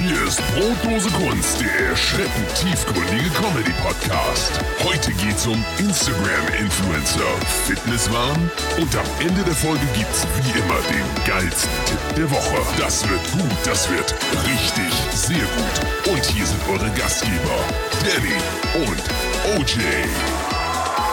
[0.00, 4.52] Hier ist Brotdose Kunst, der erschreckend tiefgründige Comedy-Podcast.
[4.84, 7.26] Heute geht's um Instagram-Influencer,
[7.66, 8.48] Fitnesswahn
[8.80, 12.62] und am Ende der Folge gibt's wie immer den geilsten Tipp der Woche.
[12.78, 14.14] Das wird gut, das wird
[14.46, 16.14] richtig, sehr gut.
[16.14, 17.58] Und hier sind eure Gastgeber,
[18.04, 18.38] Danny
[18.86, 19.78] und OJ.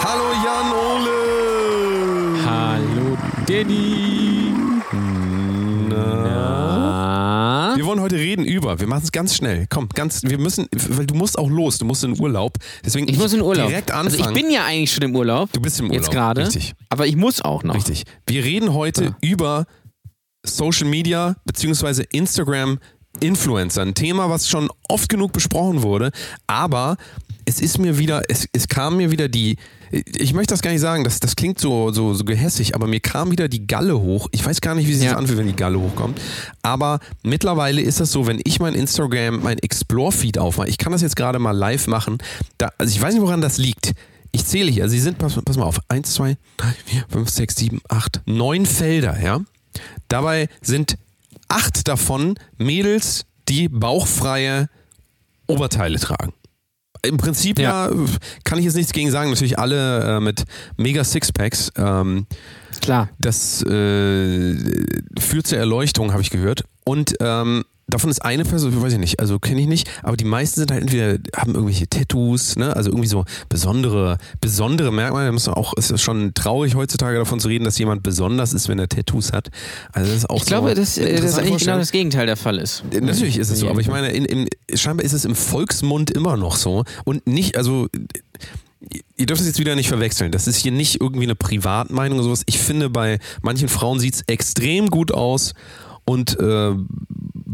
[0.03, 2.45] Hallo Jan Ole.
[2.45, 3.17] Hallo
[3.47, 4.44] Danny.
[7.75, 8.79] Wir wollen heute reden über.
[8.79, 9.65] Wir machen es ganz schnell.
[9.69, 10.21] Komm, ganz.
[10.23, 11.77] Wir müssen, weil du musst auch los.
[11.77, 12.57] Du musst in Urlaub.
[12.83, 13.67] Deswegen Ich muss in Urlaub.
[13.67, 14.35] Direkt also anfangen.
[14.35, 15.51] ich bin ja eigentlich schon im Urlaub.
[15.53, 15.97] Du bist im Urlaub.
[16.01, 16.45] Jetzt gerade.
[16.45, 16.73] Richtig.
[16.89, 17.75] Aber ich muss auch noch.
[17.75, 18.03] Richtig.
[18.27, 19.17] Wir reden heute Ja.
[19.21, 19.65] über
[20.45, 22.79] Social Media beziehungsweise Instagram
[23.19, 23.81] Influencer.
[23.81, 26.11] Ein Thema, was schon oft genug besprochen wurde,
[26.47, 26.97] aber
[27.45, 29.57] es ist mir wieder, es, es kam mir wieder die,
[29.91, 32.99] ich möchte das gar nicht sagen, das, das klingt so, so, so gehässig, aber mir
[32.99, 34.27] kam wieder die Galle hoch.
[34.31, 35.11] Ich weiß gar nicht, wie sich Ja.
[35.11, 36.19] das anfühlt, wenn die Galle hochkommt.
[36.61, 41.01] Aber mittlerweile ist das so, wenn ich mein Instagram, mein Explore-Feed aufmache, ich kann das
[41.01, 42.17] jetzt gerade mal live machen,
[42.57, 43.93] da, also ich weiß nicht, woran das liegt.
[44.31, 47.55] Ich zähle hier, sie sind, pass, pass mal auf, 1, 2, 3, 4, 5, 6,
[47.55, 49.39] 7, 8, 9 Felder, ja.
[50.09, 50.97] Dabei sind
[51.47, 54.69] acht davon Mädels, die bauchfreie
[55.47, 56.33] Oberteile tragen.
[57.07, 57.95] Im Prinzip ja, Ja.
[58.43, 59.29] kann ich jetzt nichts gegen sagen.
[59.29, 60.43] Natürlich alle äh, mit
[60.77, 61.71] mega Sixpacks.
[61.77, 62.25] Ähm,
[62.81, 63.09] Klar.
[63.19, 64.55] das äh,
[65.19, 66.63] führt zur Erleuchtung, habe ich gehört.
[66.83, 70.25] Und ähm, davon ist eine Person, weiß ich nicht, also kenne ich nicht, aber die
[70.25, 72.75] meisten sind halt entweder, haben irgendwelche Tattoos, ne?
[72.75, 75.27] also irgendwie so besondere, besondere Merkmale.
[75.27, 78.53] Da muss man auch, es ist schon traurig heutzutage davon zu reden, dass jemand besonders
[78.53, 79.49] ist, wenn er Tattoos hat.
[79.93, 81.91] Also das ist auch Ich glaube, so dass, eine äh, das interessante eigentlich genau das
[81.91, 82.83] Gegenteil der Fall ist.
[82.91, 86.09] Äh, Natürlich ist es so, aber ich meine, in, in, scheinbar ist es im Volksmund
[86.11, 87.87] immer noch so und nicht, also
[89.15, 90.31] ihr dürft es jetzt wieder nicht verwechseln.
[90.31, 92.43] Das ist hier nicht irgendwie eine Privatmeinung oder sowas.
[92.45, 95.53] Ich finde, bei manchen Frauen sieht es extrem gut aus
[96.05, 96.73] und äh,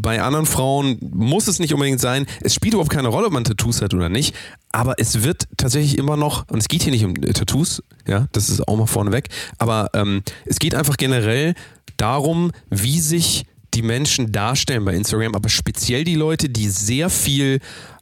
[0.02, 2.25] bei anderen Frauen muss es nicht unbedingt sein.
[2.41, 4.35] Es spielt überhaupt keine Rolle, ob man Tattoos hat oder nicht.
[4.71, 8.27] Aber es wird tatsächlich immer noch, und es geht hier nicht um äh, Tattoos, ja,
[8.31, 11.53] das ist auch mal vorneweg, aber ähm, es geht einfach generell
[11.97, 17.59] darum, wie sich die Menschen darstellen bei Instagram, aber speziell die Leute, die sehr viel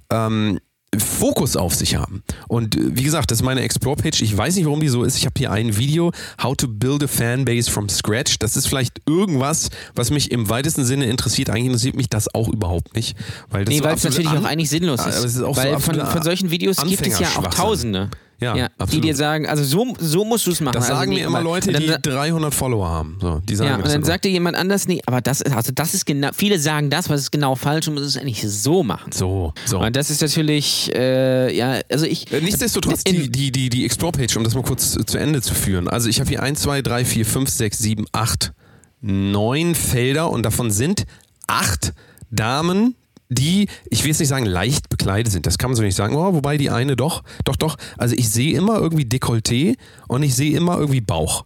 [0.10, 0.60] ähm,
[0.98, 2.24] Fokus auf sich haben.
[2.48, 4.22] Und äh, wie gesagt, das ist meine Explore-Page.
[4.22, 5.18] Ich weiß nicht, warum die so ist.
[5.18, 6.12] Ich habe hier ein Video,
[6.42, 8.40] How to Build a Fanbase from Scratch.
[8.40, 11.50] Das ist vielleicht irgendwas, was mich im weitesten Sinne interessiert.
[11.52, 13.16] Eigentlich interessiert mich das auch überhaupt nicht.
[13.50, 15.24] Weil das Nee, so weil es natürlich auch eigentlich sinnlos Ah, ist.
[15.26, 17.48] ist auch so weil von, von solchen Videos gibt es ja auch.
[17.48, 18.10] Tausende.
[18.40, 19.04] Ja, die absolut.
[19.04, 20.74] dir sagen, also so, so musst du es machen.
[20.74, 23.18] Das also sagen mir immer Leute, dann, die 300 Follower haben.
[23.22, 25.72] So, die sagen Ja, und dann sagt dir jemand anders, nee, aber das ist, also
[25.74, 28.42] das ist genau, viele sagen das, was ist genau falsch und man muss es eigentlich
[28.48, 29.12] so machen.
[29.12, 29.80] so, so.
[29.80, 32.32] Und das ist natürlich, äh, ja, also ich.
[32.32, 35.88] Äh, Nichtsdestotrotz, die, die, die, die Explore-Page, um das mal kurz zu Ende zu führen.
[35.88, 38.54] Also ich habe hier 1, 2, 3, 4, 5, 6, 7, 8,
[39.02, 41.06] 9 Felder und davon sind
[41.48, 41.94] acht
[42.32, 42.96] Damen,
[43.30, 45.46] die, ich will jetzt nicht sagen, leicht bekleidet sind.
[45.46, 46.16] Das kann man so nicht sagen.
[46.16, 47.78] Oh, wobei die eine doch, doch, doch.
[47.98, 51.46] Also ich sehe immer irgendwie Dekolleté und ich sehe immer irgendwie Bauch.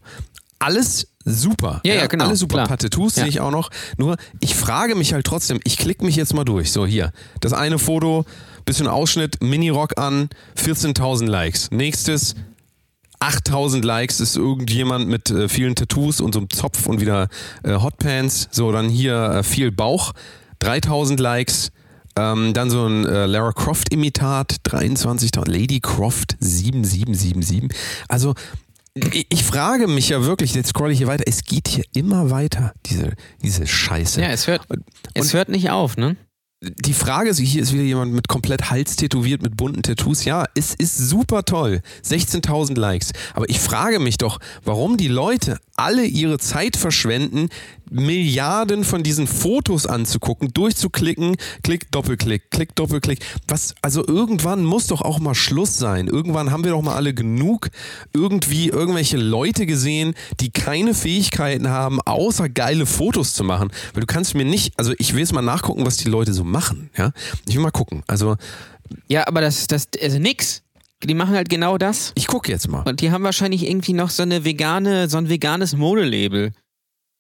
[0.59, 1.81] Alles super.
[1.85, 2.53] Ja, ja, genau, Alles super.
[2.53, 2.65] klar.
[2.65, 3.23] Ein paar Tattoos Ja.
[3.23, 3.69] sehe ich auch noch.
[3.97, 6.71] Nur, ich frage mich halt trotzdem, ich klicke mich jetzt mal durch.
[6.71, 7.11] So, hier.
[7.41, 8.25] Das eine Foto,
[8.63, 11.69] bisschen Ausschnitt, Minirock an, 14.000 Likes.
[11.71, 12.35] Nächstes,
[13.19, 17.27] 8000 Likes ist irgendjemand mit äh, vielen Tattoos und so einem Zopf und wieder
[17.63, 18.47] äh, Hotpants.
[18.51, 20.13] So, dann hier äh, viel Bauch,
[20.63, 21.71] 3000 Likes.
[22.15, 25.49] Ähm, dann so ein äh, Lara Croft-Imitat, 23.000.
[25.49, 27.75] Lady Croft, 7777.
[28.07, 28.35] Also,
[28.93, 32.29] ich, ich frage mich ja wirklich, jetzt scroll ich hier weiter, es geht hier immer
[32.29, 34.21] weiter, diese, diese Scheiße.
[34.21, 34.83] Ja, es hört, Und-
[35.15, 36.15] es hört nicht auf, ne?
[36.85, 40.23] die Frage ist, hier ist wieder jemand mit komplett Hals tätowiert, mit bunten Tattoos.
[40.23, 41.81] Ja, es ist super toll.
[42.05, 43.11] 16.000 Likes.
[43.33, 47.49] Aber ich frage mich doch, warum die Leute alle ihre Zeit verschwenden,
[47.93, 53.19] Milliarden von diesen Fotos anzugucken, durchzuklicken, Klick, Doppelklick, Klick, Doppelklick.
[53.47, 56.07] Was, also irgendwann muss doch auch mal Schluss sein.
[56.07, 57.69] Irgendwann haben wir doch mal alle genug
[58.13, 63.69] irgendwie irgendwelche Leute gesehen, die keine Fähigkeiten haben, außer geile Fotos zu machen.
[63.93, 66.43] Weil du kannst mir nicht, also ich will jetzt mal nachgucken, was die Leute so
[66.43, 66.89] machen.
[66.97, 67.11] Ja,
[67.47, 68.03] ich will mal gucken.
[68.07, 68.35] Also
[69.07, 70.61] Ja, aber das, das, also nix.
[71.03, 72.13] Die machen halt genau das.
[72.15, 72.83] ich gucke jetzt mal.
[72.83, 76.53] Und die haben wahrscheinlich irgendwie noch so eine vegane, so ein veganes Modelabel.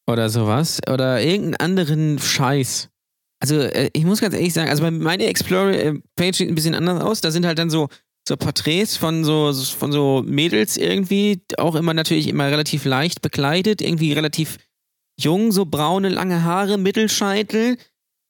[0.07, 0.79] Oder sowas.
[0.91, 2.89] Oder irgendeinen anderen Scheiß.
[3.41, 7.01] Also, äh, ich muss ganz ehrlich sagen, also bei- meine Explorer-Page sieht ein bisschen anders
[7.01, 7.21] aus.
[7.21, 7.89] Da sind halt dann so,
[8.27, 13.81] so Porträts von so, von so Mädels irgendwie, auch immer natürlich immer relativ leicht bekleidet,
[13.81, 14.57] irgendwie relativ
[15.19, 17.77] jung, so braune, lange Haare, Mittelscheitel.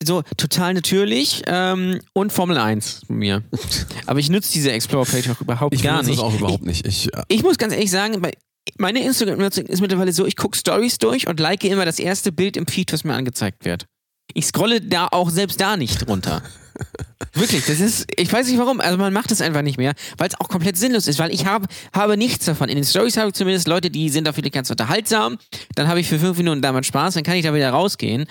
[0.04, 3.42] So total natürlich ähm, und Formel 1 von mir.
[4.06, 6.18] Aber ich nutze diese Explorer-Page auch überhaupt Ich gar nicht.
[6.18, 6.86] das auch überhaupt nicht.
[6.86, 8.32] Ich, äh, Ich muss ganz ehrlich sagen, bei,
[8.78, 12.58] meine Instagram-Nutzung ist mittlerweile so, ich gucke Stories durch und like immer das erste Bild
[12.58, 13.86] im Feed, was mir angezeigt wird.
[14.34, 16.42] Ich scrolle da auch selbst da nicht runter.
[17.34, 20.28] Wirklich, das ist, ich weiß nicht warum, also man macht es einfach nicht mehr, weil
[20.28, 22.70] es auch komplett sinnlos ist, weil ich hab, habe nichts davon.
[22.70, 25.38] In den Stories habe ich zumindest Leute, die sind da vielleicht ganz unterhaltsam,
[25.76, 28.26] dann habe ich für fünf Minuten damit Spaß, dann kann ich da wieder rausgehen.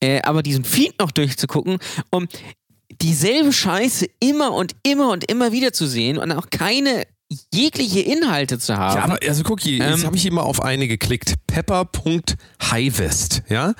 [0.00, 1.78] Äh, aber diesen Feed noch durchzugucken,
[2.10, 2.28] um
[3.00, 7.04] dieselbe Scheiße immer und immer und immer wieder zu sehen und auch keine
[7.52, 8.96] jegliche Inhalte zu haben.
[8.96, 10.06] Ja, aber also guck hier, jetzt Ähm.
[10.06, 11.34] habe ich hier mal auf eine geklickt.
[11.46, 13.74] Pepper.highwest, ja?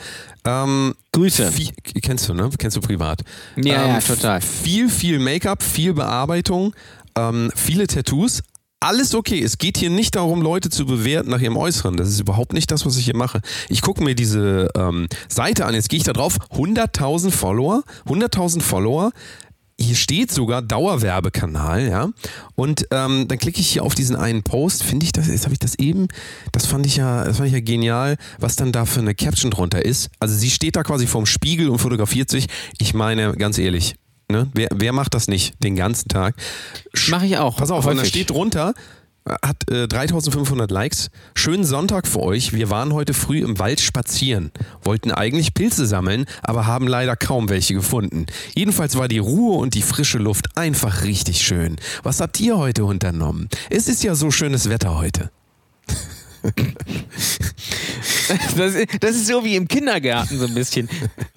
[0.44, 1.50] Ähm, Grüße.
[1.52, 1.70] Viel,
[2.02, 2.50] kennst du, ne?
[2.58, 3.22] Kennst du privat.
[3.56, 4.40] Ja, ähm, ja, total.
[4.40, 6.74] Viel, viel Make-up, viel Bearbeitung,
[7.16, 8.42] ähm, viele Tattoos.
[8.80, 9.42] Alles okay.
[9.42, 11.96] Es geht hier nicht darum, Leute zu bewerten nach ihrem Äußeren.
[11.96, 13.40] Das ist überhaupt nicht das, was ich hier mache.
[13.68, 15.74] Ich gucke mir diese ähm, Seite an.
[15.74, 16.36] Jetzt gehe ich da drauf.
[16.52, 17.82] 100.000 Follower.
[18.06, 19.10] 100.000 Follower.
[19.80, 22.08] Hier steht sogar Dauerwerbekanal, ja.
[22.56, 24.82] Und ähm, dann klicke ich hier auf diesen einen Post.
[24.82, 26.08] Finde ich das, jetzt habe ich das eben,
[26.50, 29.52] das fand ich ja, das fand ich ja genial, was dann da für eine Caption
[29.52, 30.10] drunter ist.
[30.18, 32.46] Also sie steht da quasi vorm Spiegel und fotografiert sich.
[32.78, 33.94] Ich meine, ganz ehrlich,
[34.28, 36.34] ne, wer, wer macht das nicht den ganzen Tag?
[37.08, 37.56] Mache ich auch.
[37.56, 38.74] Pass auf, und da steht drunter,
[39.42, 41.10] hat äh, 3500 Likes.
[41.34, 42.52] Schönen Sonntag für euch.
[42.52, 44.52] Wir waren heute früh im Wald spazieren,
[44.82, 48.26] wollten eigentlich Pilze sammeln, aber haben leider kaum welche gefunden.
[48.54, 51.76] Jedenfalls war die Ruhe und die frische Luft einfach richtig schön.
[52.02, 53.48] Was habt ihr heute unternommen?
[53.70, 55.30] Es ist ja so schönes Wetter heute.
[58.56, 60.88] Das ist, das ist so wie im Kindergarten so ein bisschen.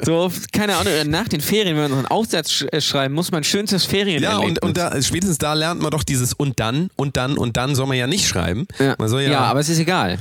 [0.04, 3.32] So, keine Ahnung, nach den Ferien, wenn man noch einen Aufsatz sch äh, schreiben muss,
[3.32, 6.90] man schönstes Ferien Ja, und, und da, spätestens da lernt man doch dieses und dann,
[6.96, 8.68] und dann, und dann soll man ja nicht schreiben.
[8.80, 8.96] ja.
[8.98, 10.18] Man soll ja, ja, aber es ist egal.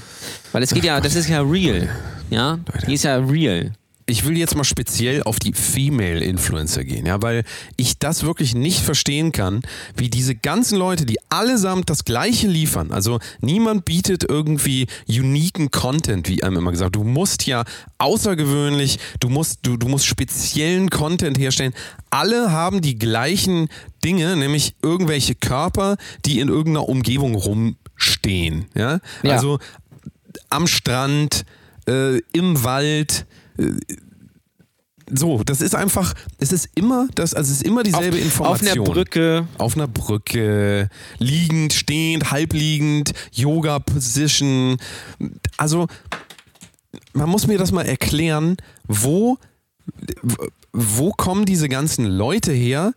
[0.52, 1.88] Weil es geht ja, das ist ja real.
[2.30, 3.72] Ja, die ist ja real.
[4.10, 7.44] Ich will jetzt mal speziell auf die Female Influencer gehen, ja, weil
[7.76, 9.62] ich das wirklich nicht verstehen kann,
[9.96, 12.92] wie diese ganzen Leute, die allesamt das Gleiche liefern.
[12.92, 16.96] Also niemand bietet irgendwie uniken Content, wie einem immer gesagt.
[16.96, 17.64] Du musst ja
[17.98, 21.72] außergewöhnlich, du musst, du, du musst speziellen Content herstellen.
[22.10, 23.68] Alle haben die gleichen
[24.04, 25.96] Dinge, nämlich irgendwelche Körper,
[26.26, 29.00] die in irgendeiner Umgebung rumstehen, ja.
[29.22, 29.32] Ja.
[29.32, 29.58] Also
[30.48, 31.44] am Strand,
[31.86, 33.26] äh, im Wald.
[33.60, 33.72] Äh,
[35.12, 38.68] so, das ist einfach, es ist immer das, also es ist immer dieselbe auf, Information.
[38.68, 39.48] Auf einer Brücke.
[39.58, 44.76] Auf einer Brücke, liegend, stehend, halbliegend, Yoga-Position.
[45.56, 45.88] Also,
[47.12, 49.38] man muss mir das mal erklären, wo,
[50.72, 52.92] wo kommen diese ganzen Leute her,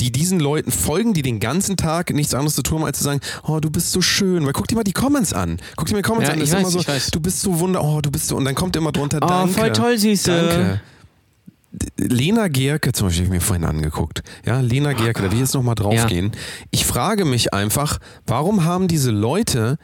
[0.00, 3.04] die diesen Leuten folgen, die den ganzen Tag nichts anderes zu tun haben, als zu
[3.04, 4.46] sagen, oh, du bist so schön.
[4.46, 5.58] Weil guck dir mal die Comments an.
[5.76, 6.40] Guck dir mal die Comments Ja, an.
[6.40, 7.06] Das ist immer weiß, so, ich weiß.
[7.10, 9.52] du bist so wunder, oh, du bist so, und dann kommt immer drunter, Oh, danke.
[9.54, 10.30] voll toll, Süße.
[10.32, 10.80] Danke.
[11.98, 14.22] Lena Gerke zum Beispiel, hab ich mir vorhin angeguckt.
[14.44, 16.32] Ja, Lena Gerke, da will ich jetzt nochmal draufgehen.
[16.72, 19.78] Ich frage mich einfach, warum haben diese Leute,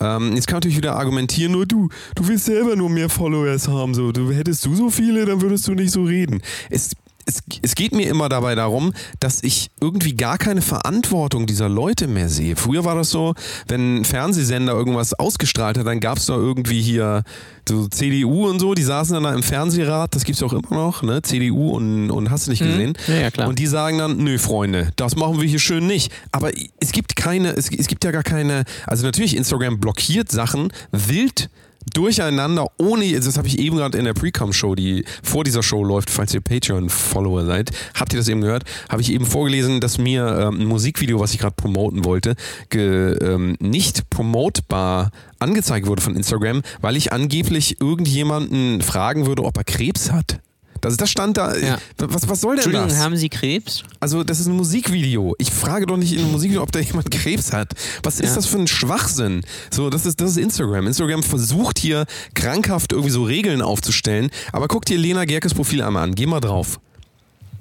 [0.00, 3.94] ähm, jetzt kann natürlich wieder argumentieren, nur du, du willst selber nur mehr Followers haben,
[3.94, 6.42] so, du hättest du so viele, dann würdest du nicht so reden.
[6.70, 6.90] Es,
[7.28, 12.08] es, es geht mir immer dabei darum, dass ich irgendwie gar keine Verantwortung dieser Leute
[12.08, 12.56] mehr sehe.
[12.56, 13.34] Früher war das so,
[13.68, 17.22] wenn ein Fernsehsender irgendwas ausgestrahlt hat, dann gab es da irgendwie hier
[17.68, 20.70] so CDU und so, die saßen dann da im Fernsehrat, das gibt's ja auch immer
[20.70, 21.20] noch, ne?
[21.20, 22.94] CDU und, und hast du nicht gesehen.
[23.06, 23.46] Ja, ja, klar.
[23.48, 26.10] Und die sagen dann, nö, Freunde, das machen wir hier schön nicht.
[26.32, 26.50] Aber
[26.80, 31.50] es gibt keine, es, es gibt ja gar keine, also natürlich, Instagram blockiert Sachen wild
[31.90, 36.10] durcheinander, ohne, das habe ich eben gerade in der Pre-Com-Show, die vor dieser Show läuft,
[36.10, 40.26] falls ihr Patreon-Follower seid, habt ihr das eben gehört, habe ich eben vorgelesen, dass mir
[40.26, 42.34] ähm, ein Musikvideo, was ich gerade promoten wollte,
[42.70, 49.56] ge, ähm, nicht promotbar angezeigt wurde von Instagram, weil ich angeblich irgendjemanden fragen würde, ob
[49.56, 50.40] er Krebs hat.
[50.80, 51.56] Das, das stand da.
[51.56, 51.78] Ja.
[51.98, 52.98] Was, was soll denn Entschuldigung, das?
[52.98, 53.82] haben Sie Krebs?
[54.00, 55.34] Also, das ist ein Musikvideo.
[55.38, 57.72] Ich frage doch nicht in einem Musikvideo, ob da jemand Krebs hat.
[58.02, 58.34] Was ist Ja.
[58.36, 59.42] das für ein Schwachsinn?
[59.70, 60.86] So, das ist, das ist Instagram.
[60.86, 64.30] Instagram versucht hier krankhaft irgendwie so Regeln aufzustellen.
[64.52, 66.14] Aber guck dir Lena Gerkes Profil einmal an.
[66.14, 66.78] Geh mal drauf.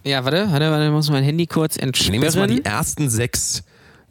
[0.04, 2.64] Ja, warte, warte, warte, muss mein Handy kurz Ich nehme jetzt mal entsperren.
[2.64, 3.64] die ersten sechs.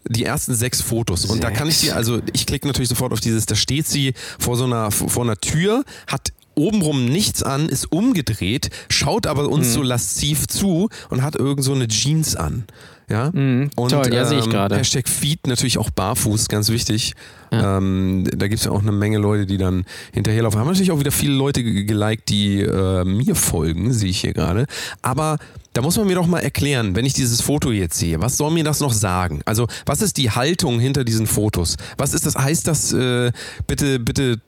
[0.08, 1.24] Die ersten sechs Fotos.
[1.24, 1.92] Und da kann ich Sechs.
[1.92, 5.24] dir, also ich klicke natürlich sofort auf dieses, da steht sie vor so einer, vor
[5.24, 9.52] einer Tür, hat obenrum nichts an, ist umgedreht, schaut aber Mhm.
[9.52, 12.64] uns so lasziv zu und hat irgend so eine Jeans an.
[13.08, 13.30] Ja?
[13.32, 14.76] Mhm, Und, toll, ja, sehe ich ähm, gerade.
[14.76, 17.12] Hashtag Feed natürlich auch barfuß, ganz wichtig.
[17.52, 20.58] Ähm, da gibt es ja auch eine Menge Leute, die dann hinterherlaufen.
[20.58, 24.32] Haben natürlich auch wieder viele Leute ge- geliked, die äh, mir folgen, sehe ich hier
[24.32, 24.66] gerade.
[25.02, 25.38] Aber
[25.72, 28.50] da muss man mir doch mal erklären, wenn ich dieses Foto jetzt sehe, was soll
[28.50, 29.40] mir das noch sagen?
[29.44, 31.76] Also, was ist die Haltung hinter diesen Fotos?
[31.98, 32.34] Was ist das?
[32.34, 33.30] Heißt das, äh,
[33.68, 34.40] bitte, bitte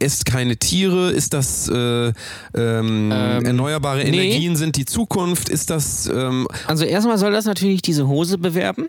[0.00, 1.10] esst keine Tiere?
[1.10, 2.12] Ist das äh,
[2.54, 4.08] ähm, erneuerbare nee.
[4.08, 5.48] Energien sind die Zukunft?
[5.48, 8.88] Ist das ähm, Also erstmal soll das natürlich diese Hose bewerben.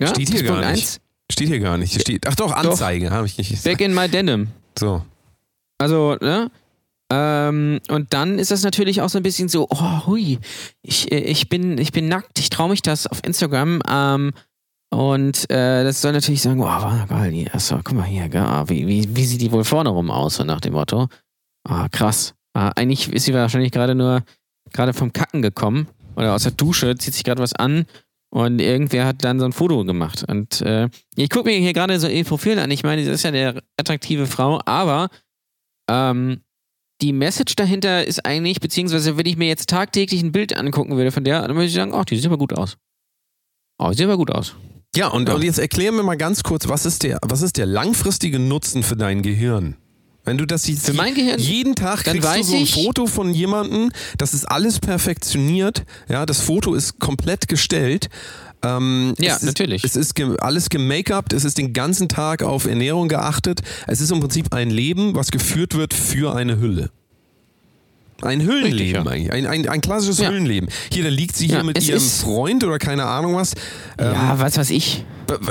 [0.00, 0.82] Ja, Steht hier ist gar Punkt nicht.
[0.82, 1.00] eins.
[1.30, 2.00] Steht hier gar nicht.
[2.00, 3.64] Steht, ach doch, Anzeige, habe ich nicht gesagt.
[3.64, 4.48] Back in my denim.
[4.78, 5.02] So.
[5.78, 6.50] Also, ne?
[7.10, 10.38] Ähm, und dann ist das natürlich auch so ein bisschen so, oh, hui,
[10.82, 13.80] ich, äh, ich, bin, ich bin nackt, ich traue mich das auf Instagram.
[13.88, 14.32] Ähm,
[14.90, 18.64] und äh, das soll natürlich sagen, oh, war geil, die, achso, guck mal hier, ah,
[18.68, 21.08] wie, wie, wie sieht die wohl vorne rum aus, so nach dem Motto.
[21.68, 22.34] Ah, krass.
[22.54, 24.22] Ah, eigentlich ist sie wahrscheinlich gerade nur
[24.72, 27.86] gerade vom Kacken gekommen oder aus der Dusche, zieht sich gerade was an
[28.30, 30.24] und irgendwer hat dann so ein Foto gemacht.
[30.28, 32.70] Und äh, ich gucke mir hier gerade so ihr Profil an.
[32.70, 35.08] Ich meine, sie ist ja eine attraktive Frau, aber
[35.88, 36.40] ähm,
[37.00, 41.12] die Message dahinter ist eigentlich, beziehungsweise wenn ich mir jetzt tagtäglich ein Bild angucken würde
[41.12, 42.76] von der, dann würde ich sagen, ach, die sieht aber gut aus.
[43.78, 44.56] Oh, die sieht aber gut aus.
[44.96, 45.34] Ja, und, Ja.
[45.34, 48.82] und jetzt erklär mir mal ganz kurz, was ist der, was ist der langfristige Nutzen
[48.82, 49.76] für dein Gehirn?
[50.24, 53.32] Wenn du das siehst, Für mein Gehirn, jeden Tag kriegst du so ein Foto von
[53.32, 58.08] jemandem, das ist alles perfektioniert, ja, das Foto ist komplett gestellt.
[58.62, 59.84] Ähm, Ja, es ist, natürlich.
[59.84, 63.60] Es ist ge alles gemake-upt, es ist den ganzen Tag auf Ernährung geachtet.
[63.86, 66.90] Es ist im Prinzip ein Leben, was geführt wird für eine Hülle.
[68.22, 69.02] Ein Hüllenleben Richtig, ja.
[69.02, 69.32] eigentlich.
[69.32, 70.30] Ein, ein, ein klassisches Ja.
[70.30, 70.68] Hüllenleben.
[70.92, 73.52] Hier, da liegt sie hier Ja, mit ihrem Freund oder keine Ahnung was.
[73.98, 75.04] Ähm, ja, was weiß ich.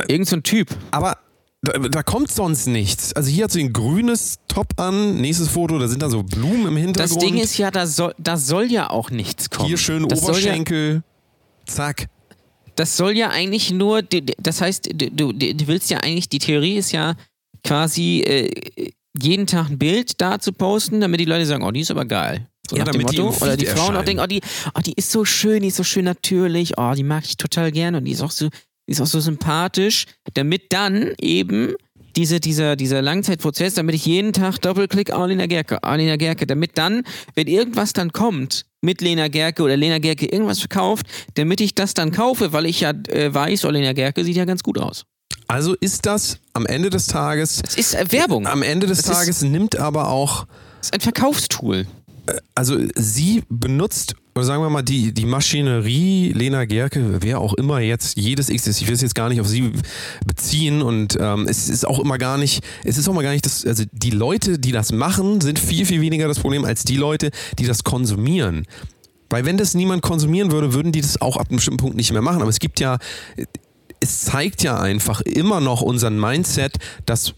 [0.08, 0.70] Irgend so ein Typ.
[0.92, 1.18] aber
[1.62, 3.14] da, da kommt sonst nichts.
[3.14, 5.20] Also hier hat sie ein grünes Top an.
[5.22, 7.22] Nächstes Foto, da sind dann so Blumen im Hintergrund.
[7.22, 9.68] Das Ding ist ja, da soll, da soll ja auch nichts kommen.
[9.68, 11.04] hier schön das Oberschenkel.
[11.66, 12.08] Zack.
[12.76, 16.78] das soll ja eigentlich nur, das heißt, du, du, du willst ja eigentlich, die Theorie
[16.78, 17.16] ist ja
[17.64, 18.92] quasi äh,
[19.24, 22.06] jeden Tag ein Bild da zu posten, damit die Leute sagen, oh, die ist aber
[22.06, 22.48] geil.
[22.70, 23.44] So Ja, nach dem damit die Motto.
[23.44, 24.06] Oder die Frauen auch erscheinen.
[24.06, 24.42] denken, oh die,
[24.76, 27.72] oh, die ist so schön, die ist so schön natürlich, oh, die mag ich total
[27.72, 31.74] gern und die ist auch so, die ist auch so sympathisch, damit dann eben
[32.16, 36.78] diese, dieser, dieser Langzeitprozess, damit ich jeden Tag Doppelklick, oh, Lena Gerke, Lena Gerke, damit
[36.78, 37.04] dann,
[37.36, 41.06] wenn irgendwas dann kommt mit Lena Gerke oder Lena Gerke irgendwas verkauft,
[41.36, 44.46] damit ich das dann kaufe, weil ich ja äh, weiß, oh, Lena Gerke sieht ja
[44.46, 45.06] ganz gut aus.
[45.48, 47.62] Also ist das am Ende des Tages.
[47.66, 48.48] Es ist äh, Werbung.
[48.48, 50.46] Am Ende des Es ist- Tages nimmt aber auch.
[50.82, 51.88] Es ist ein Verkaufstool.
[52.56, 57.80] Also sie benutzt, oder sagen wir mal, die, die Maschinerie, Lena Gerke, wer auch immer
[57.80, 59.72] jetzt, jedes X ist, ich will es jetzt gar nicht auf sie
[60.26, 63.46] beziehen und ähm, es ist auch immer gar nicht, es ist auch mal gar nicht
[63.46, 66.98] das, also die Leute, die das machen, sind viel, viel weniger das Problem als die
[66.98, 68.66] Leute, die das konsumieren.
[69.30, 72.12] Weil wenn das niemand konsumieren würde, würden die das auch ab einem bestimmten Punkt nicht
[72.12, 72.42] mehr machen.
[72.42, 72.98] Aber es gibt ja,
[74.08, 77.34] es zeigt ja einfach immer noch unseren Mindset, dass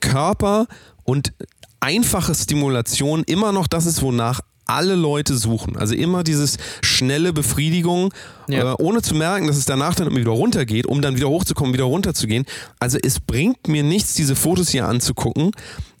[0.00, 0.66] Körper
[1.04, 1.32] und
[1.80, 5.76] einfache Stimulation immer noch das ist, wonach alle Leute suchen.
[5.76, 8.12] Also immer dieses schnelle Befriedigung,
[8.48, 8.72] Ja.
[8.72, 11.72] äh, ohne zu merken, dass es danach dann immer wieder runtergeht, um dann wieder hochzukommen,
[11.72, 12.44] wieder runterzugehen.
[12.80, 15.52] Also es bringt mir nichts, diese Fotos hier anzugucken,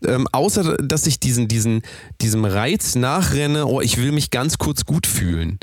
[0.04, 1.82] ähm, außer dass ich diesen, diesen,
[2.20, 5.58] diesem Reiz nachrenne, oh, ich will mich ganz kurz gut fühlen.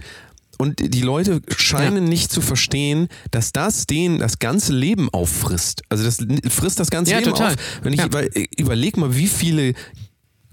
[0.64, 5.82] Und die Leute scheinen nicht zu verstehen, dass das denen das ganze Leben auffrisst.
[5.90, 6.18] Also das
[6.50, 7.54] frisst das ganze Ja, Leben total.
[7.54, 7.60] auf.
[7.84, 8.06] Wenn ich Ja.
[8.06, 8.24] über,
[8.58, 9.74] überleg mal, wie viele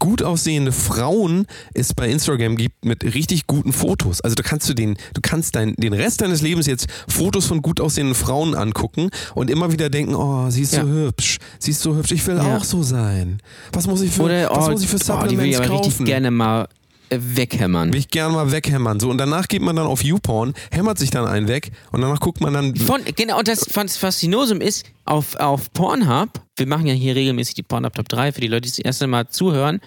[0.00, 4.22] gut aussehende Frauen es bei Instagram gibt mit richtig guten Fotos.
[4.22, 7.60] Also da kannst du den, du kannst dein, den Rest deines Lebens jetzt Fotos von
[7.60, 10.84] gut aussehenden Frauen angucken und immer wieder denken, oh, sie ist Ja.
[10.84, 12.56] so hübsch, sie ist so hübsch, ich will Ja.
[12.56, 13.42] auch so sein.
[13.74, 15.58] Was muss ich für, Oder, was oh, muss ich für oh, die will ich Supplements
[15.58, 16.06] aber richtig kaufen?
[16.06, 16.66] gerne mal äh,
[17.10, 17.92] weghämmern.
[17.92, 19.00] Will ich gerne mal weghämmern.
[19.00, 22.20] So, und danach geht man dann auf YouPorn, hämmert sich dann einen weg und danach
[22.20, 22.76] guckt man dann.
[22.76, 27.54] Von, genau, und das Fas- Faszinosum ist, auf, auf Pornhub, wir machen ja hier regelmäßig
[27.54, 29.80] die Pornhub Top 3 für die Leute, die das erste Mal zuhören,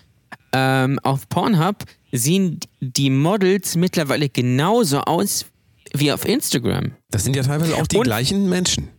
[0.52, 1.78] ähm, auf Pornhub
[2.12, 5.46] sehen die Models mittlerweile genauso aus
[5.96, 6.92] wie auf Instagram.
[7.10, 8.90] Das sind ja teilweise auch die Und- gleichen Menschen.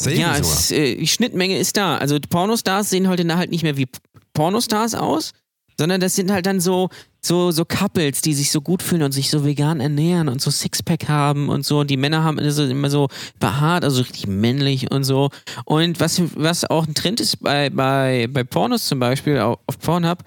[0.00, 1.98] Selten ja, es, äh, die Schnittmenge ist da.
[1.98, 3.86] Also Pornostars sehen heute halt nicht mehr wie
[4.32, 5.30] Pornostars aus,
[5.78, 6.88] sondern das sind halt dann so,
[7.24, 10.50] so, so Couples, die sich so gut fühlen und sich so vegan ernähren und so
[10.50, 11.80] Sixpack haben und so.
[11.80, 13.08] Und die Männer haben also immer so
[13.40, 15.30] behaart, also richtig männlich und so.
[15.64, 20.18] Und was, was auch ein Trend ist bei, bei, bei Pornos zum Beispiel, auf, Pornhub,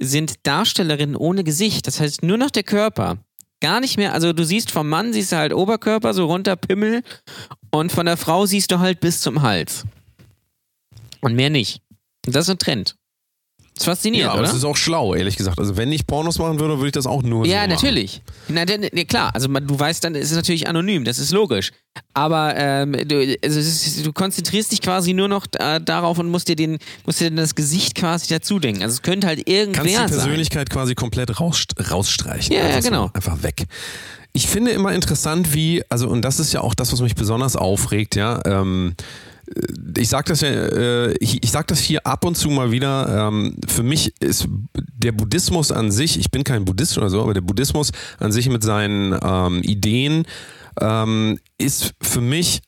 [0.00, 1.86] sind Darstellerinnen ohne Gesicht.
[1.86, 3.18] Das heißt nur noch der Körper.
[3.60, 7.02] Gar nicht mehr, also du siehst vom Mann siehst du halt Oberkörper, so runter Pimmel
[7.72, 9.84] und von der Frau siehst du halt bis zum Hals.
[11.20, 11.82] Und mehr nicht.
[12.22, 12.97] Das ist ein Trend.
[13.78, 14.50] Das ist faszinierend, Ja, aber oder?
[14.50, 15.60] es ist auch schlau, ehrlich gesagt.
[15.60, 17.70] Also wenn ich Pornos machen würde, würde ich das auch nur so ja, machen.
[17.70, 18.22] natürlich.
[18.48, 21.30] Na, denn, ja, klar, also man, du weißt dann, es ist natürlich anonym, das ist
[21.30, 21.70] logisch.
[22.12, 26.28] Aber ähm, du, also es ist, du konzentrierst dich quasi nur noch äh, darauf und
[26.28, 28.82] musst dir, den, musst dir das Gesicht quasi dazu denken.
[28.82, 30.08] Also es könnte halt irgendwer Kannst die sein.
[30.08, 32.56] Persönlichkeit quasi komplett raus, rausstreichen.
[32.56, 33.10] Ja, ja, so, genau.
[33.14, 33.66] einfach weg.
[34.32, 37.54] Ich finde immer interessant, wie, also, und das ist ja auch das, was mich besonders
[37.54, 38.40] aufregt, ja.
[38.44, 38.94] Ähm,
[39.96, 41.14] ich sag das äh,
[41.44, 43.28] sag das hier ab und zu mal wieder.
[43.28, 47.34] Ähm, für mich ist der Buddhismus an sich, ich bin kein Buddhist oder so, aber
[47.34, 50.24] der Buddhismus an sich mit seinen ähm, Ideen
[50.80, 52.60] ähm, ist für mich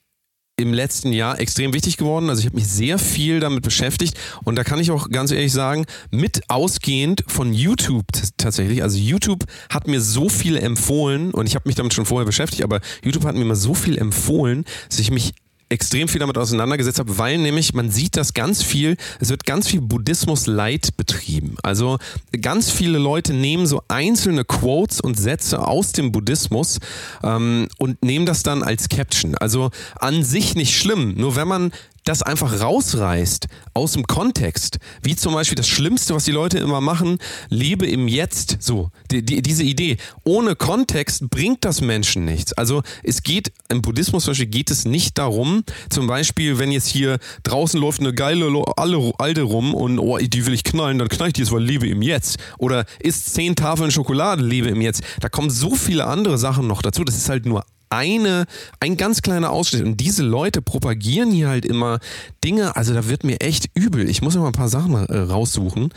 [0.60, 2.28] im letzten Jahr extrem wichtig geworden.
[2.28, 5.52] Also ich habe mich sehr viel damit beschäftigt und da kann ich auch ganz ehrlich
[5.52, 8.06] sagen, mit ausgehend von YouTube
[8.36, 8.82] tatsächlich.
[8.82, 12.62] Also YouTube hat mir so viel empfohlen und ich habe mich damit schon vorher beschäftigt,
[12.62, 15.32] aber YouTube hat mir mal so viel empfohlen, dass ich mich
[15.70, 19.68] extrem viel damit auseinandergesetzt habe, weil nämlich man sieht das ganz viel, es wird ganz
[19.68, 21.56] viel Buddhismus Light betrieben.
[21.62, 21.98] Also
[22.40, 26.80] ganz viele Leute nehmen so einzelne Quotes und Sätze aus dem Buddhismus
[27.22, 29.36] ähm, und nehmen das dann als Caption.
[29.36, 31.72] Also an sich nicht schlimm, nur wenn man
[32.04, 36.80] das einfach rausreißt aus dem Kontext, wie zum Beispiel das Schlimmste, was die Leute immer
[36.80, 39.96] machen, lebe im Jetzt, so, die, die, diese Idee.
[40.24, 42.52] Ohne Kontext bringt das Menschen nichts.
[42.52, 46.88] Also es geht, im Buddhismus zum Beispiel geht es nicht darum, zum Beispiel, wenn jetzt
[46.88, 51.28] hier draußen läuft eine geile Alte rum und oh, die will ich knallen, dann knall
[51.28, 52.38] ich die jetzt, weil lebe im Jetzt.
[52.58, 55.02] Oder isst zehn Tafeln Schokolade, lebe im Jetzt.
[55.20, 57.04] Da kommen so viele andere Sachen noch dazu.
[57.04, 58.46] Das ist halt nur eine,
[58.78, 59.84] ein ganz kleiner Ausschnitt.
[59.84, 61.98] Und diese Leute propagieren hier halt immer
[62.42, 64.08] Dinge, also da wird mir echt übel.
[64.08, 65.92] Ich muss mal ein paar Sachen äh, raussuchen.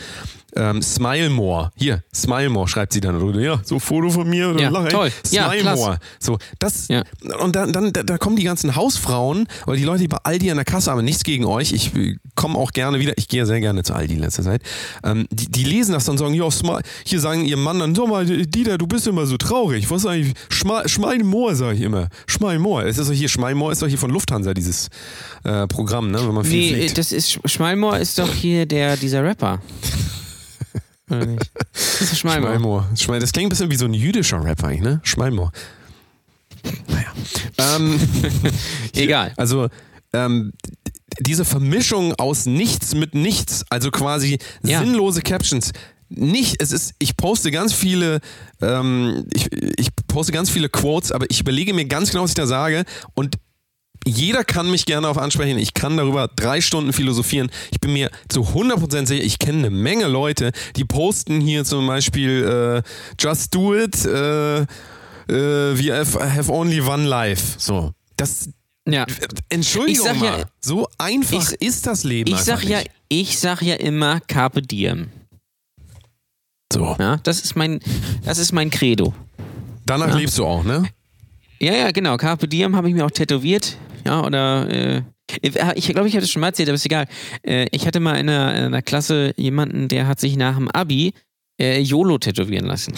[0.56, 1.72] Ähm, Smile More.
[1.76, 3.14] Hier, Smile More schreibt sie dann.
[3.40, 4.56] Ja, so Foto von mir.
[4.60, 5.12] Ja, lach, toll.
[5.26, 5.98] Smile ja.
[6.20, 7.04] So, das, ja.
[7.40, 10.52] Und dann, dann da, da kommen die ganzen Hausfrauen oder die Leute, die bei Aldi
[10.52, 11.72] an der Kasse haben, nichts gegen euch.
[11.72, 13.14] Ich äh, komme auch gerne wieder.
[13.18, 14.62] Ich gehe sehr gerne zu Aldi in letzter Zeit.
[15.04, 16.48] Ähm, die, die lesen das dann und sagen, ja.
[17.06, 19.90] Hier sagen ihr Mann dann, sag mal, Dieter, du bist immer so traurig.
[19.90, 20.34] Was eigentlich?
[20.52, 22.10] Smile More, sage ich immer.
[22.60, 22.88] More.
[22.88, 24.90] Es ist doch hier, More ist doch hier von Lufthansa, dieses
[25.44, 26.20] äh, Programm, ne?
[26.26, 26.98] Wenn man viel nee, fliegt.
[26.98, 29.60] das ist, Schmalmor ist doch hier der, dieser Rapper.
[31.18, 31.52] Oder nicht?
[31.74, 32.50] Das ist Schmalmor.
[32.96, 33.20] Schmalmor.
[33.20, 35.00] Das klingt ein bisschen wie so ein jüdischer Rapper eigentlich, ne?
[35.04, 35.52] Schmalmor.
[36.88, 37.14] Naja.
[37.58, 38.00] Ähm,
[38.94, 39.34] Egal.
[39.38, 39.70] Also,
[40.12, 40.54] ähm,
[41.20, 44.80] diese Vermischung aus nichts mit nichts, also quasi ja.
[44.80, 45.72] sinnlose Captions.
[46.10, 48.20] Nicht, es ist, ich poste ganz viele,
[48.62, 52.36] ähm, ich, ich poste ganz viele Quotes, aber ich überlege mir ganz genau, was ich
[52.36, 53.36] da sage und
[54.06, 55.58] jeder kann mich gerne auf ansprechen.
[55.58, 57.50] Ich kann darüber drei Stunden philosophieren.
[57.72, 61.88] Ich bin mir zu 100% sicher, ich kenne eine Menge Leute, die posten hier zum
[61.88, 64.66] Beispiel äh, Just Do It, äh, äh,
[65.28, 67.56] we have, have only one life.
[67.58, 67.92] So.
[68.18, 68.50] Das,
[68.88, 69.06] ja.
[69.50, 72.32] Entschuldigung mal, ja, so einfach ich, ist das Leben.
[72.32, 75.10] Ich sag, ja, ich sag ja immer Carpe Diem.
[76.72, 76.96] So.
[77.00, 77.80] Ja, das ist mein,
[78.24, 79.14] das ist mein Credo.
[79.86, 80.16] Danach ja.
[80.16, 80.84] lebst du auch, ne?
[81.64, 82.18] Ja, ja, genau.
[82.18, 85.02] Carpe Diem habe ich mir auch tätowiert ja, oder äh,
[85.76, 87.08] ich glaube, ich hatte es schon mal erzählt, aber ist egal.
[87.42, 90.70] Äh, ich hatte mal in einer, in einer, Klasse jemanden, der hat sich nach dem
[90.70, 91.14] Abi
[91.60, 92.94] äh, YOLO tätowieren lassen.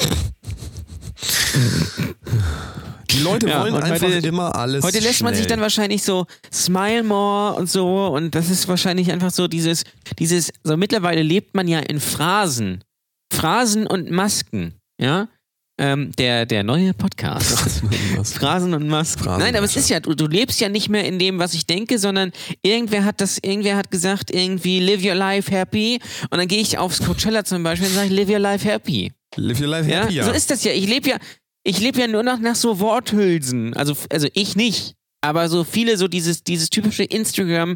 [3.12, 4.84] Die Leute ja, wollen einfach heute, immer alles.
[4.84, 5.32] Heute lässt schnell.
[5.32, 9.48] man sich dann wahrscheinlich so Smile More und so und das ist wahrscheinlich einfach so
[9.48, 9.84] dieses,
[10.18, 12.84] dieses, so mittlerweile lebt man ja in Phrasen.
[13.32, 15.28] Phrasen und Masken, ja.
[15.78, 17.84] Ähm, der, der neue Podcast.
[18.24, 19.24] Phrasen und Masken.
[19.24, 21.54] Phrasen Nein, aber es ist ja, du, du, lebst ja nicht mehr in dem, was
[21.54, 26.00] ich denke, sondern irgendwer hat das, irgendwer hat gesagt, irgendwie live your life happy.
[26.30, 29.12] Und dann gehe ich aufs Coachella zum Beispiel und sage, live your life happy.
[29.36, 30.24] Live your life happy, ja.
[30.24, 30.72] So ist das ja.
[30.72, 31.18] Ich lebe ja,
[31.66, 33.74] ich lebe ja nur noch nach so Worthülsen.
[33.74, 34.94] Also, also ich nicht.
[35.20, 37.76] Aber so viele, so dieses, dieses typische Instagram,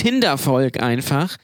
[0.00, 1.36] Tinder-Volk einfach.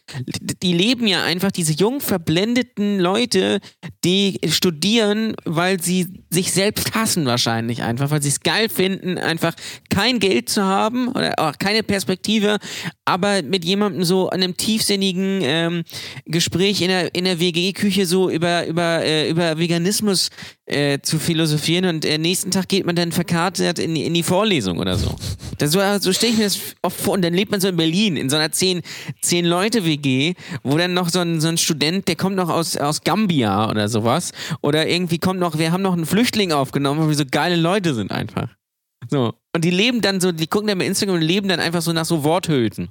[0.62, 3.61] Die leben ja einfach, diese jung verblendeten Leute,
[4.03, 9.55] die studieren, weil sie sich selbst hassen wahrscheinlich einfach, weil sie es geil finden, einfach
[9.90, 12.57] kein Geld zu haben oder auch keine Perspektive,
[13.05, 15.83] aber mit jemandem so an einem tiefsinnigen ähm,
[16.25, 20.31] Gespräch in der, in der WG-Küche so über, über, äh, über Veganismus
[20.64, 24.79] äh, zu philosophieren und äh, nächsten Tag geht man dann verkartet in, in die Vorlesung
[24.79, 25.14] oder so.
[25.59, 27.77] Das, so so stelle ich mir das oft vor und dann lebt man so in
[27.77, 28.83] Berlin in so einer zehn,
[29.21, 32.77] zehn Leute WG, wo dann noch so ein, so ein Student, der kommt noch aus,
[32.77, 34.33] aus Gambia oder sowas
[34.63, 37.95] oder irgendwie kommt noch, wir haben noch einen Flüchtling aufgenommen, weil wir so geile Leute
[37.95, 38.49] sind einfach.
[39.11, 39.35] So.
[39.55, 41.93] Und die leben dann so, die gucken dann bei Instagram und leben dann einfach so
[41.93, 42.89] nach so Worthülsen.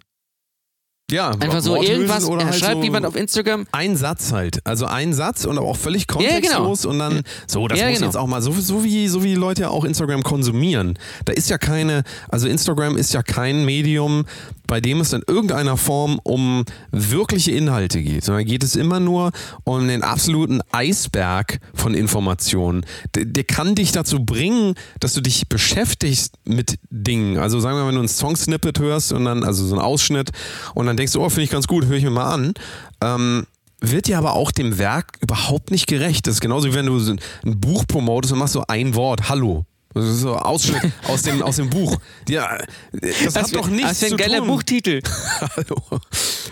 [1.12, 3.68] Ja, einfach so irgendwas, oder halt schreibt so jemand auf Instagram.
[3.72, 4.66] Ein Satz halt.
[4.66, 7.06] Also ein Satz und aber auch völlig kontextlos ja, genau.
[7.06, 8.08] und dann, so, das ja, muss genau.
[8.08, 10.98] jetzt auch mal, so, so, wie, so wie Leute ja auch Instagram konsumieren.
[11.26, 14.26] Da ist ja keine, also Instagram ist ja kein Medium,
[14.68, 19.32] bei dem es in irgendeiner Form um wirkliche Inhalte geht, sondern geht es immer nur
[19.64, 22.86] um den absoluten Eisberg von Informationen.
[23.16, 27.38] Der, der kann dich dazu bringen, dass du dich beschäftigst mit Dingen.
[27.38, 30.32] Also sagen wir mal, wenn du ein Song-Snippet hörst und dann, also so ein Ausschnitt
[30.74, 32.54] und dann denkst du, oh, finde ich ganz gut, höre ich mir mal an.
[33.02, 33.46] Ähm,
[33.82, 36.28] wird dir aber auch dem Werk überhaupt nicht gerecht.
[36.28, 39.66] Das ist genauso wie wenn du ein Buch promotest und machst so ein Wort, Hallo.
[39.96, 41.98] Das ist so Ausschnitt aus dem, aus dem Buch.
[42.28, 42.58] Ja,
[42.92, 44.48] das, das hat doch nichts Das wäre ein geiler tun.
[44.48, 45.02] Buchtitel.
[45.56, 45.82] Hallo.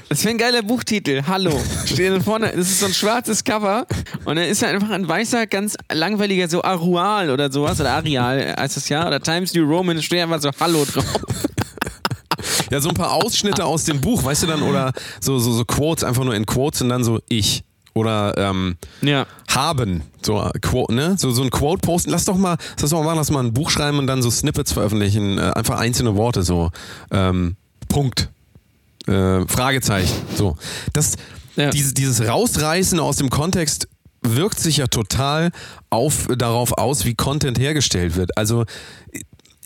[0.07, 1.23] Das wäre ein geiler Buchtitel.
[1.27, 1.51] Hallo.
[1.85, 3.85] Steht da vorne, das ist so ein schwarzes Cover
[4.23, 8.55] und dann ist da einfach ein weißer, ganz langweiliger, so Arual oder sowas, oder Arial
[8.57, 11.03] heißt das ja, oder Times New Roman, steht einfach so Hallo drauf.
[12.71, 15.65] Ja, so ein paar Ausschnitte aus dem Buch, weißt du dann, oder so, so, so
[15.65, 17.65] Quotes, einfach nur in Quotes und dann so ich.
[17.93, 19.25] Oder ähm, Ja.
[19.49, 20.01] haben.
[20.21, 21.15] So, Quote, ne?
[21.17, 22.09] so, so ein Quote posten.
[22.11, 24.31] Lass doch mal, lass doch mal machen, lass mal ein Buch schreiben und dann so
[24.31, 25.37] Snippets veröffentlichen.
[25.37, 26.71] Äh, einfach einzelne Worte, so.
[27.11, 27.55] Ähm,
[27.89, 28.29] Punkt.
[29.07, 30.13] Äh, Fragezeichen.
[30.35, 30.57] So.
[30.93, 31.15] Das,
[31.55, 31.69] Ja.
[31.69, 33.87] dieses, dieses Rausreißen aus dem Kontext
[34.25, 35.51] wirkt sich ja total
[35.89, 38.37] auf, darauf aus, wie Content hergestellt wird.
[38.37, 38.63] Also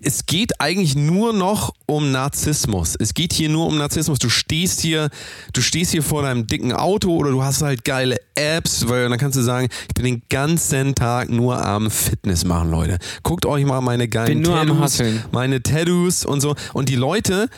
[0.01, 2.95] es geht eigentlich nur noch um Narzissmus.
[2.99, 4.19] Es geht hier nur um Narzissmus.
[4.19, 5.09] Du stehst hier,
[5.53, 9.17] du stehst hier vor deinem dicken Auto oder du hast halt geile Apps, weil dann
[9.17, 12.99] kannst du sagen, ich bin den ganzen Tag nur am Fitness machen, Leute.
[13.23, 15.23] Guckt euch mal meine geilen Bin nur am Tattoos, Hustlen.
[15.31, 16.55] meine Tattoos und so.
[16.73, 17.49] Und die Leute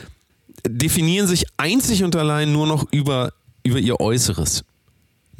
[0.66, 4.64] definieren sich einzig und allein nur noch über, über ihr Äußeres.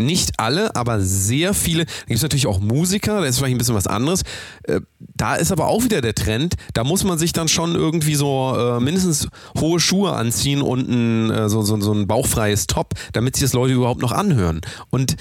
[0.04, 1.84] Nicht alle, aber sehr viele.
[1.84, 4.22] Da gibt es natürlich auch Musiker, das ist vielleicht ein bisschen was anderes.
[4.64, 8.14] Äh, Da ist aber auch wieder der Trend, da muss man sich dann schon irgendwie
[8.14, 12.94] so äh, mindestens hohe Schuhe anziehen und ein, äh, so, so, so ein bauchfreies Top,
[13.12, 14.60] damit sich das Leute überhaupt noch anhören.
[14.90, 15.16] Und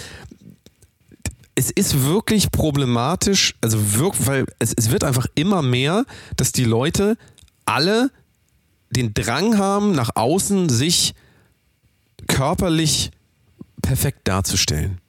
[1.56, 6.06] es ist wirklich problematisch, also wirklich, weil es, es wird einfach immer mehr,
[6.38, 7.18] dass die Leute
[7.66, 8.12] alle
[8.92, 11.14] den Drang haben, nach außen sich
[12.28, 13.12] körperlich
[13.82, 15.00] perfekt darzustellen.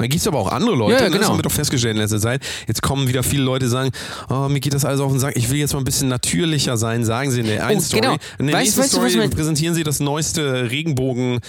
[0.00, 1.10] Da gibt es aber auch andere Leute, Ja, ja, ne?
[1.10, 1.30] das genau.
[1.32, 2.40] haben wir doch festgestellt in letzter Zeit.
[2.68, 3.90] Jetzt kommen wieder viele Leute, die sagen,
[4.30, 6.76] oh, mir geht das alles auf den Sack, ich will jetzt mal ein bisschen natürlicher
[6.76, 8.02] sein, sagen sie in der einen Oh, Story.
[8.02, 8.16] genau.
[8.38, 11.40] In der Weißt- nächsten weißt Story man- präsentieren sie das neueste Regenbogen.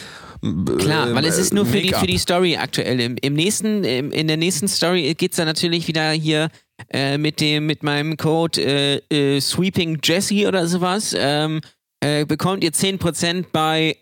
[0.80, 3.00] Klar, äh, weil es ist nur für die, für die Story aktuell.
[3.02, 6.50] Im, im nächsten, im, in der nächsten Story geht's dann natürlich wieder hier
[6.92, 11.14] äh, mit dem, mit meinem Code äh, äh, Sweeping Jesse oder sowas.
[11.16, 11.62] Ähm,
[12.00, 13.96] äh, bekommt ihr 10% bei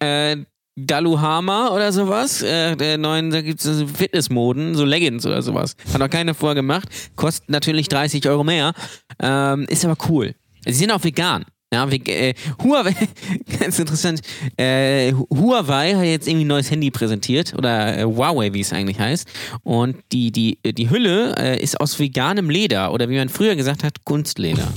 [0.77, 2.41] Daluhama oder sowas.
[2.41, 5.75] Äh, der neuen, da gibt's so Fitnessmoden, so Leggings oder sowas.
[5.91, 6.87] Hat noch keiner vorher gemacht.
[7.15, 8.73] Kostet natürlich 30 Euro mehr.
[9.19, 10.35] Ähm, ist aber cool.
[10.65, 11.45] Sie sind auch vegan.
[11.73, 12.95] Ja, we- äh, Huawei,
[13.59, 14.21] ganz interessant,
[14.55, 18.97] äh, Huawei hat jetzt irgendwie ein neues Handy präsentiert oder äh, Huawei, wie es eigentlich
[18.99, 19.27] heißt.
[19.63, 23.83] Und die, die, die Hülle äh, ist aus veganem Leder oder wie man früher gesagt
[23.83, 24.67] hat, Kunstleder.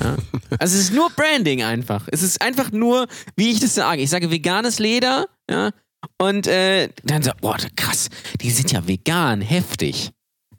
[0.00, 0.14] Ja.
[0.60, 2.06] Also es ist nur Branding einfach.
[2.12, 4.02] Es ist einfach nur, wie ich das sage.
[4.02, 5.70] Ich sage veganes Leder, ja,
[6.18, 8.08] und äh, dann so, boah, krass,
[8.40, 10.10] die sind ja vegan, heftig.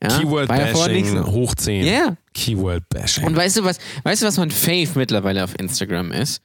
[0.02, 0.10] Ja?
[0.10, 1.26] Ja nicht Keyword-Bashing so.
[1.26, 1.86] hoch 10.
[1.86, 2.17] Ja.
[2.34, 3.26] Keyword-Bashing.
[3.26, 6.41] Und weißt du was, weißt du, was mein Fave mittlerweile auf Instagram ist?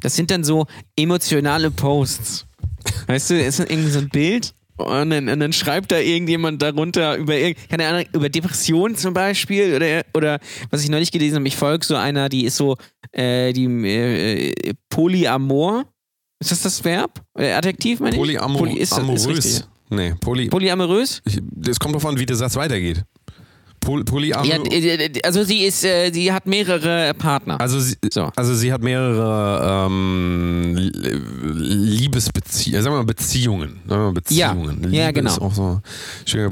[0.00, 0.66] Das sind dann so
[0.96, 2.46] emotionale Posts.
[3.06, 6.60] Weißt du, ist dann irgendwie so ein Bild und dann, und dann schreibt da irgendjemand
[6.60, 7.34] darunter über
[7.70, 11.86] keine Ahnung, über Depressionen zum Beispiel oder, oder was ich neulich gelesen habe, ich folge
[11.86, 12.76] so einer, die ist so
[13.12, 15.84] äh, die äh, äh, Polyamor.
[16.44, 17.20] Ist das das Verb?
[17.38, 18.18] Äh, Adjektiv meine ich?
[18.18, 19.26] Polyamor Poly ist ist amorös.
[19.26, 19.60] richtig.
[19.90, 21.22] Nee, poly, Polyamorös?
[21.52, 23.02] das kommt davon, wie der Satz weitergeht.
[23.80, 27.60] Poly, polyamor Ja, äh, also sie ist, äh, sie hat mehrere Partner.
[27.60, 28.30] also, sie, So.
[28.36, 30.74] also sie hat mehrere ähm,
[31.54, 33.80] Liebesbeziehungen, sagen wir mal Beziehungen.
[33.86, 34.76] Sagen wir mal Beziehungen.
[34.82, 35.30] Ja, Liebe ja, genau.
[35.48, 35.80] Ist so.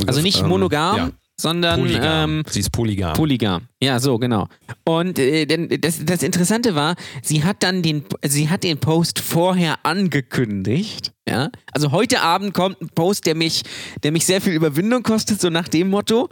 [0.07, 1.11] Also nicht Ähm, monogam, ja,
[1.43, 2.31] sondern polygam.
[2.31, 3.13] ähm, sie ist polygam.
[3.15, 3.69] polygam.
[3.81, 4.47] Ja, so genau.
[4.85, 5.45] Und äh,
[5.79, 11.13] das, das Interessante war, sie hat dann den, sie hat den Post vorher angekündigt.
[11.29, 13.63] Ja, also heute Abend kommt ein Post, der mich,
[14.03, 16.29] der mich sehr viel Überwindung kostet, so nach dem Motto.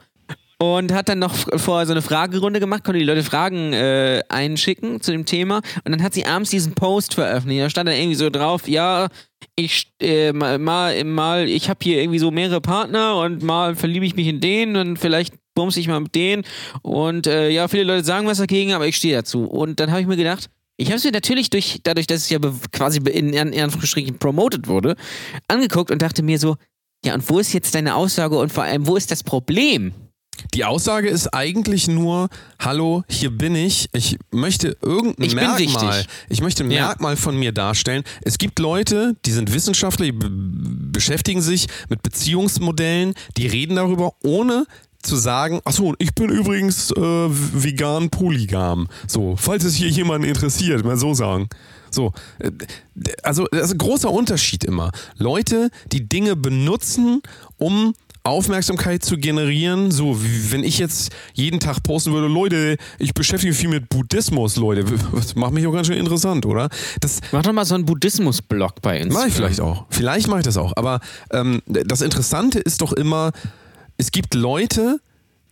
[0.62, 5.01] Und hat dann noch vorher so eine Fragerunde gemacht, konnte die Leute Fragen äh, einschicken
[5.01, 5.62] zu dem Thema.
[5.85, 7.62] Und dann hat sie abends diesen Post veröffentlicht.
[7.62, 9.09] Da stand dann irgendwie so drauf, ja,
[9.57, 14.16] ich äh, mal, mal, ich habe hier irgendwie so mehrere Partner und mal verliebe ich
[14.16, 16.44] mich in den und vielleicht bumse ich mal mit denen.
[16.83, 19.44] Und äh, ja, viele Leute sagen was dagegen, aber ich stehe dazu.
[19.44, 22.31] Und dann habe ich mir gedacht, ich habe es mir natürlich durch, dadurch, dass es
[22.31, 22.38] ja
[22.73, 24.96] quasi in, in promoted wurde,
[25.49, 26.57] angeguckt und dachte mir so,
[27.03, 29.92] ja, und wo ist jetzt deine Aussage und vor allem, wo ist das Problem?
[30.55, 33.88] Die Aussage ist eigentlich nur, hallo, hier bin ich.
[33.93, 36.87] Ich möchte irgendein Ich Merkmal, ich möchte ein Ja.
[36.88, 38.03] Merkmal von mir darstellen.
[38.23, 44.12] Es gibt Leute, die sind Wissenschaftler, die be- beschäftigen sich mit Beziehungsmodellen, die reden darüber,
[44.25, 44.66] ohne
[45.03, 48.88] zu sagen, achso, ich bin übrigens äh, vegan polygam.
[49.07, 51.49] So, falls es hier jemanden interessiert, mal so sagen.
[51.90, 52.51] So, äh,
[53.23, 54.90] also das ist ein großer Unterschied immer.
[55.16, 57.23] Leute, die Dinge benutzen,
[57.57, 63.14] um Aufmerksamkeit zu generieren, so wie wenn ich jetzt jeden Tag posten würde, Leute, ich
[63.14, 66.68] beschäftige mich viel mit Buddhismus, Leute, das macht mich auch ganz schön interessant, oder?
[67.00, 69.18] Das Mach doch mal so einen Buddhismus-Blog bei Instagram.
[69.18, 69.87] mache ich vielleicht auch.
[69.88, 70.72] Vielleicht mache ich das auch.
[70.76, 71.00] Aber
[71.33, 73.33] ähm, das Interessante ist doch immer,
[73.96, 75.00] es gibt Leute,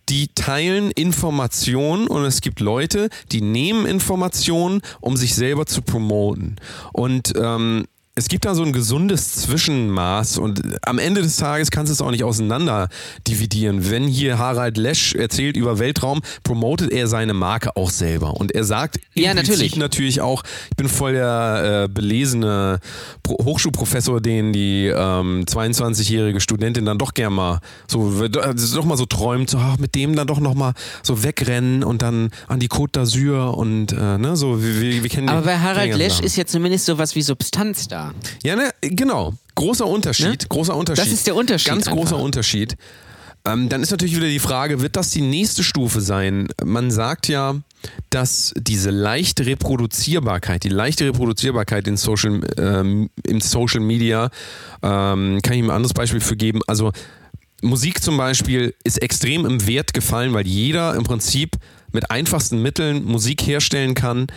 [0.09, 6.55] die teilen Informationen und es gibt Leute, die nehmen Informationen, um sich selber zu promoten.
[6.93, 7.85] Und ähm,
[8.19, 12.01] es gibt da so ein gesundes Zwischenmaß und am Ende des Tages kannst du es
[12.01, 12.89] auch nicht auseinander
[13.25, 13.89] dividieren.
[13.89, 18.65] Wenn hier Harald Lesch erzählt über Weltraum, promotet er seine Marke auch selber und er
[18.65, 19.77] sagt Ja, natürlich.
[19.77, 22.79] natürlich auch, ich bin voll der äh, belesene
[23.23, 28.97] Pro Hochschulprofessor, den die ähm, 22-jährige Studentin dann doch gern mal so, also doch mal
[28.97, 32.59] so träumt, so ach, mit dem dann doch noch mal so wegrennen und dann an
[32.59, 36.19] die Côte d'Azur und äh, ne, so, wir, wir, wir kennen Aber bei Harald Lesch
[36.19, 38.08] ist ja zumindest sowas wie Substanz da.
[38.43, 39.33] Ja, ne, genau.
[39.55, 40.41] Großer Unterschied.
[40.41, 40.47] Ne?
[40.49, 41.05] Großer Unterschied.
[41.05, 42.19] Das ist der Unterschied Ganz großer einfach.
[42.19, 42.77] Unterschied.
[43.45, 46.49] Ähm, dann ist natürlich wieder die Frage, wird das die nächste Stufe sein?
[46.63, 47.55] Man sagt ja,
[48.09, 54.29] dass diese leichte Reproduzierbarkeit, die leichte Reproduzierbarkeit in Social, ähm, im Social Media,
[54.83, 56.59] ähm, kann ich ihm ein anderes Beispiel für geben.
[56.67, 56.91] Also
[57.61, 61.55] Musik zum Beispiel ist extrem im Wert gefallen, weil jeder im Prinzip
[61.91, 64.27] mit einfachsten Mitteln Musik herstellen kann.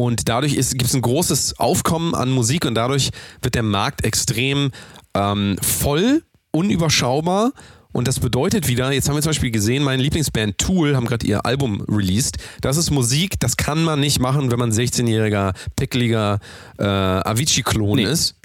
[0.00, 3.10] Und dadurch gibt es ein großes Aufkommen an Musik und dadurch
[3.42, 4.70] wird der Markt extrem
[5.12, 7.52] ähm, voll, unüberschaubar.
[7.92, 11.26] Und das bedeutet wieder, jetzt haben wir zum Beispiel gesehen, meine Lieblingsband Tool haben gerade
[11.26, 12.36] ihr Album released.
[12.60, 16.38] Das ist Musik, das kann man nicht machen, wenn man 16-jähriger, pickliger
[16.78, 18.04] äh, Avicii-Klon Nee.
[18.04, 18.36] ist.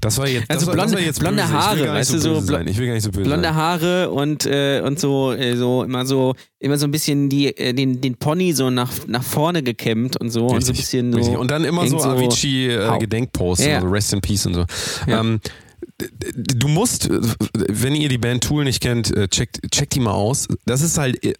[0.00, 2.68] Das war jetzt, Also das blonde- war jetzt blonde Haare, weißt so du, so sein.
[2.68, 3.54] Ich will gar nicht so böse Blonde sein.
[3.56, 7.72] Haare und, äh, und so, äh, so immer so immer so ein bisschen die, äh,
[7.72, 11.12] den, den Pony so nach, nach vorne gekämmt und so und so ein Richtig, bisschen
[11.12, 11.18] so.
[11.18, 11.36] richtig.
[11.38, 12.16] Und dann immer so irgend so- Hau.
[12.16, 13.76] Avicii-Gedenkposts, Ja.
[13.76, 14.64] also Rest in Peace und so.
[15.08, 15.20] Ja.
[15.20, 15.40] Ähm,
[15.98, 20.48] du musst, wenn ihr die Band Tool nicht kennt, äh, checkt, checkt die mal aus.
[20.64, 21.24] Das ist halt.
[21.24, 21.34] äh,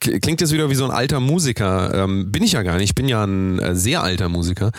[0.00, 1.92] Klingt jetzt wieder wie so ein alter Musiker.
[1.92, 2.90] Ähm, bin ich ja gar nicht.
[2.90, 4.72] Ich bin ja ein äh, sehr alter Musiker.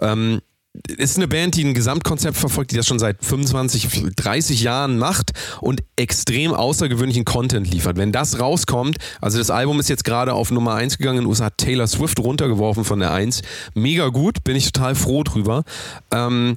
[0.00, 0.40] Ähm,
[0.86, 5.32] ist eine Band, die ein Gesamtkonzept verfolgt, die das schon seit 25, 30 Jahren macht
[5.60, 7.96] und extrem außergewöhnlichen Content liefert.
[7.96, 11.28] Wenn das rauskommt, also das Album ist jetzt gerade auf Nummer 1 gegangen in den
[11.28, 13.42] USA, hat Taylor Swift runtergeworfen von der 1.
[13.74, 15.64] Mega gut, bin ich total froh drüber.
[16.12, 16.56] Ähm,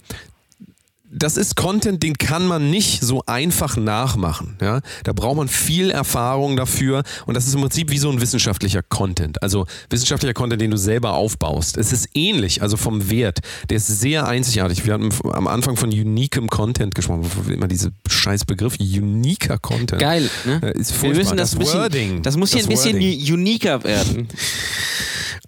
[1.13, 4.55] das ist Content, den kann man nicht so einfach nachmachen.
[4.61, 4.79] Ja?
[5.03, 8.81] Da braucht man viel Erfahrung dafür und das ist im Prinzip wie so ein wissenschaftlicher
[8.81, 9.41] Content.
[9.43, 11.77] Also wissenschaftlicher Content, den du selber aufbaust.
[11.77, 13.39] Es ist ähnlich, also vom Wert.
[13.69, 14.85] Der ist sehr einzigartig.
[14.85, 17.29] Wir hatten am Anfang von uniquem Content gesprochen.
[17.49, 20.01] Immer dieser scheiß Begriff, uniker Content.
[20.01, 20.61] Geil, ne?
[20.63, 22.21] Äh, Ist Wir müssen das, bisschen, Wording.
[22.21, 24.27] das muss hier das ein bisschen uniker werden.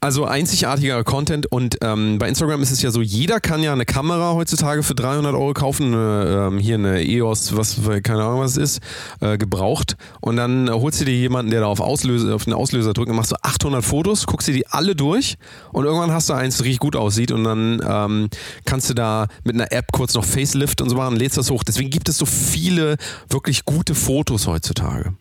[0.03, 3.85] Also einzigartiger Content und ähm, bei Instagram ist es ja so, jeder kann ja eine
[3.85, 8.57] Kamera heutzutage für 300 Euro kaufen, eine, ähm, hier eine EOS, was, keine Ahnung was
[8.57, 8.81] es ist,
[9.21, 12.91] äh, gebraucht und dann holst du dir jemanden, der da auf, Auslöser, auf den Auslöser
[12.91, 15.37] drückt und machst so 800 Fotos, guckst dir die alle durch
[15.71, 18.29] und irgendwann hast du eins, das richtig gut aussieht und dann ähm,
[18.65, 21.63] kannst du da mit einer App kurz noch Facelift und so machen, lädst das hoch.
[21.63, 22.97] Deswegen gibt es so viele
[23.29, 25.13] wirklich gute Fotos heutzutage.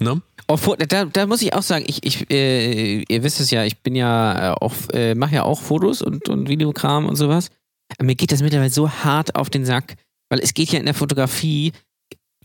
[0.00, 0.22] Ne?
[0.46, 3.64] Oh, Fo- da, da muss ich auch sagen, ich, ich, äh, ihr wisst es ja,
[3.64, 7.50] ich bin ja äh, auch, äh, mache ja auch Fotos und, und Videokram und sowas.
[7.96, 9.96] Aber mir geht das mittlerweile so hart auf den Sack,
[10.28, 11.72] weil es geht ja in der Fotografie,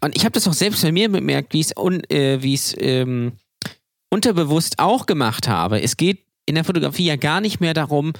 [0.01, 3.33] und ich habe das auch selbst bei mir bemerkt, wie ich es äh, ähm,
[4.09, 5.81] unterbewusst auch gemacht habe.
[5.81, 8.13] Es geht in der Fotografie ja gar nicht mehr darum,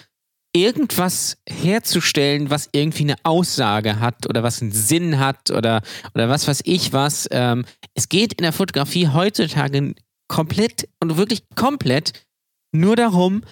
[0.54, 5.82] irgendwas herzustellen, was irgendwie eine Aussage hat oder was einen Sinn hat oder,
[6.16, 7.28] oder was weiß ich was.
[7.32, 9.94] Ähm, es geht in der Fotografie heutzutage
[10.28, 12.14] komplett und wirklich komplett
[12.72, 13.44] nur darum,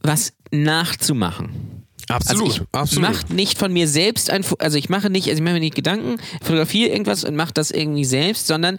[0.00, 1.84] was nachzumachen.
[2.08, 3.10] Absolut, also ich absolut.
[3.10, 5.74] mache nicht von mir selbst ein, also ich mache nicht, also ich mache mir nicht
[5.74, 8.78] Gedanken, fotografiere irgendwas und mache das irgendwie selbst, sondern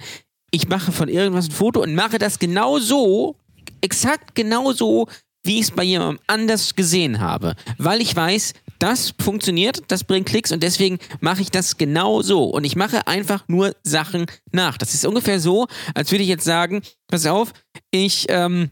[0.52, 3.36] ich mache von irgendwas ein Foto und mache das genau so,
[3.82, 5.08] exakt genau so,
[5.46, 7.56] wie ich es bei jemandem anders gesehen habe.
[7.78, 12.46] Weil ich weiß, das funktioniert, das bringt Klicks und deswegen mache ich das genau so.
[12.46, 14.78] Und ich mache einfach nur Sachen nach.
[14.78, 17.54] Das ist ungefähr so, als würde ich jetzt sagen, pass auf,
[17.92, 18.72] ich, ähm,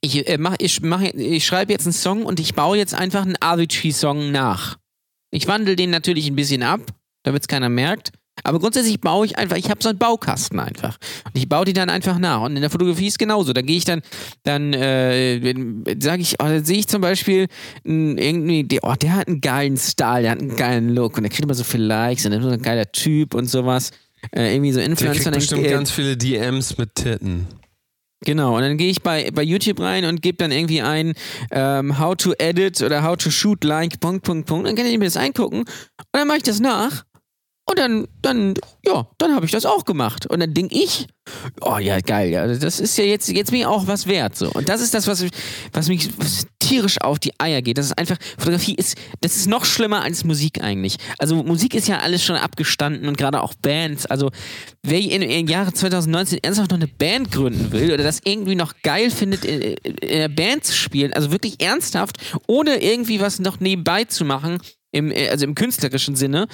[0.00, 3.22] ich, äh, mach, ich, mach, ich schreibe jetzt einen Song und ich baue jetzt einfach
[3.22, 4.78] einen Avicii-Song nach.
[5.30, 6.80] Ich wandle den natürlich ein bisschen ab,
[7.22, 8.12] damit es keiner merkt.
[8.42, 10.98] Aber grundsätzlich baue ich einfach, ich habe so einen Baukasten einfach.
[11.24, 12.42] Und ich baue die dann einfach nach.
[12.42, 13.52] Und in der Fotografie ist genauso.
[13.52, 14.02] Da gehe ich dann,
[14.42, 15.38] dann äh,
[16.00, 17.46] sage ich, oh, dann sehe ich zum Beispiel
[17.84, 21.22] mh, irgendwie, der, oh, der hat einen geilen Style, der hat einen geilen Look und
[21.22, 23.92] der kriegt immer so viele Likes und der ist so ein geiler Typ und sowas.
[24.32, 25.12] Äh, irgendwie so Der Influencer.
[25.14, 27.46] kriegt und dann, bestimmt äh, ganz viele DMs mit Titten.
[28.24, 31.12] Genau, und dann gehe ich bei, bei YouTube rein und gebe dann irgendwie ein
[31.50, 34.66] ähm, How to edit oder How to shoot like, Punkt, Punkt, Punkt.
[34.66, 35.68] Dann kann ich mir das eingucken und
[36.12, 37.04] dann mache ich das nach.
[37.66, 40.26] Und dann, dann, ja, dann habe ich das auch gemacht.
[40.26, 41.06] Und dann denke ich,
[41.62, 44.36] oh ja, geil, ja, das ist ja jetzt, jetzt mir auch was wert.
[44.36, 44.50] So.
[44.50, 45.24] Und das ist das, was,
[45.72, 47.78] was mich was tierisch auf die Eier geht.
[47.78, 50.96] Das ist einfach, Fotografie ist, das ist noch schlimmer als Musik eigentlich.
[51.18, 54.04] Also Musik ist ja alles schon abgestanden und gerade auch Bands.
[54.06, 54.30] Also
[54.82, 58.74] wer in, im Jahre 2019 ernsthaft noch eine Band gründen will oder das irgendwie noch
[58.82, 63.60] geil findet, in, in der Band zu spielen, also wirklich ernsthaft, ohne irgendwie was noch
[63.60, 64.58] nebenbei zu machen,
[64.94, 66.46] im, also im künstlerischen Sinne,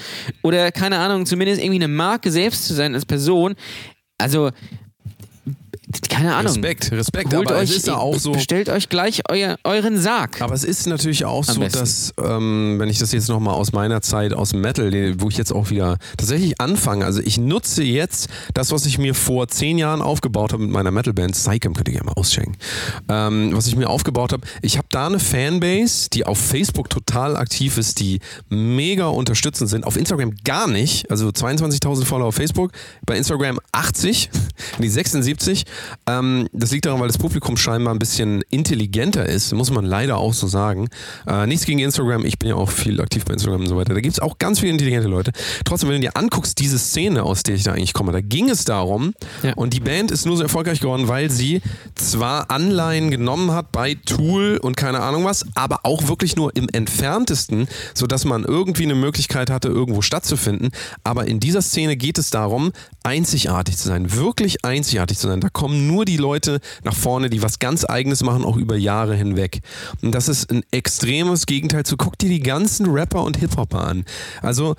[0.42, 3.54] oder keine Ahnung, zumindest irgendwie eine Marke selbst zu sein als Person,
[4.18, 4.50] also
[6.08, 6.52] keine Ahnung.
[6.52, 8.32] Respekt, Respekt, Holt aber euch, es ist ja auch so.
[8.32, 10.40] Bestellt euch gleich euer, euren Sarg.
[10.40, 11.78] Aber es ist natürlich auch Am so, besten.
[11.78, 15.52] dass, ähm, wenn ich das jetzt nochmal aus meiner Zeit, aus Metal, wo ich jetzt
[15.52, 20.02] auch wieder tatsächlich anfange, also ich nutze jetzt das, was ich mir vor zehn Jahren
[20.02, 22.56] aufgebaut habe mit meiner Metalband, Psychem, könnt ihr gerne mal auschecken,
[23.08, 24.46] ähm, was ich mir aufgebaut habe.
[24.62, 29.84] Ich habe da eine Fanbase, die auf Facebook total aktiv ist, die mega unterstützend sind,
[29.84, 32.72] auf Instagram gar nicht, also 22.000 Follower auf Facebook,
[33.06, 34.30] bei Instagram 80,
[34.78, 35.64] die 76.
[36.06, 40.18] Ähm, das liegt daran, weil das Publikum scheinbar ein bisschen intelligenter ist, muss man leider
[40.18, 40.88] auch so sagen.
[41.26, 43.94] Äh, nichts gegen Instagram, ich bin ja auch viel aktiv bei Instagram und so weiter.
[43.94, 45.32] Da gibt es auch ganz viele intelligente Leute.
[45.64, 48.48] Trotzdem, wenn du dir anguckst, diese Szene, aus der ich da eigentlich komme, da ging
[48.50, 49.12] es darum,
[49.42, 49.54] Ja.
[49.54, 51.60] und die Band ist nur so erfolgreich geworden, weil sie
[51.94, 56.68] zwar Anleihen genommen hat bei Tool und keine Ahnung was, aber auch wirklich nur im
[56.72, 60.70] entferntesten, sodass man irgendwie eine Möglichkeit hatte, irgendwo stattzufinden.
[61.04, 65.40] Aber in dieser Szene geht es darum, einzigartig zu sein, wirklich einzigartig zu sein.
[65.40, 69.14] Da kommen nur die Leute nach vorne, die was ganz Eigenes machen, auch über Jahre
[69.16, 69.60] hinweg.
[70.02, 74.04] Und das ist ein extremes Gegenteil zu, guck dir die ganzen Rapper und Hip-Hopper an.
[74.42, 74.74] Also,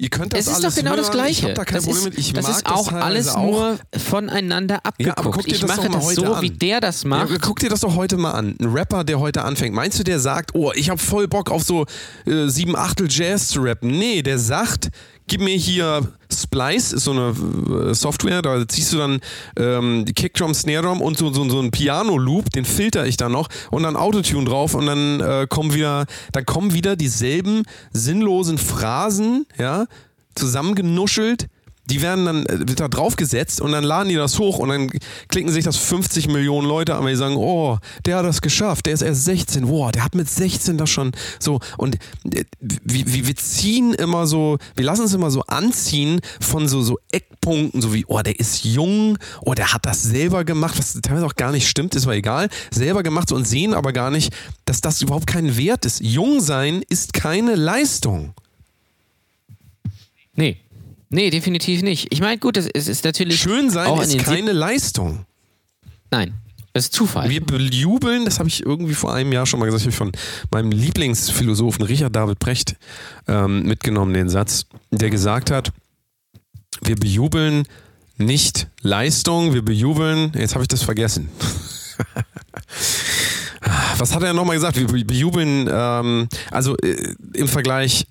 [0.00, 0.98] Ihr könnt das Es ist doch genau hören.
[1.00, 1.30] das Gleiche.
[1.32, 2.18] Ich habe da kein das Problem ist, mit.
[2.18, 3.42] Ich das mag ist das auch teilweise alles auch.
[3.42, 5.34] nur voneinander Ja, aber abgeguckt.
[5.34, 6.42] guck dir ich das doch mache mal das heute so, an.
[6.42, 7.30] wie der das macht.
[7.32, 8.54] Ja, guck dir das doch heute mal an.
[8.60, 9.74] Ein Rapper, der heute anfängt.
[9.74, 11.84] Meinst du, der sagt, oh, ich habe voll Bock auf so
[12.26, 13.90] äh, sieben Achtel Jazz zu rappen?
[13.90, 14.90] Nee, der sagt,
[15.28, 19.20] gib mir hier Splice, ist so eine äh, Software, da ziehst du dann
[19.56, 23.48] ähm, Kickdrum, Snare Drum und so, so, so einen Piano-Loop, den filter ich dann noch
[23.70, 27.62] und dann Autotune drauf und dann äh, kommen wieder, dann kommen wieder dieselben
[27.92, 29.86] sinnlosen Phrasen, ja,
[30.34, 31.48] zusammengenuschelt.
[31.88, 34.90] Die werden dann äh, wird da draufgesetzt und dann laden die das hoch und dann
[35.28, 38.86] klicken sich das 50 Millionen Leute an, weil die sagen, oh, der hat das geschafft,
[38.86, 41.96] der ist erst 16, boah, der hat mit 16 das schon so und
[42.32, 46.98] äh, wie wir ziehen immer so, wir lassen es immer so anziehen von so, so
[47.12, 51.26] Eckpunkten, so wie, oh, der ist jung, oh, der hat das selber gemacht, was teilweise
[51.26, 54.32] auch gar nicht stimmt, ist aber egal, selber gemacht und sehen aber gar nicht,
[54.64, 56.00] dass das überhaupt kein Wert ist.
[56.00, 58.34] Jung sein ist keine Leistung.
[60.34, 60.58] Nee.
[61.10, 62.08] Nee, definitiv nicht.
[62.10, 63.40] Ich meine, gut, das ist, ist natürlich.
[63.40, 65.24] Schön sein auch ist keine Leistung.
[66.10, 66.34] Nein,
[66.74, 67.30] das ist Zufall.
[67.30, 70.12] Wir bejubeln, das habe ich irgendwie vor einem Jahr schon mal gesagt, ich habe von
[70.50, 72.76] meinem Lieblingsphilosophen Richard David Brecht
[73.26, 75.72] ähm, mitgenommen, den Satz, der gesagt hat,
[76.82, 77.64] wir bejubeln
[78.18, 81.28] nicht Leistung, wir bejubeln, jetzt habe ich das vergessen.
[83.98, 84.76] Was hat er nochmal gesagt?
[84.78, 88.06] Wir be- bejubeln, ähm, also äh, im Vergleich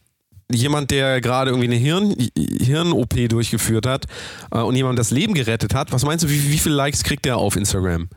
[0.52, 4.06] jemand, der gerade irgendwie eine Hirn, Hirn-OP durchgeführt hat
[4.52, 7.26] äh, und jemand das Leben gerettet hat, was meinst du, wie, wie viele Likes kriegt
[7.26, 8.10] der auf Instagram?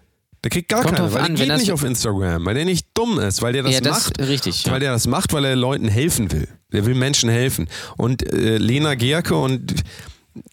[0.42, 2.86] Der kriegt gar Kommt keine, weil an, der geht nicht auf Instagram, weil der nicht
[2.94, 4.20] dumm ist, weil der das ja, das macht.
[4.20, 4.64] richtig.
[4.64, 4.72] Ja.
[4.72, 6.48] Weil der das macht, weil er Leuten helfen will.
[6.72, 7.68] Der will Menschen helfen.
[7.98, 9.74] Und äh, Lena Gerke und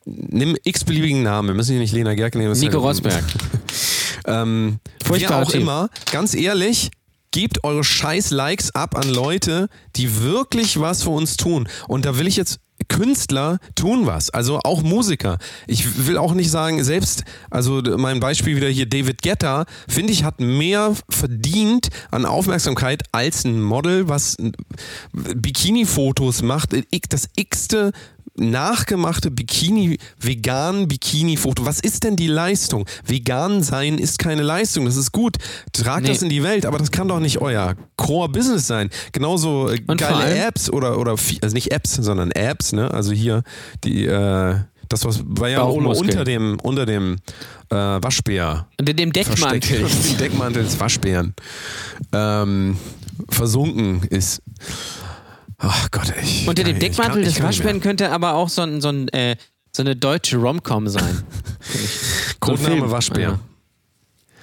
[0.06, 2.60] nimm x-beliebigen Namen, wir müssen hier nicht Lena Gerke nehmen.
[2.60, 3.24] Nico ja- Rosberg.
[4.26, 5.62] ähm, wer Furchtbarer auch Typ.
[5.62, 6.92] immer, ganz ehrlich,
[7.32, 11.68] gebt eure scheiß Likes ab an Leute, die wirklich was für uns tun.
[11.88, 12.60] Und da will ich jetzt
[12.90, 15.40] Künstler tun was, also auch Musiker.
[15.66, 20.24] Ich will auch nicht sagen, selbst, also mein Beispiel wieder hier, David Guetta, finde ich,
[20.24, 24.38] hat mehr verdient an Aufmerksamkeit als ein Model, was
[25.12, 26.76] Bikini-Fotos macht.
[27.10, 27.92] Das x-te
[28.36, 31.66] nachgemachte Bikini, vegan Bikini-Foto.
[31.66, 32.86] Was ist denn die Leistung?
[33.06, 34.86] Vegan sein ist keine Leistung.
[34.86, 35.38] Das ist gut.
[35.74, 36.10] Tragt Nee.
[36.10, 38.90] das in die Welt, aber das kann doch nicht euer Core-Business sein.
[39.12, 42.92] Genauso äh, geile Apps oder, oder also nicht Apps, sondern Apps, ne?
[42.92, 43.44] Also hier
[43.84, 44.56] die, äh,
[44.90, 47.18] das was war ja unter dem, unter dem
[47.70, 49.80] äh, Waschbär Unter dem Deckmantel.
[49.80, 51.34] dem Deckmantel des Waschbären
[52.14, 52.78] ähm,
[53.30, 54.42] versunken ist.
[55.60, 56.48] Ach Gott, ich.
[56.48, 57.42] Unter dem Deckmantel des.
[57.42, 59.36] Waschbären könnte aber auch so ein, so ein äh,
[59.76, 61.24] so eine deutsche Romcom sein.
[62.40, 62.92] Codename Film.
[62.92, 63.40] Waschbär.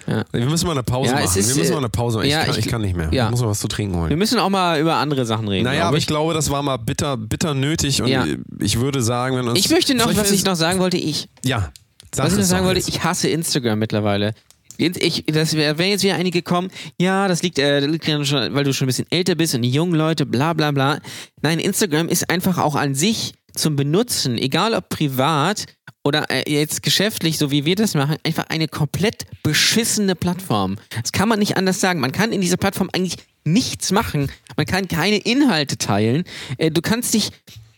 [0.07, 0.23] Ja.
[0.33, 1.25] Wir müssen mal eine Pause Ja, machen.
[1.25, 2.29] ist, wir müssen äh, mal eine Pause machen.
[2.29, 3.11] Ich, kann, ich- ich kann nicht mehr.
[3.11, 4.19] Ich muss mal was zu trinken Wir holen.
[4.19, 5.65] müssen auch mal über andere Sachen reden.
[5.65, 6.03] Naja, aber ich.
[6.03, 9.59] ich glaube, das war mal bitter, bitter nötig und ich würde sagen, wenn uns.
[9.59, 11.71] Ich möchte noch, was ich noch sagen wollte, ich, Ja,
[12.15, 14.35] sag was ich noch sagen wollte, ich hasse Instagram mittlerweile.
[14.79, 18.07] Jetzt- Ich, das wäre wär jetzt wieder einige gekommen, ja, das liegt, äh, das liegt
[18.07, 20.71] ja schon, weil du schon ein bisschen älter bist und die jungen Leute, bla bla
[20.71, 21.01] bla.
[21.43, 25.67] Nein, Instagram ist einfach auch an sich zum Benutzen, egal ob privat
[26.03, 30.77] oder äh, jetzt geschäftlich, so wie wir das machen, einfach eine komplett beschissene Plattform.
[31.01, 32.01] Das kann man nicht anders sagen.
[32.01, 34.31] Man kann in dieser Plattform eigentlich nichts machen.
[34.57, 36.25] Man kann keine Inhalte teilen.
[36.59, 37.31] Äh, du kannst dich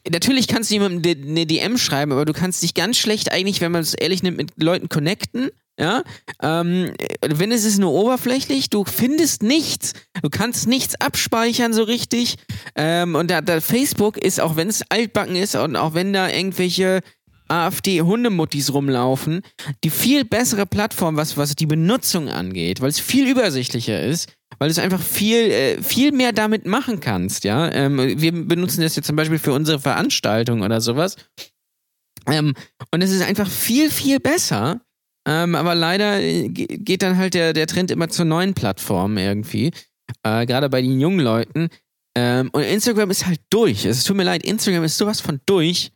[0.08, 3.72] Natürlich kannst du jemandem eine DM schreiben, aber du kannst dich ganz schlecht eigentlich, wenn
[3.72, 5.50] man es ehrlich nimmt, mit Leuten connecten.
[5.78, 6.04] Ja,
[6.40, 12.36] ähm, wenn es ist nur oberflächlich, du findest nichts, du kannst nichts abspeichern so richtig.
[12.76, 16.30] Ähm, und da, da Facebook ist, auch wenn es altbacken ist und auch wenn da
[16.30, 17.02] irgendwelche
[17.48, 19.42] AfD-Hundemuttis rumlaufen,
[19.84, 24.72] die viel bessere Plattform, was, was die Benutzung angeht, weil es viel übersichtlicher ist, weil
[24.72, 27.70] du einfach viel, äh, viel mehr damit machen kannst, ja.
[27.70, 31.16] Ähm, wir benutzen das jetzt zum Beispiel für unsere Veranstaltung oder sowas.
[32.26, 32.54] Ähm,
[32.90, 34.80] und es ist einfach viel, viel besser.
[35.26, 39.72] Ähm, aber leider äh, geht dann halt der, der Trend immer zur neuen Plattform irgendwie.
[40.22, 41.68] Äh, Gerade bei den jungen Leuten.
[42.16, 43.84] Ähm, und Instagram ist halt durch.
[43.84, 45.90] Es tut mir leid, Instagram ist sowas von durch.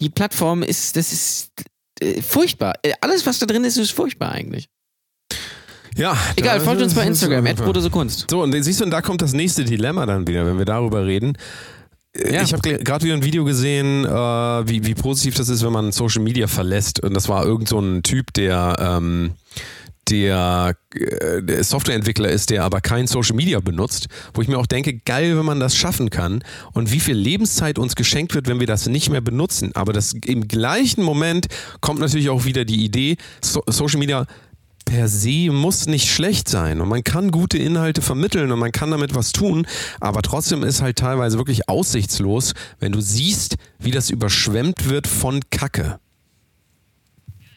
[0.00, 1.52] Die Plattform ist, das ist
[2.00, 2.74] äh, furchtbar.
[2.82, 4.68] Äh, alles, was da drin ist, ist furchtbar eigentlich.
[5.96, 6.16] Ja.
[6.36, 7.44] Egal, folgt uns bei Instagram,
[7.90, 8.26] Kunst.
[8.30, 11.06] So, und siehst du, und da kommt das nächste Dilemma dann wieder, wenn wir darüber
[11.06, 11.36] reden.
[12.14, 12.42] Ja.
[12.42, 15.92] Ich habe gerade wieder ein Video gesehen, äh, wie, wie positiv das ist, wenn man
[15.92, 17.00] Social Media verlässt.
[17.00, 19.32] Und das war irgend so ein Typ, der, ähm,
[20.10, 24.66] der, äh, der Softwareentwickler ist, der aber kein Social Media benutzt, wo ich mir auch
[24.66, 26.44] denke, geil, wenn man das schaffen kann
[26.74, 29.70] und wie viel Lebenszeit uns geschenkt wird, wenn wir das nicht mehr benutzen.
[29.74, 31.46] Aber das im gleichen Moment
[31.80, 34.26] kommt natürlich auch wieder die Idee, so Social Media
[34.84, 38.90] per se muss nicht schlecht sein und man kann gute Inhalte vermitteln und man kann
[38.90, 39.66] damit was tun,
[40.00, 45.40] aber trotzdem ist halt teilweise wirklich aussichtslos, wenn du siehst, wie das überschwemmt wird von
[45.50, 45.98] Kacke.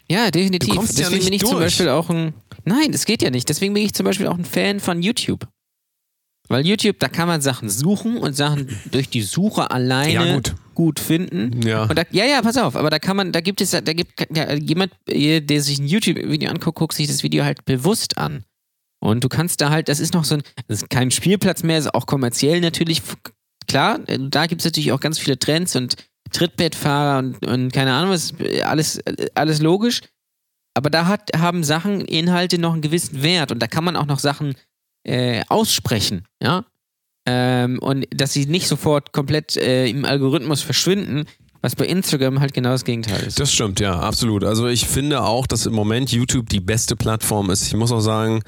[0.09, 0.69] Ja, definitiv.
[0.69, 1.51] Du kommst Deswegen ja nicht bin ich durch.
[1.51, 2.33] zum Beispiel auch ein.
[2.63, 3.49] Nein, das geht ja nicht.
[3.49, 5.47] Deswegen bin ich zum Beispiel auch ein Fan von YouTube.
[6.47, 10.41] Weil YouTube, da kann man Sachen suchen und Sachen durch die Suche alleine Ja,
[10.75, 10.99] gut.
[10.99, 11.61] finden.
[11.65, 11.83] Ja.
[11.83, 14.27] Und da, ja, ja, pass auf, aber da kann man, da gibt es, da gibt
[14.35, 18.43] ja, jemand, der sich ein YouTube-Video anguckt, guckt sich das Video halt bewusst an.
[18.99, 21.77] Und du kannst da halt, das ist noch so ein, das ist kein Spielplatz mehr,
[21.77, 23.01] ist auch kommerziell natürlich,
[23.67, 25.95] klar, da gibt es natürlich auch ganz viele Trends und
[26.31, 28.99] Trittbettfahrer und, und keine Ahnung, was, alles,
[29.35, 30.01] alles logisch.
[30.73, 34.07] Aber da hat, haben Sachen, Inhalte noch einen gewissen Wert und da kann man auch
[34.07, 34.55] noch Sachen
[35.03, 36.65] äh, aussprechen, ja.
[37.25, 41.25] Ähm, und dass sie nicht sofort komplett äh, im Algorithmus verschwinden,
[41.61, 43.39] was bei Instagram halt genau das Gegenteil ist.
[43.39, 44.43] Das stimmt, ja, absolut.
[44.43, 47.65] Also ich finde auch, dass im Moment YouTube die beste Plattform ist.
[47.65, 48.43] Ich muss auch sagen,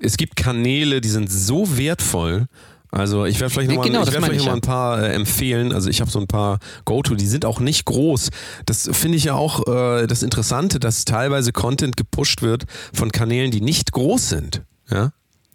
[0.00, 2.46] es gibt Kanäle, die sind so wertvoll.
[2.90, 5.02] Also ich werde vielleicht nochmal genau, ich werd meine vielleicht ich noch mal ein paar
[5.02, 5.72] äh, empfehlen.
[5.72, 8.28] Also ich habe so ein paar Go-To, die sind auch nicht groß.
[8.64, 13.50] Das finde ich ja auch äh, das Interessante, dass teilweise Content gepusht wird von Kanälen,
[13.50, 14.62] die nicht groß sind.
[14.90, 15.12] Ja.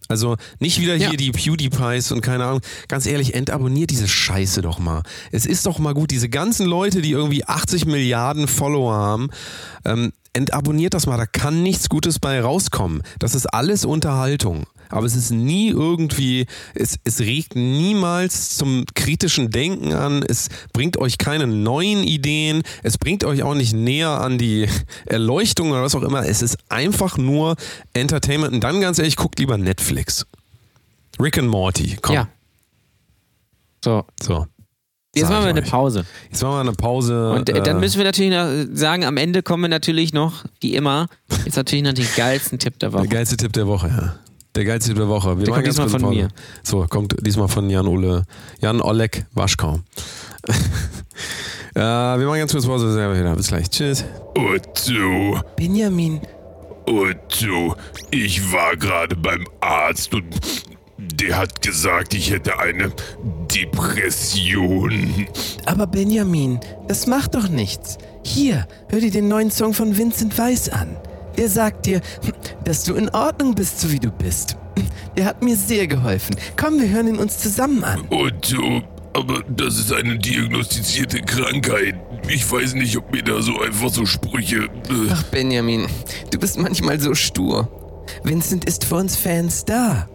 [0.08, 1.16] Also nicht wieder hier Ja.
[1.16, 2.62] die PewDiePies und keine Ahnung.
[2.88, 5.04] Ganz ehrlich, entabonniert diese Scheiße doch mal.
[5.32, 9.30] Es ist doch mal gut, diese ganzen Leute, die irgendwie 80 Milliarden Follower haben,
[9.86, 11.18] ähm, entabonniert das mal.
[11.18, 13.02] Da kann nichts Gutes bei rauskommen.
[13.20, 14.66] Das ist alles Unterhaltung.
[14.90, 20.24] Aber es ist nie irgendwie, es, es regt niemals zum kritischen Denken an.
[20.24, 22.62] Es bringt euch keine neuen Ideen.
[22.84, 24.70] Es bringt euch auch nicht näher an die
[25.06, 26.26] Erleuchtung oder was auch immer.
[26.26, 27.58] Es ist einfach nur
[27.94, 28.54] Entertainment.
[28.54, 30.26] Und dann ganz ehrlich, guckt lieber Netflix.
[31.20, 32.16] Rick and Morty, komm.
[32.16, 32.30] Ja.
[33.84, 34.48] So, So.
[35.20, 35.70] Jetzt machen wir eine euch.
[35.70, 36.06] Pause.
[36.32, 37.32] Jetzt machen wir eine Pause.
[37.32, 40.46] Und äh, dann äh, müssen wir natürlich noch sagen, am Ende kommen wir natürlich noch,
[40.62, 41.08] wie immer,
[41.46, 43.08] jetzt natürlich noch den geilsten Tipp der Der Woche.
[43.08, 44.16] geilste Tipp der Woche, ja.
[44.56, 45.38] Der geilste Tipp der Woche.
[45.38, 46.16] Wir Der machen kommt ganz diesmal kurz von Pause.
[46.16, 46.28] mir.
[46.64, 48.24] So, kommt diesmal von Jan Ole,
[48.60, 49.80] Jan Oleg Waschkau.
[51.76, 52.88] äh, wir machen ganz kurz Pause.
[52.96, 53.36] Wieder.
[53.36, 53.70] Bis gleich.
[53.70, 54.04] Tschüss.
[54.36, 56.22] Otto, Benjamin.
[56.88, 57.76] Otto,
[58.12, 60.24] ich war gerade beim Arzt und
[61.20, 62.92] der hat gesagt, ich hätte eine
[63.54, 65.28] Depression.
[65.66, 67.98] Aber Benjamin, das macht doch nichts.
[68.24, 70.96] Hier, hör dir den neuen Song von Vincent Weiss an.
[71.38, 72.02] Der sagt dir,
[72.64, 74.58] dass du in Ordnung bist, so wie du bist.
[75.16, 76.36] Der hat mir sehr geholfen.
[76.56, 78.02] Komm, wir hören ihn uns zusammen an.
[78.10, 78.82] Otto,
[79.14, 81.96] aber das ist eine diagnostizierte Krankheit.
[82.30, 84.66] Ich weiß nicht, ob mir da so einfach so Sprüche.
[84.66, 85.88] Äh, Ach, Benjamin,
[86.32, 87.68] du bist manchmal so stur.
[88.24, 90.08] Vincent ist für uns Fans da.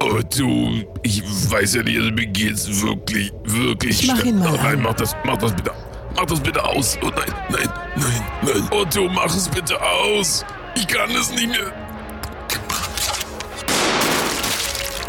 [0.00, 0.70] Äh, Otto,
[1.02, 4.80] ich weiß ja nicht, also mir geht's wirklich, wirklich Ich mach ihn mal Oh nein,
[4.82, 5.72] mach das, mach das bitte.
[6.16, 6.98] Mach das bitte aus.
[7.02, 8.68] Oh nein, nein, nein, nein.
[8.70, 10.44] Otto, mach es bitte aus.
[10.76, 11.72] Ich kann es nicht mehr.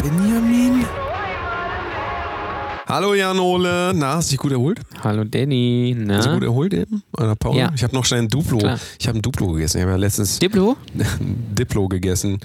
[0.02, 0.84] Benjamin?
[2.86, 3.92] Hallo Jan Ole.
[3.94, 4.80] Na, hast du dich gut erholt?
[5.04, 5.94] Hallo Danny.
[6.08, 6.46] Hast du gut Na?
[6.46, 7.02] erholt eben?
[7.16, 7.58] An der Pause?
[7.58, 7.72] Ja.
[7.74, 8.58] Ich habe noch schnell ein Duplo.
[8.58, 8.80] Klar.
[8.98, 9.78] Ich habe ein Duplo gegessen.
[9.78, 10.76] Ich habe ja letztens Diplo?
[11.20, 12.40] Diplo gegessen.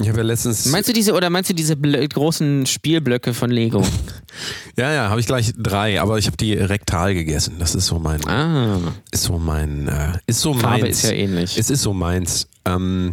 [0.00, 0.66] Ich habe ja letztens.
[0.66, 3.86] Meinst du diese oder meinst du diese großen Spielblöcke von Lego?
[4.76, 7.56] ja, ja, habe ich gleich drei, aber ich habe die rektal gegessen.
[7.58, 8.26] Das ist so mein.
[8.26, 8.78] Ah,
[9.10, 9.88] Ist so mein.
[9.88, 10.98] Äh, ist so Farbe meins.
[10.98, 11.58] ist ja ähnlich.
[11.58, 12.48] Es ist so meins.
[12.64, 13.12] Ähm,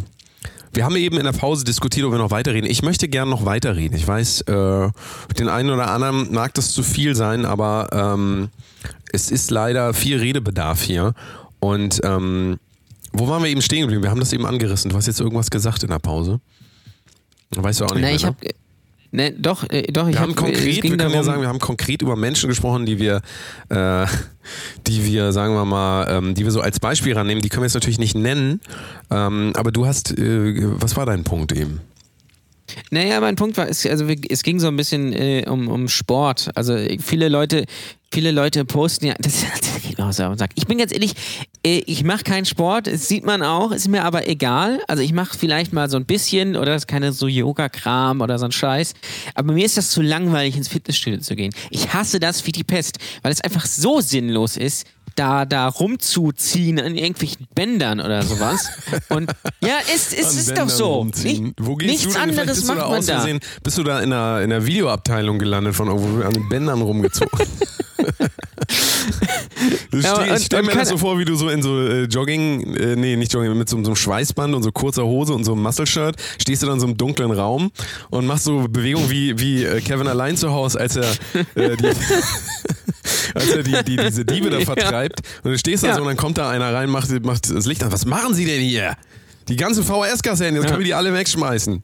[0.72, 2.70] wir haben eben in der Pause diskutiert, ob wir noch weiterreden.
[2.70, 3.96] Ich möchte gern noch weiterreden.
[3.96, 4.90] Ich weiß, äh,
[5.38, 8.48] den einen oder anderen mag das zu viel sein, aber ähm,
[9.12, 11.14] es ist leider viel Redebedarf hier.
[11.60, 12.58] Und ähm,
[13.12, 14.02] wo waren wir eben stehen geblieben?
[14.02, 14.90] Wir haben das eben angerissen.
[14.90, 16.40] Du hast jetzt irgendwas gesagt in der Pause.
[17.56, 18.28] Weißt du auch nicht Na, mehr, ich ne?
[18.28, 18.38] habe
[19.10, 21.60] Ne, doch, äh, doch, ich Wir haben hab, konkret, wir können ja sagen, wir haben
[21.60, 23.22] konkret über Menschen gesprochen, die wir,
[23.70, 24.06] äh,
[24.86, 27.40] die wir, sagen wir mal, ähm, die wir so als Beispiel rannehmen.
[27.42, 28.60] Die können wir jetzt natürlich nicht nennen,
[29.10, 31.80] ähm, aber du hast, äh, was war dein Punkt eben?
[32.90, 36.50] Naja, mein Punkt war, es, also es ging so ein bisschen äh, um, um Sport.
[36.54, 37.64] Also viele Leute,
[38.12, 40.50] viele Leute posten ja, das, das geht mir auf den Sack.
[40.54, 41.12] Ich bin ganz ehrlich,
[41.64, 44.80] äh, ich mache keinen Sport, das sieht man auch, ist mir aber egal.
[44.88, 48.38] Also ich mache vielleicht mal so ein bisschen oder das ist keine so Yoga-Kram oder
[48.38, 48.94] so ein Scheiß.
[49.34, 51.52] Aber mir ist das zu langweilig, ins Fitnessstudio zu gehen.
[51.70, 54.86] Ich hasse das wie die Pest, weil es einfach so sinnlos ist.
[55.18, 58.68] Da, da rumzuziehen an irgendwelchen Bändern oder sowas.
[59.08, 61.04] Und ja, es, es ist doch so.
[61.04, 62.30] Nicht, Wo gehst nichts du denn?
[62.30, 63.46] Anderes bist du macht da man da.
[63.62, 67.30] Bist du da in der, in der Videoabteilung gelandet von irgendwo an den Bändern rumgezogen?
[69.92, 72.74] Ja, ich stell und mir das so vor, wie du so in so äh, Jogging,
[72.74, 75.52] äh, nee, nicht Jogging, mit so, so einem Schweißband und so kurzer Hose und so
[75.52, 77.70] einem Muscle-Shirt, stehst du dann in so einem dunklen Raum
[78.10, 81.10] und machst so Bewegungen wie, wie äh, Kevin allein zu Hause, als er,
[81.56, 81.86] äh, die,
[83.34, 84.64] als er die, die, diese Diebe da Ja.
[84.64, 85.20] vertreibt.
[85.42, 85.94] Und du stehst da Ja.
[85.94, 87.90] so und dann kommt da einer rein, macht, macht das Licht an.
[87.92, 88.96] Was machen sie denn hier?
[89.48, 91.82] Die ganzen VHS-Kassetten, jetzt können wir die alle wegschmeißen.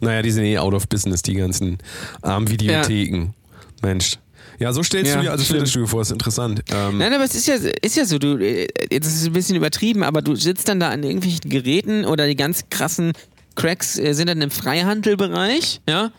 [0.00, 1.78] Naja, die sind eh out of business, die ganzen
[2.22, 3.34] armen Videotheken.
[3.82, 4.18] Mensch.
[4.58, 5.58] Ja, so stellst Ja, du dir also stimmt.
[5.58, 6.62] Fitnessstudio vor, ist interessant.
[6.70, 9.32] Ähm, Nein, aber es ist ja, ist ja so, du, äh, jetzt ist es ein
[9.32, 13.12] bisschen übertrieben, aber du sitzt dann da an irgendwelchen Geräten oder die ganz krassen
[13.56, 16.10] Cracks äh, sind dann im Freihandelbereich, ja.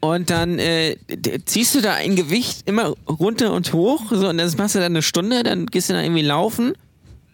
[0.00, 0.96] Und dann äh,
[1.44, 4.92] ziehst du da ein Gewicht immer runter und hoch, so, und das machst du dann
[4.92, 6.68] eine Stunde, dann gehst du da irgendwie laufen.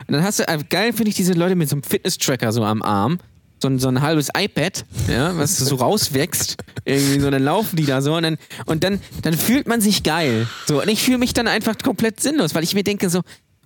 [0.07, 2.65] Und dann hast du, äh, geil finde ich diese Leute mit so einem Fitness-Tracker so
[2.65, 3.19] am Arm.
[3.65, 6.57] So ein, so ein halbes iPad, ja, was so rauswächst.
[6.85, 8.37] Irgendwie so, dann laufen die da so und dann,
[8.67, 10.47] und dann, dann fühlt man sich geil.
[10.67, 13.23] So, und ich fühle mich dann einfach komplett sinnlos, weil ich mir denke so,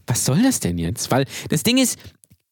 [0.06, 1.10] was soll das denn jetzt?
[1.10, 1.98] Weil das Ding ist,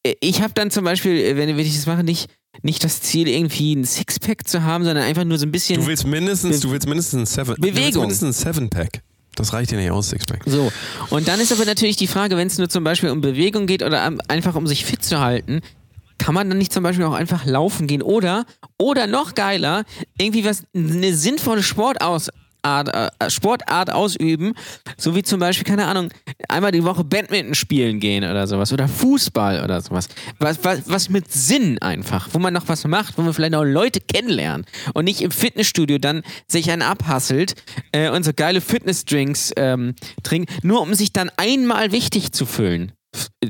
[0.03, 2.29] äh, ich habe dann zum Beispiel, äh, wenn, ich das mache, nicht,
[2.63, 5.79] nicht das Ziel, irgendwie ein Sixpack zu haben, sondern einfach nur so ein bisschen.
[5.79, 8.01] du willst mindestens, du willst mindestens ein Seven, Du willst Bewegung.
[8.01, 9.03] mindestens ein Seven-Pack.
[9.35, 10.41] Das reicht dir nicht aus, Sixpack.
[10.45, 10.69] So,
[11.11, 13.83] und dann ist aber natürlich die Frage, wenn es nur zum Beispiel um Bewegung geht
[13.83, 15.61] oder einfach um sich fit zu halten,
[16.17, 18.45] kann man dann nicht zum Beispiel auch einfach laufen gehen oder,
[18.77, 19.83] oder noch geiler,
[20.19, 22.29] irgendwie was, eine sinnvolle Sportaus
[22.63, 24.53] Art, äh, Sportart ausüben,
[24.97, 26.09] so wie zum Beispiel, keine Ahnung,
[26.49, 30.09] einmal die Woche Badminton spielen gehen oder sowas oder Fußball oder sowas.
[30.39, 33.63] Was, was, was mit Sinn einfach, wo man noch was macht, wo man vielleicht auch
[33.63, 37.55] Leute kennenlernt und nicht im Fitnessstudio dann sich einen abhasselt
[37.91, 42.91] äh, und so geile Fitnessdrinks ähm, trinkt, nur um sich dann einmal wichtig zu fühlen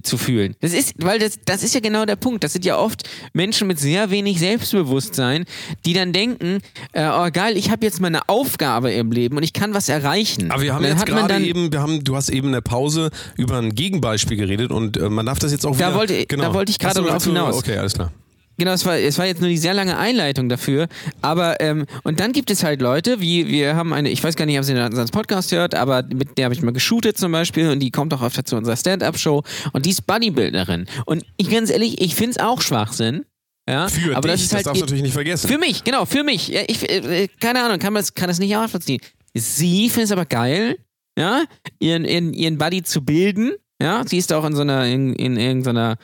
[0.04, 0.56] zu fühlen.
[0.62, 2.44] Das ist, weil das, das ist ja genau der Punkt.
[2.44, 3.04] Das sind ja oft
[3.34, 5.46] Menschen mit sehr wenig Selbstbewusstsein,
[5.86, 6.60] die dann denken,
[6.94, 9.90] äh, oh geil, ich habe jetzt mal eine Aufgabe im Leben und ich kann was
[9.90, 10.52] erreichen.
[10.52, 13.58] Aber wir haben jetzt gerade eben, wir haben, du hast eben in der Pause über
[13.58, 15.96] ein Gegenbeispiel geredet und äh, man darf das jetzt auch Da wieder...
[15.96, 17.56] wollte- da wollte ich gerade drauf hinaus.
[17.58, 18.12] Okay, alles klar.
[18.58, 20.88] Genau, es war, es war jetzt nur die sehr lange Einleitung dafür.
[21.22, 24.46] Aber, ähm, und dann gibt es halt Leute, wie wir haben eine, ich weiß gar
[24.46, 27.70] nicht, ob sie unseren Podcast hört, aber mit der habe ich mal geshootet zum Beispiel
[27.70, 29.44] und die kommt auch öfter zu unserer Stand-Up-Show
[29.74, 30.88] und die ist Bodybuilderin.
[31.06, 33.26] Und ich ganz ehrlich, ich finde es auch Schwachsinn.
[33.70, 35.48] Ja, Für aber dich, das ist halt darfst du natürlich nicht vergessen.
[35.48, 36.54] Für mich, genau, für mich.
[36.54, 39.02] Ich, äh, keine Ahnung, kann, das, kann das nicht nachvollziehen.
[39.34, 40.78] Sie findet es aber geil,
[41.20, 41.44] ja,
[41.80, 43.52] ihren, ihren, ihren Buddy zu bilden.
[43.82, 45.96] Ja, sie ist auch in so einer, in, in irgendeiner äh,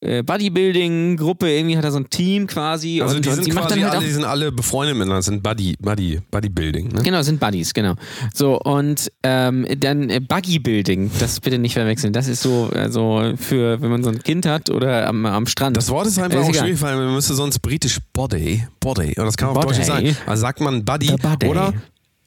[0.00, 3.02] Bodybuilding-Gruppe, irgendwie hat er so ein Team quasi.
[3.02, 5.42] also und, die und sind macht quasi halt alle, die sind alle befreundet miteinander, sind
[5.42, 7.02] Buddy, Buddy, Bodybuilding, ne?
[7.02, 7.94] Genau, sind Buddies, genau.
[8.34, 12.12] So, und ähm, dann äh, Buggy-Building, das bitte nicht verwechseln.
[12.12, 15.76] Das ist so also für, wenn man so ein Kind hat oder am, am Strand.
[15.76, 16.64] Das Wort ist einfach Ist auch egal.
[16.64, 19.64] schwierig, weil man müsste sonst britisch Body, Body, und das kann man auf.
[19.66, 20.16] Deutsch nicht sagen.
[20.26, 21.14] Also sagt man Buddy,
[21.46, 21.74] oder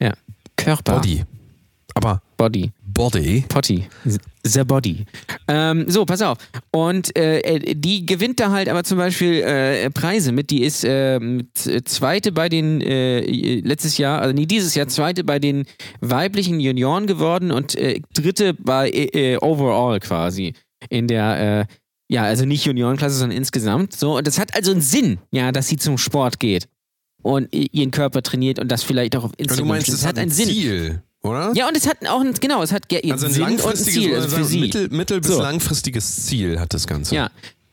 [0.00, 0.12] Ja.
[0.56, 0.94] Körper.
[0.96, 1.24] Body.
[1.94, 2.70] Aber Body.
[2.94, 3.86] Body, Potty.
[4.44, 5.04] The Body.
[5.48, 6.38] Ähm, so, pass auf.
[6.70, 10.50] Und äh, äh, die gewinnt da halt aber zum Beispiel äh, Preise mit.
[10.50, 13.20] Die ist ähm, z- zweite bei den, äh,
[13.60, 15.64] letztes Jahr, also nee, dieses Jahr zweite bei den
[16.00, 20.54] weiblichen Junioren geworden und äh, dritte bei äh, äh, Overall quasi.
[20.90, 21.74] In der, äh,
[22.08, 23.96] ja, also nicht Juniorenklasse, sondern insgesamt.
[23.96, 26.68] So, und das hat also einen Sinn, ja, dass sie zum Sport geht
[27.22, 29.98] und ihren Körper trainiert und das vielleicht auch auf und Instagram du meinst, stimmt.
[30.02, 31.52] das hat ein Ziel, oder?
[31.54, 33.56] Ja, und es hat auch ein, genau, es hat ge- Also ein Sinn und ein
[33.56, 34.60] langfristiges Ziel also für sie.
[34.60, 35.42] mittel, mittel bis So.
[35.42, 37.14] langfristiges Ziel hat das Ganze.
[37.14, 37.30] Ja.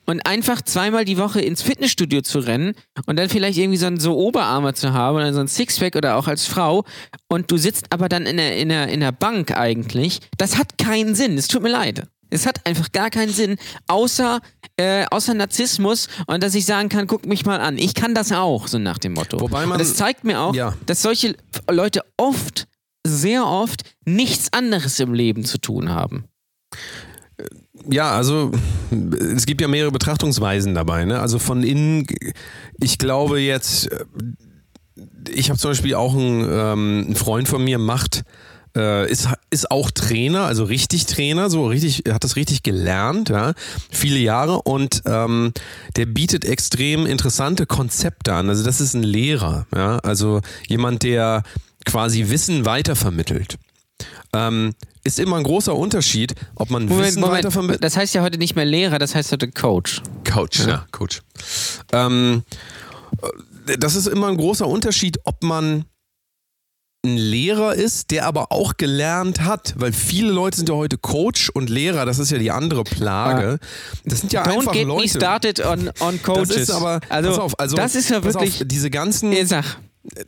[0.08, 2.74] und einfach zweimal die Woche ins Fitnessstudio zu rennen
[3.06, 6.18] und dann vielleicht irgendwie so, ein, so Oberarme zu haben oder so ein Sixpack oder
[6.18, 6.84] auch als Frau
[7.30, 10.78] und du sitzt aber dann in der, in der, in der Bank eigentlich, das hat
[10.78, 11.38] keinen Sinn.
[11.38, 12.04] Es tut mir leid.
[12.34, 14.39] Es hat einfach gar keinen Sinn, außer,
[14.78, 17.78] äh, außer Narzissmus und dass ich sagen kann, guck mich mal an.
[17.78, 19.39] Ich kann das auch, so nach dem Motto.
[19.39, 20.74] Wobei man- und das zeigt mir auch, Ja.
[20.86, 21.36] dass solche
[21.70, 22.68] Leute oft,
[23.06, 26.26] sehr oft, nichts anderes im Leben zu tun haben.
[27.89, 28.52] Ja, also
[29.36, 31.06] es gibt ja mehrere Betrachtungsweisen dabei.
[31.06, 31.20] Ne?
[31.20, 32.06] Also von innen,
[32.80, 34.06] ich glaube jetzt, äh,
[35.30, 38.24] ich habe zum Beispiel auch einen, ähm, einen Freund von mir, macht,
[38.76, 43.54] äh, ist, ist auch Trainer, also richtig Trainer, so richtig, hat das richtig gelernt, ja,
[43.89, 45.54] viele Jahre und ähm,
[45.95, 48.49] der bietet extrem interessante Konzepte an.
[48.49, 51.43] Also das ist ein Lehrer, ja, also jemand, der
[51.86, 53.57] quasi Wissen weitervermittelt.
[54.34, 54.73] Ähm,
[55.03, 57.84] ist immer ein großer Unterschied, ob man Wissen weitervermittelt.
[57.84, 60.01] das heißt ja heute nicht mehr Lehrer, das heißt heute Coach.
[60.29, 61.21] Coach, ja, Coach.
[61.91, 62.43] Ähm,
[63.67, 65.86] äh, das ist immer ein großer Unterschied, ob man
[67.03, 71.49] ein Lehrer ist, der aber auch gelernt hat, weil viele Leute sind ja heute Coach
[71.49, 73.57] und Lehrer, das ist ja die andere Plage.
[74.05, 75.01] Das sind ja Don't einfach get Leute.
[75.01, 76.49] me started on, on coaches.
[76.49, 79.34] Das ist aber, also, pass auf, also das ist ja wirklich, auf, diese ganzen,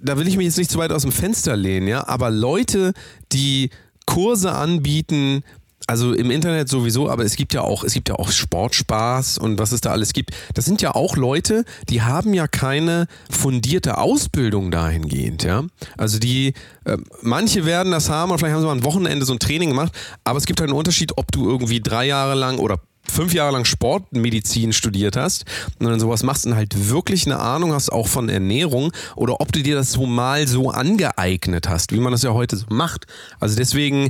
[0.01, 2.93] da will ich mich jetzt nicht zu weit aus dem Fenster lehnen, ja, aber Leute,
[3.31, 3.69] die
[4.05, 5.43] Kurse anbieten,
[5.87, 9.59] also im Internet sowieso, aber es gibt ja auch, es gibt ja auch Sportspaß und
[9.59, 10.31] was es da alles gibt.
[10.53, 15.63] Das sind ja auch Leute, die haben ja keine fundierte Ausbildung dahingehend, ja.
[15.97, 16.53] Also die,
[16.85, 19.69] äh, manche werden das haben, und vielleicht haben sie mal ein Wochenende so ein Training
[19.69, 19.93] gemacht,
[20.23, 23.53] aber es gibt halt einen Unterschied, ob du irgendwie drei Jahre lang oder fünf Jahre
[23.53, 25.45] lang Sportmedizin studiert hast
[25.79, 29.51] und dann sowas machst und halt wirklich eine Ahnung hast auch von Ernährung oder ob
[29.51, 33.05] du dir das so mal so angeeignet hast, wie man das ja heute so macht.
[33.39, 34.09] Also deswegen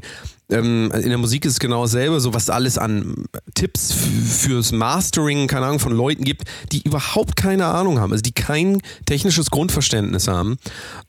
[0.49, 3.25] ähm, in der Musik ist es genau dasselbe, so was alles an
[3.55, 8.33] Tipps fürs Mastering, keine Ahnung, von Leuten gibt, die überhaupt keine Ahnung haben, also die
[8.33, 10.57] kein technisches Grundverständnis haben.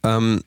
[0.03, 0.41] Ähm,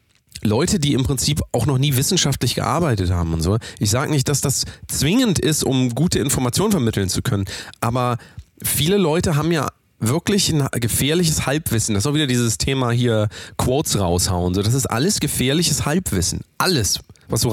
[0.44, 3.58] Leute, die im Prinzip auch noch nie wissenschaftlich gearbeitet haben und so.
[3.80, 7.46] Ich sage nicht, dass das zwingend ist, um gute Informationen vermitteln zu können,
[7.82, 8.18] aber
[8.62, 9.68] viele Leute haben ja
[10.00, 11.96] wirklich ein gefährliches Halbwissen.
[11.96, 14.54] Das ist auch wieder dieses Thema hier Quotes raushauen.
[14.54, 16.42] So, das ist alles gefährliches Halbwissen.
[16.58, 17.52] Alles, was so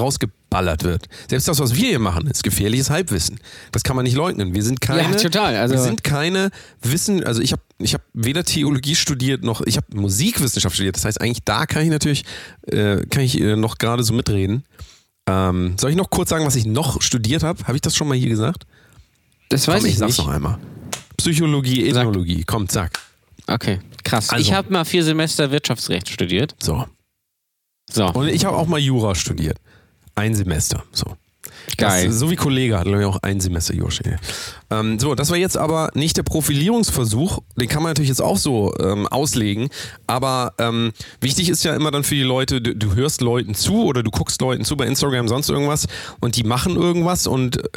[0.55, 1.07] rausgeballert wird.
[1.29, 3.39] Selbst das, was wir hier machen, ist gefährliches Halbwissen.
[3.71, 4.53] Das kann man nicht leugnen.
[4.53, 5.55] Wir sind keine, Ja, total.
[5.55, 6.49] Also- wir sind keine
[6.81, 10.95] Wissen, also ich habe ich hab weder Theologie studiert noch, ich habe Musikwissenschaft studiert.
[10.95, 12.23] Das heißt, eigentlich da kann ich natürlich,
[12.67, 14.63] äh, kann ich äh, noch gerade so mitreden.
[15.27, 17.63] Ähm, soll ich noch kurz sagen, was ich noch studiert habe?
[17.63, 18.65] Habe ich das schon mal hier gesagt?
[19.49, 20.25] das weiß Komm, ich, ich sag's nicht.
[20.25, 20.57] noch einmal.
[21.17, 22.05] Psychologie, Sag.
[22.05, 22.43] Ethnologie.
[22.43, 22.99] Kommt, sag.
[23.47, 24.29] Okay, krass.
[24.29, 26.55] Also- ich habe mal vier Semester Wirtschaftsrecht studiert.
[26.61, 26.85] So.
[27.91, 29.57] So, Und ich habe auch mal Jura studiert.
[30.15, 30.83] Ein Semester.
[30.91, 31.17] So.
[31.77, 32.07] geil.
[32.07, 34.19] Das, so wie Kollege hat, glaube ich, auch ein Semester studiert.
[34.71, 37.39] Ähm, so, das war jetzt aber nicht der Profilierungsversuch.
[37.57, 39.69] Den kann man natürlich jetzt auch so ähm, auslegen.
[40.07, 43.83] Aber ähm, wichtig ist ja immer dann für die Leute, du, du hörst Leuten zu
[43.83, 45.87] oder du guckst Leuten zu bei Instagram, sonst irgendwas
[46.21, 47.67] und die machen irgendwas und äh,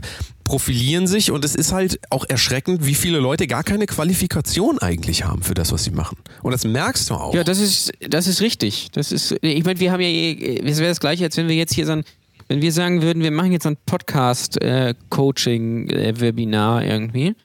[0.44, 5.24] profilieren sich und es ist halt auch erschreckend, wie viele Leute gar keine Qualifikation eigentlich
[5.24, 6.16] haben für das, was sie machen.
[6.42, 7.34] Und das merkst du auch.
[7.34, 8.88] Ja, das ist, das ist richtig.
[8.92, 11.74] Das ist, ich meine, wir haben ja, es wäre das gleiche, als wenn wir jetzt
[11.74, 12.04] hier so ein,
[12.48, 17.36] wenn wir sagen würden, wir machen jetzt ein Podcast-Coaching-Webinar irgendwie.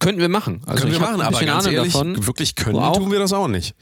[0.00, 0.60] Könnten wir machen.
[0.66, 2.26] Also Können wir machen, aber ganz Ahnung ehrlich, davon.
[2.26, 2.96] wirklich können auch?
[2.96, 3.74] tun wir das auch nicht.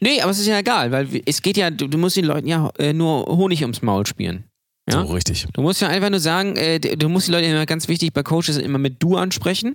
[0.00, 2.70] Nee, aber es ist ja egal, weil es geht ja, du, musst den Leuten ja
[2.78, 4.44] äh, nur Honig ums Maul spielen.
[4.88, 5.04] Ja?
[5.06, 5.48] So, richtig.
[5.52, 8.22] Du musst ja einfach nur sagen, äh, du musst die Leute immer ganz wichtig bei
[8.22, 9.74] Coaches immer mit du ansprechen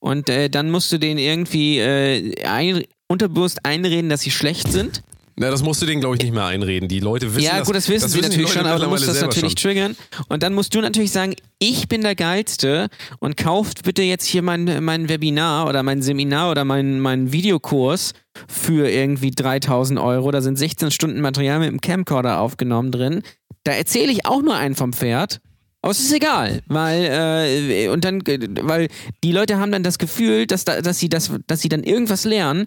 [0.00, 5.02] und äh, dann musst du denen irgendwie äh, ein, unterbewusst einreden, dass sie schlecht sind.
[5.40, 6.86] Na, das musst du denen, glaube ich, nicht mehr einreden.
[6.86, 7.66] Die Leute wissen ja, das.
[7.66, 9.70] gut, das wissen sie natürlich schon, aber du musst das natürlich schon.
[9.70, 9.96] triggern.
[10.28, 12.88] Und dann musst du natürlich sagen, ich bin der Geilste
[13.20, 18.12] und kauft bitte jetzt hier mein, mein Webinar oder mein Seminar oder mein, mein Videokurs
[18.48, 20.30] für irgendwie 3000 Euro.
[20.30, 23.22] Da sind 16 Stunden Material mit dem Camcorder aufgenommen drin.
[23.64, 25.40] Da erzähle ich auch nur einen vom Pferd.
[25.80, 28.20] Aber es ist egal, weil äh, und dann,
[28.60, 28.88] weil
[29.24, 32.26] die Leute haben dann das Gefühl, dass, da, dass, sie das, dass sie dann irgendwas
[32.26, 32.66] lernen,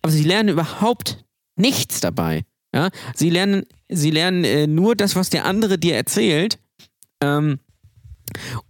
[0.00, 1.27] aber sie lernen überhaupt
[1.58, 2.44] nichts dabei.
[2.74, 2.90] Ja?
[3.14, 6.58] Sie lernen, sie lernen äh, nur das, was der andere dir erzählt.
[7.22, 7.58] Ähm,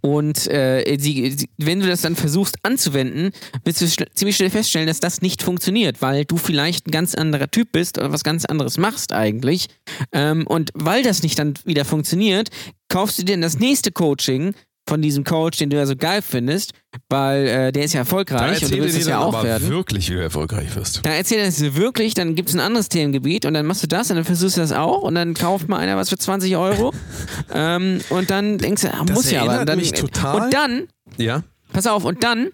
[0.01, 3.31] und äh, sie, sie, wenn du das dann versuchst anzuwenden,
[3.63, 7.15] wirst du schn ziemlich schnell feststellen, dass das nicht funktioniert, weil du vielleicht ein ganz
[7.15, 9.67] anderer Typ bist oder was ganz anderes machst eigentlich.
[10.11, 12.49] Ähm, und weil das nicht dann wieder funktioniert,
[12.87, 14.53] kaufst du dir dann das nächste Coaching
[14.89, 16.73] von diesem Coach, den du ja so geil findest,
[17.09, 19.69] weil äh, der ist ja erfolgreich und du willst dir es ja auch werden.
[19.69, 21.05] wirklich, wie du erfolgreich wirst.
[21.05, 24.09] Dann erzähl das wirklich, dann gibt es ein anderes Themengebiet und dann machst du das
[24.09, 26.91] und dann versuchst du das auch und dann kauft mal einer was für 20 Euro
[27.53, 30.87] ähm, und dann denkst du, ah, Das muss ja, aber dann, mich total- und dann,
[31.17, 31.43] Ja?
[31.71, 32.49] pass auf, und dann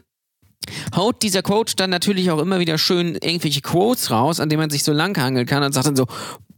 [0.95, 4.69] haut dieser Coach dann natürlich auch immer wieder schön irgendwelche Quotes raus, an denen man
[4.69, 6.07] sich so langhangeln kann und sagt dann so,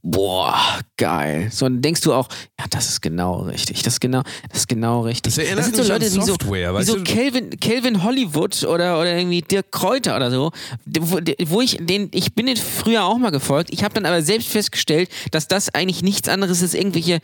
[0.10, 1.50] boah, geil.
[1.52, 2.30] So, dann denkst du auch,
[2.60, 5.36] ja, das ist genau richtig, das ist genau, das ist genau richtig.
[5.36, 7.04] Das erinnert sind so Leute wie so, wie so?
[7.04, 10.52] Calvin, Calvin Hollywood oder, oder irgendwie Dirk Kräuter oder so,
[10.86, 14.22] wo, wo ich den, ich bin den früher auch mal gefolgt, ich habe dann aber
[14.22, 17.20] selbst festgestellt, dass das eigentlich nichts anderes ist, irgendwelche,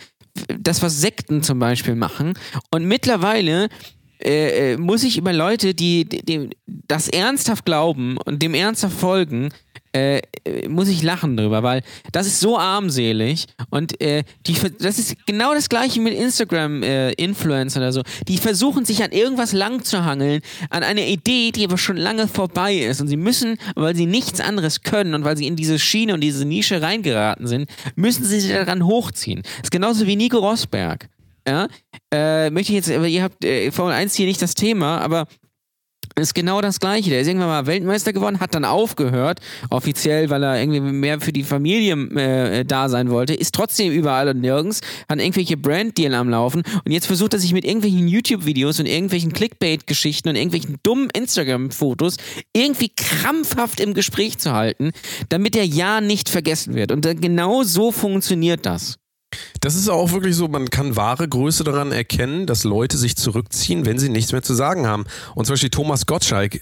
[0.59, 2.33] das was Sekten zum Beispiel machen
[2.71, 3.69] und mittlerweile
[4.23, 8.97] äh, äh, muss ich über Leute, die, die, die das ernsthaft glauben und dem ernsthaft
[8.97, 9.49] folgen,
[9.95, 14.99] äh, äh, muss ich lachen drüber, weil das ist so armselig und äh, die, das
[14.99, 18.01] ist genau das gleiche mit Instagram-Influencer oder so.
[18.27, 22.27] Die versuchen sich an irgendwas lang zu hangeln, an eine Idee, die aber schon lange
[22.27, 25.77] vorbei ist und sie müssen, weil sie nichts anderes können und weil sie in diese
[25.77, 29.43] Schiene und diese Nische reingeraten sind, müssen sie sich daran hochziehen.
[29.43, 31.07] Das ist genauso wie Nico Rosberg.
[31.47, 31.67] Ja,
[32.11, 35.27] äh, möchte ich jetzt, aber ihr habt äh, Formel 1 hier nicht das Thema, aber
[36.21, 37.09] ist genau das Gleiche.
[37.09, 39.39] Der ist irgendwann mal Weltmeister geworden, hat dann aufgehört,
[39.69, 44.27] offiziell, weil er irgendwie mehr für die Familie äh, da sein wollte, ist trotzdem überall
[44.29, 48.79] und nirgends, hat irgendwelche Brand-Deal am Laufen und jetzt versucht er sich mit irgendwelchen YouTube-Videos
[48.79, 52.17] und irgendwelchen Clickbait-Geschichten und irgendwelchen dummen Instagram-Fotos
[52.53, 54.91] irgendwie krampfhaft im Gespräch zu halten,
[55.29, 56.91] damit er ja nicht vergessen wird.
[56.91, 58.99] Und genau so funktioniert das.
[59.63, 63.85] Das ist auch wirklich so, man kann wahre Größe daran erkennen, dass Leute sich zurückziehen,
[63.85, 65.05] wenn sie nichts mehr zu sagen haben.
[65.35, 66.59] Und zum Beispiel Thomas Gottschalk,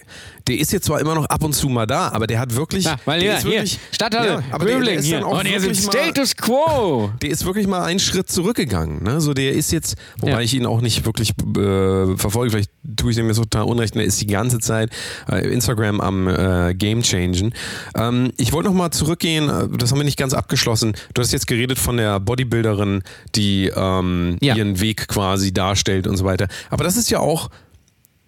[0.47, 2.85] der ist jetzt zwar immer noch ab und zu mal da, aber der hat wirklich.
[2.85, 5.25] Ja, weil der ja, ist hier, wirklich, Stadthalle, ja, aber der, der Böbling ist hier.
[5.25, 7.09] Und er wirklich mal, Status Quo.
[7.23, 9.01] der ist wirklich mal einen Schritt zurückgegangen.
[9.03, 9.19] Ne?
[9.19, 10.41] So, der ist jetzt, wobei Ja.
[10.41, 14.03] ich ihn auch nicht wirklich äh, verfolge, vielleicht tue ich dem jetzt total unrecht, der
[14.03, 14.91] ist die ganze Zeit
[15.27, 17.53] äh, Instagram am äh, Game changen.
[17.95, 20.93] Ähm, ich wollte nochmal zurückgehen, äh, das haben wir nicht ganz abgeschlossen.
[21.15, 22.90] Du hast jetzt geredet von der Bodybuilderin,
[23.35, 24.55] die ähm, Ja.
[24.55, 26.47] ihren Weg quasi darstellt und so weiter.
[26.69, 27.49] Aber das ist ja auch,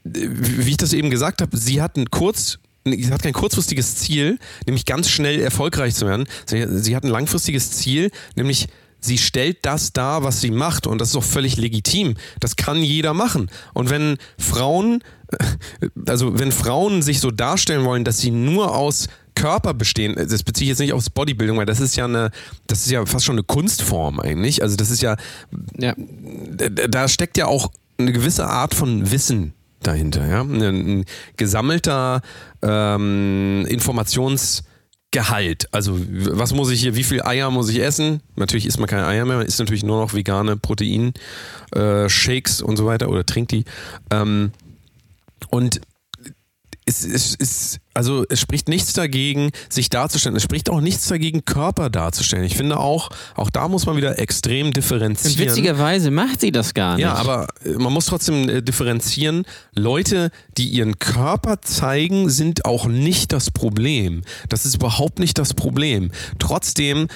[0.06, 3.96] äh, wie ich das eben gesagt habe, sie hat ein kurz sie hat kein kurzfristiges
[3.96, 6.26] Ziel, nämlich ganz schnell erfolgreich zu werden.
[6.46, 8.68] Sie, sie hat ein langfristiges Ziel, nämlich
[9.00, 12.16] sie stellt das dar, was sie macht und das ist auch völlig legitim.
[12.42, 13.50] Das kann jeder machen.
[13.74, 15.02] Und wenn Frauen,
[16.08, 20.66] also wenn Frauen sich so darstellen wollen, dass sie nur aus Körper bestehen, das beziehe
[20.66, 22.32] ich jetzt nicht aufs Bodybuilding, weil das ist ja eine,
[22.68, 24.62] das ist ja fast schon eine Kunstform eigentlich.
[24.62, 25.16] Also das ist ja,
[25.78, 25.96] Ja.
[25.98, 30.42] da- steckt ja auch eine gewisse Art von Wissen dahinter, ja.
[30.42, 31.06] Ein, ein
[31.38, 32.22] gesammelter
[32.62, 35.68] ähm, Informationsgehalt.
[35.74, 38.22] Also was muss ich hier, wie viel Eier muss ich essen?
[38.36, 41.14] Natürlich isst man keine Eier mehr, man isst natürlich nur noch vegane Protein,
[41.76, 43.66] äh, Shakes und so weiter oder trinkt die.
[44.12, 44.52] Ähm,
[45.50, 45.82] und
[46.86, 50.36] es, es, es, also es spricht nichts dagegen, sich darzustellen.
[50.36, 52.44] Es spricht auch nichts dagegen, Körper darzustellen.
[52.44, 55.38] Ich finde auch, auch da muss man wieder extrem Und differenzieren.
[55.40, 57.04] witzigerweise macht sie das gar nicht.
[57.04, 59.46] Ja, aber äh, man muss trotzdem äh, differenzieren.
[59.76, 64.24] Leute, die ihren Körper zeigen, sind auch nicht das Problem.
[64.50, 66.12] Das ist überhaupt nicht das Problem.
[66.40, 67.08] Trotzdem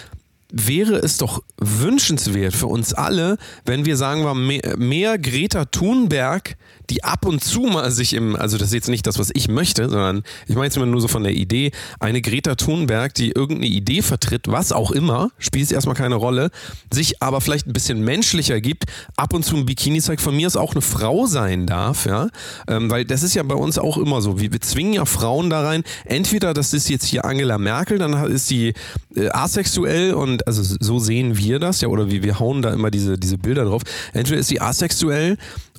[0.51, 6.55] wäre es doch wünschenswert für uns alle, wenn wir sagen wir mehr, mehr Greta Thunberg,
[6.89, 9.47] die ab und zu mal sich im, also das ist jetzt nicht das, was ich
[9.47, 13.31] möchte, sondern ich meine jetzt mal nur so von der Idee, eine Greta Thunberg, die
[13.31, 16.49] irgendeine Idee vertritt, was auch immer, spielt erstmal keine Rolle,
[16.91, 18.85] sich aber vielleicht ein bisschen menschlicher gibt,
[19.15, 22.29] ab und zu ein Bikini zeigt, von mir ist auch eine Frau sein darf, ja,
[22.67, 25.49] ähm, weil das ist ja bei uns auch immer so, wir, wir zwingen ja Frauen
[25.49, 28.73] da rein, entweder das ist jetzt hier Angela Merkel, dann ist sie
[29.15, 32.91] äh, asexuell und also so sehen wir das, ja, oder wir, wir hauen da immer
[32.91, 33.81] diese, diese Bilder drauf,
[34.13, 35.37] entweder ist sie asexuell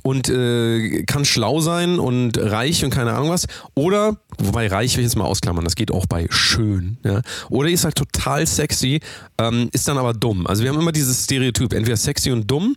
[0.08, 3.46] und äh, kann schlau sein und reich und keine Ahnung was.
[3.74, 6.96] Oder, wobei reich will ich jetzt mal ausklammern, das geht auch bei schön.
[7.04, 7.20] Ja?
[7.50, 9.00] Oder ist halt total sexy,
[9.36, 10.46] ähm, ist dann aber dumm.
[10.46, 12.74] Also wir haben immer dieses Stereotyp, entweder sexy und dumm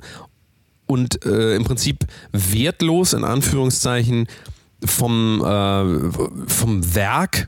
[0.88, 4.27] und äh, im Prinzip wertlos in Anführungszeichen
[4.84, 7.47] vom, äh, vom Werk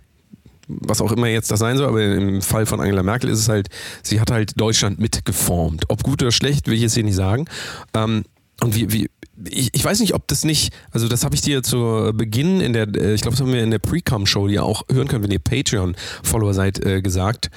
[0.70, 3.50] was auch immer jetzt das sein soll, aber im Fall von Angela Merkel ist es
[3.50, 3.68] halt,
[4.02, 5.84] sie hat halt Deutschland mitgeformt.
[5.90, 7.48] Ob gut oder schlecht, will ich jetzt hier nicht sagen.
[7.94, 8.24] Ähm,
[8.62, 9.10] und wie, wie,
[9.50, 12.74] ich, ich weiß nicht, ob das nicht, also das habe ich dir zu Beginn in
[12.74, 15.24] der, äh, ich glaube, das haben wir in der Pre-Com-Show, die ihr auch hören könnt,
[15.24, 17.50] wenn ihr Patreon-Follower seid, äh, gesagt,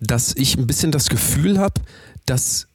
[0.00, 1.80] dass ich ein bisschen das Gefühl habe,
[2.26, 2.66] dass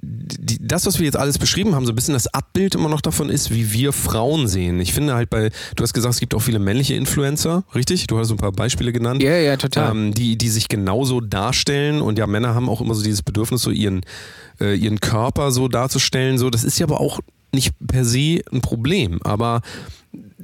[0.00, 3.00] die, das, was wir jetzt alles beschrieben haben, so ein bisschen das Abbild immer noch
[3.00, 4.78] davon ist, wie wir Frauen sehen.
[4.80, 8.06] Ich finde halt bei, du hast gesagt, es gibt auch viele männliche Influencer, richtig?
[8.06, 9.22] Du hast ein paar Beispiele genannt.
[9.24, 9.90] Ja, ja, total.
[9.90, 13.62] Ähm, die, die sich genauso darstellen und ja, Männer haben auch immer so dieses Bedürfnis,
[13.62, 14.02] so ihren,
[14.60, 16.38] äh, ihren Körper so darzustellen.
[16.38, 17.18] So, das ist ja aber auch
[17.52, 19.62] nicht per se ein Problem, aber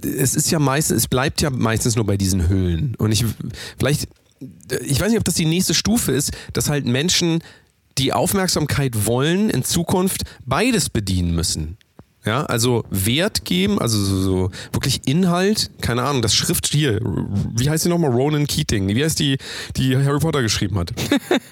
[0.01, 2.95] es ist ja meistens, es bleibt ja meistens nur bei diesen Hüllen.
[2.97, 3.25] Und ich,
[3.79, 4.09] vielleicht,
[4.85, 7.43] ich weiß nicht, ob das die nächste Stufe ist, dass halt Menschen
[7.99, 11.79] die Aufmerksamkeit wollen, in Zukunft beides bedienen müssen.
[12.27, 17.69] Ja, also Wert geben, also so, so wirklich Inhalt, keine Ahnung, das Schrift hier, wie
[17.69, 18.11] heißt die nochmal?
[18.13, 18.89] Ronan Keating.
[18.89, 19.37] Wie heißt die,
[19.77, 20.93] die Harry Potter geschrieben hat?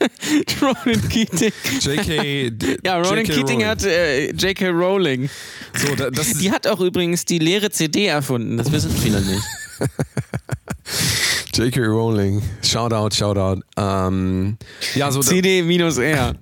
[0.63, 1.53] Ronan Keating.
[1.81, 2.53] J.K.
[2.85, 3.25] Ja, Ronan.
[3.25, 3.67] Keating Rowling.
[3.67, 4.69] hat äh, J.K.
[4.71, 5.29] Rowling.
[5.75, 8.57] So, da, das Die hat auch übrigens die leere CD erfunden.
[8.57, 9.43] Das wissen viele nicht.
[11.55, 11.81] J.K.
[11.85, 12.43] Rowling.
[12.63, 13.63] Shoutout, Shoutout.
[13.77, 14.57] Ähm,
[14.95, 16.35] ja, so, CD minus R.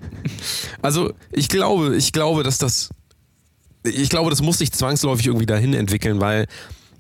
[0.83, 2.91] also ich glaube, ich glaube, dass das,
[3.85, 6.47] ich glaube, das muss sich zwangsläufig irgendwie dahin entwickeln, weil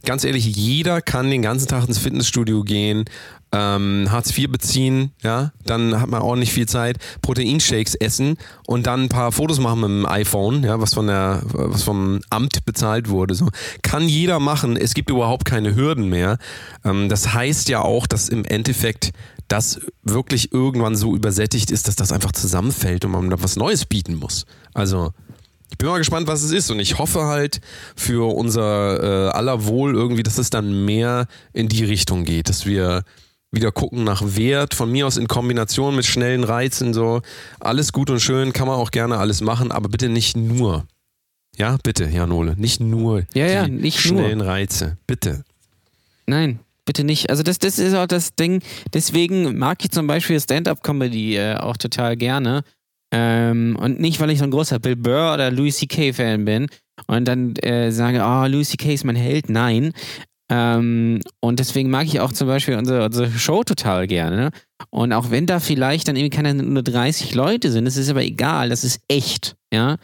[0.05, 3.05] ganz ehrlich, jeder kann den ganzen Tag ins Fitnessstudio gehen,
[3.53, 9.05] ähm, Hartz IV beziehen, ja, dann hat man nicht viel Zeit, Proteinshakes essen und dann
[9.05, 13.09] ein paar Fotos machen mit dem iPhone, ja, was von der, was vom Amt bezahlt
[13.09, 13.35] wurde.
[13.35, 13.49] So
[13.83, 14.76] kann jeder machen.
[14.76, 16.39] Es gibt überhaupt keine Hürden mehr.
[16.85, 19.11] Ähm, das heißt ja auch, dass im Endeffekt
[19.49, 23.85] das wirklich irgendwann so übersättigt ist, dass das einfach zusammenfällt und man da was Neues
[23.85, 24.47] bieten muss.
[24.74, 25.12] Also
[25.81, 27.61] bin mal gespannt, was es ist und ich hoffe halt
[27.97, 32.66] für unser äh, aller Wohl irgendwie, dass es dann mehr in die Richtung geht, dass
[32.66, 33.03] wir
[33.51, 37.22] wieder gucken nach Wert, von mir aus in Kombination mit schnellen Reizen, so
[37.59, 40.85] alles gut und schön, kann man auch gerne alles machen, aber bitte nicht nur.
[41.57, 44.20] Ja, bitte, Janole, nicht nur Ja, ja, nicht nur.
[44.20, 45.45] schnellen Reize, bitte.
[46.26, 47.31] Nein, bitte nicht.
[47.31, 48.62] Also das, das ist auch das Ding.
[48.93, 52.62] Deswegen mag ich zum Beispiel Stand-up-Comedy äh, auch total gerne.
[53.12, 56.66] Ähm, und nicht, weil ich so ein großer Bill Burr oder Louis C.K.-Fan bin
[57.06, 58.94] und dann äh, sage, oh, Louis C.K.
[58.94, 59.48] ist mein Held.
[59.48, 59.92] Nein.
[60.50, 64.50] Ähm, und deswegen mag ich auch zum Beispiel unsere, unsere Show total gerne.
[64.90, 68.22] Und auch wenn da vielleicht dann irgendwie keine nur 30 Leute sind, das ist aber
[68.22, 69.56] egal, das ist echt.
[69.72, 69.96] Ja.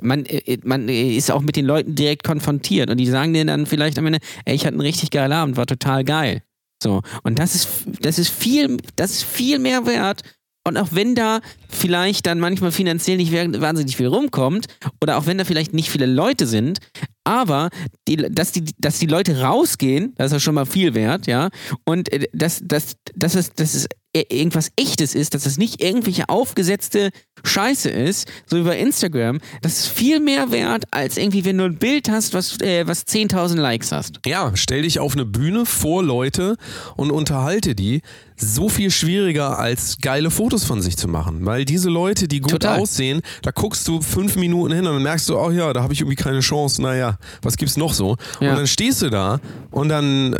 [0.00, 3.66] Man, äh, man ist auch mit den Leuten direkt konfrontiert und die sagen dir dann
[3.66, 6.42] vielleicht am Ende, ey, ich hatte einen richtig geilen Abend, war total geil.
[6.82, 7.02] So.
[7.22, 7.68] Und das ist,
[8.00, 10.22] das ist viel, das ist viel mehr wert.
[10.64, 14.66] Und auch wenn da vielleicht dann manchmal finanziell nicht wahnsinnig viel rumkommt,
[15.02, 16.78] oder auch wenn da vielleicht nicht viele Leute sind,
[17.24, 17.70] aber
[18.08, 21.50] die, dass, die, dass die Leute rausgehen, das ist ja schon mal viel wert, ja.
[21.84, 25.82] Und äh, dass, dass, dass, es, dass es e- irgendwas Echtes ist, dass es nicht
[25.82, 27.10] irgendwelche aufgesetzte
[27.44, 31.64] Scheiße ist, so wie bei Instagram, das ist viel mehr wert, als irgendwie, wenn du
[31.64, 34.20] ein Bild hast, was, äh, was 10.000 Likes hast.
[34.26, 36.56] Ja, stell dich auf eine Bühne vor Leute
[36.96, 38.02] und unterhalte die.
[38.36, 41.46] So viel schwieriger als geile Fotos von sich zu machen.
[41.46, 42.80] Weil diese Leute, die gut Total.
[42.80, 45.92] aussehen, da guckst du fünf Minuten hin und dann merkst du, oh ja, da habe
[45.92, 46.82] ich irgendwie keine Chance.
[46.82, 47.11] Naja,
[47.42, 48.16] was gibt's noch so?
[48.40, 48.50] Ja.
[48.50, 49.40] Und dann stehst du da
[49.70, 50.32] und dann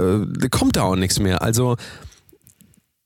[0.42, 1.42] äh, kommt da auch nichts mehr.
[1.42, 1.76] Also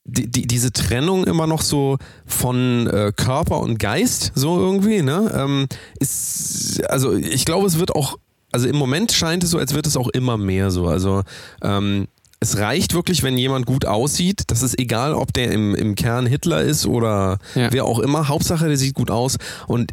[0.05, 5.33] die, die, diese Trennung immer noch so von äh, Körper und Geist, so irgendwie, ne?
[5.35, 5.67] Ähm,
[5.99, 8.17] ist, also ich glaube, es wird auch,
[8.53, 10.87] also im Moment scheint es so, als wird es auch immer mehr so.
[10.87, 11.23] Also
[11.61, 12.07] ähm,
[12.39, 14.45] es reicht wirklich, wenn jemand gut aussieht.
[14.47, 17.73] Das ist egal, ob der im, im Kern Hitler ist oder Ja.
[17.73, 18.29] wer auch immer.
[18.29, 19.37] Hauptsache, der sieht gut aus.
[19.67, 19.91] Und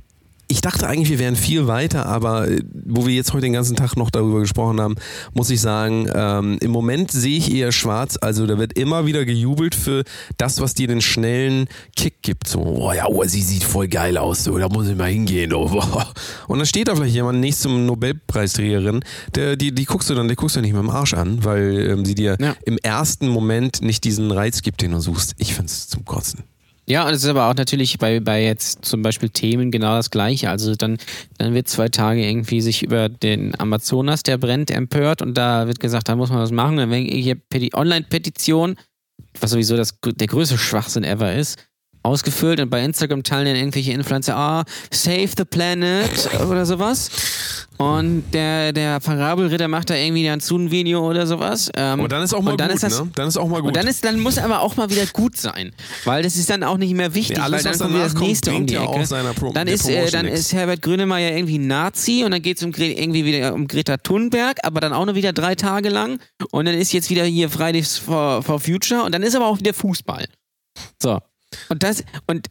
[0.54, 3.76] ich dachte eigentlich, wir wären viel weiter, aber äh, wo wir jetzt heute den ganzen
[3.76, 4.96] Tag noch darüber gesprochen haben,
[5.34, 8.20] muss ich sagen, ähm, im Moment sehe ich eher schwarz.
[8.22, 10.04] Also da wird immer wieder gejubelt für
[10.38, 12.48] das, was dir den schnellen Kick gibt.
[12.48, 15.54] So, oh ja, oh, sie sieht voll geil aus, so, da muss ich mal hingehen.
[15.54, 16.14] Oh, boah.
[16.48, 20.36] Und dann steht da vielleicht jemand, nächste Nobelpreisträgerin, der, die, die guckst du dann, die
[20.36, 22.56] guckst du nicht mit dem Arsch an, weil ähm, sie dir Ja.
[22.66, 25.34] im ersten Moment nicht diesen Reiz gibt, den du suchst.
[25.38, 26.44] Ich find's zum Kotzen.
[26.86, 30.12] Ja, und es ist aber auch natürlich bei, bei jetzt zum Beispiel Themen genau das
[30.12, 30.50] Gleiche.
[30.50, 30.98] Also dann,
[31.38, 35.80] dann wird zwei Tage irgendwie sich über den Amazonas, der brennt, empört und da wird
[35.80, 36.78] gesagt, da muss man was machen.
[36.78, 38.76] Dann wenn hier Peti Online-Petition,
[39.40, 41.58] was sowieso das, der größte Schwachsinn ever ist,
[42.04, 47.10] ausgefüllt und bei Instagram teilen dann irgendwelche Influencer, ah, save the planet oder sowas.
[47.78, 51.72] Und der, der Parabelritter macht da irgendwie dazu ein Video oder sowas.
[51.76, 53.10] Ähm, Aber dann ist auch mal und dann gut, ist das, ne?
[53.16, 53.70] Dann ist auch mal gut.
[53.70, 55.74] und dann, ist, dann muss aber auch mal wieder gut sein,
[56.06, 58.14] weil das ist dann auch nicht mehr wichtig, Ja, alles, weil dann kommt wieder das
[58.16, 59.34] kommt, nächste um die ja Ecke.
[59.36, 60.40] Pro- dann ist, äh, dann nix.
[60.40, 64.60] ist Herbert Grönemeyer irgendwie Nazi und dann geht es um, irgendwie wieder um Greta Thunberg,
[64.64, 66.20] aber dann auch nur wieder drei Tage lang
[66.52, 69.58] und dann ist jetzt wieder hier Fridays for, for Future und dann ist aber auch
[69.60, 70.26] wieder Fußball.
[71.02, 71.20] So.
[71.70, 72.48] Und das, und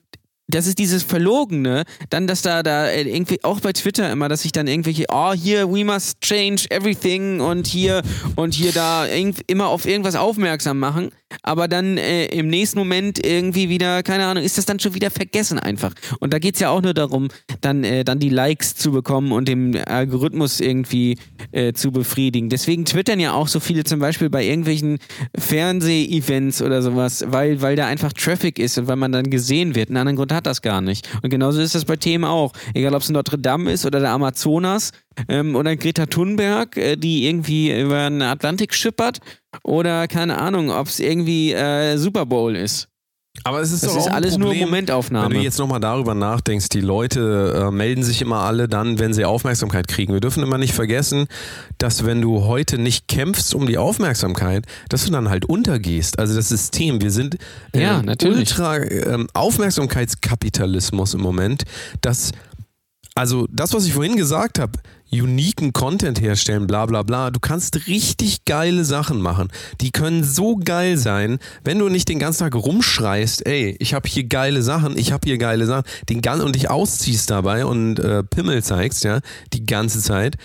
[0.48, 4.42] das ist dieses Verlogene, dann, dass da, da äh, irgendwie, auch bei Twitter immer, dass
[4.42, 8.02] sich dann irgendwelche, oh, hier, we must change everything und hier
[8.36, 11.10] und hier da immer auf irgendwas aufmerksam machen,
[11.42, 15.10] aber dann äh, im nächsten Moment irgendwie wieder, keine Ahnung, ist das dann schon wieder
[15.10, 15.92] vergessen einfach.
[16.20, 17.28] Und da geht es ja auch nur darum,
[17.60, 21.18] dann, äh, dann die Likes zu bekommen und dem Algorithmus irgendwie
[21.52, 22.48] äh, zu befriedigen.
[22.48, 24.98] Deswegen twittern ja auch so viele zum Beispiel bei irgendwelchen
[25.36, 29.88] Fernseh-Events oder sowas, weil, weil da einfach Traffic ist und weil man dann gesehen wird.
[29.88, 31.08] Einen anderen Grund hat das gar nicht.
[31.22, 32.52] Und genauso ist das bei Themen auch.
[32.74, 34.92] Egal, ob es Notre Dame ist oder der Amazonas
[35.28, 39.18] ähm, oder Greta Thunberg, äh, die irgendwie über den Atlantik schippert
[39.62, 42.88] oder keine Ahnung, ob es irgendwie äh, Super Bowl ist.
[43.44, 45.30] Aber es ist Das doch ist alles nur Problem, Momentaufnahme.
[45.30, 49.14] Wenn du jetzt nochmal darüber nachdenkst, die Leute äh, melden sich immer alle dann, wenn
[49.14, 50.12] sie Aufmerksamkeit kriegen.
[50.12, 51.26] Wir dürfen immer nicht vergessen,
[51.78, 56.18] dass wenn du heute nicht kämpfst um die Aufmerksamkeit, dass du dann halt untergehst.
[56.18, 57.38] Also das System, wir sind
[57.72, 61.62] in Ja, ultra ähm, Aufmerksamkeitskapitalismus im Moment,
[62.02, 62.32] dass
[63.14, 64.72] also das, was ich vorhin gesagt habe,
[65.12, 67.30] uniken Content herstellen, bla bla bla.
[67.30, 69.48] Du kannst richtig geile Sachen machen.
[69.80, 74.08] Die können so geil sein, wenn du nicht den ganzen Tag rumschreist, ey, ich habe
[74.08, 77.98] hier geile Sachen, ich habe hier geile Sachen, den gan und dich ausziehst dabei und
[77.98, 79.20] äh, Pimmel zeigst, ja,
[79.52, 80.36] die ganze Zeit,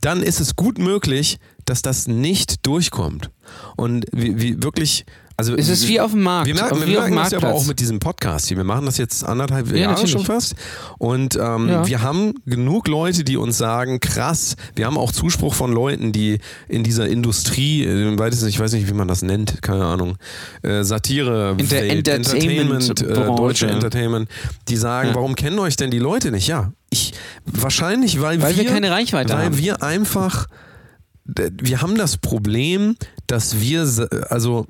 [0.00, 3.30] dann ist es gut möglich, dass das nicht durchkommt.
[3.76, 5.04] Und wie, wie wirklich,
[5.38, 6.46] also Es ist wie auf dem Markt.
[6.46, 8.56] wir merken, wir merken das ja aber auch mit diesem Podcast hier.
[8.56, 10.12] Wir machen das jetzt anderthalb Ja, Jahre natürlich.
[10.12, 10.54] schon fast.
[10.98, 11.86] Und ähm, Ja.
[11.86, 16.38] wir haben genug Leute, die uns sagen, krass, wir haben auch Zuspruch von Leuten, die
[16.68, 18.14] in dieser Industrie, äh,
[18.48, 20.16] ich weiß nicht, wie man das nennt, keine Ahnung,
[20.62, 23.36] äh, Satire, Inter- Welt, Entertainment, äh, Entertainment-Branche.
[23.42, 24.28] deutsche Entertainment,
[24.68, 25.14] die sagen, Ja.
[25.16, 26.46] warum kennen euch denn die Leute nicht?
[26.46, 27.12] Ja, ich,
[27.44, 29.58] wahrscheinlich, weil, Weil wir keine Reichweite weil haben.
[29.58, 30.46] wir einfach,
[31.24, 33.80] wir haben das Problem, dass wir,
[34.30, 34.66] also,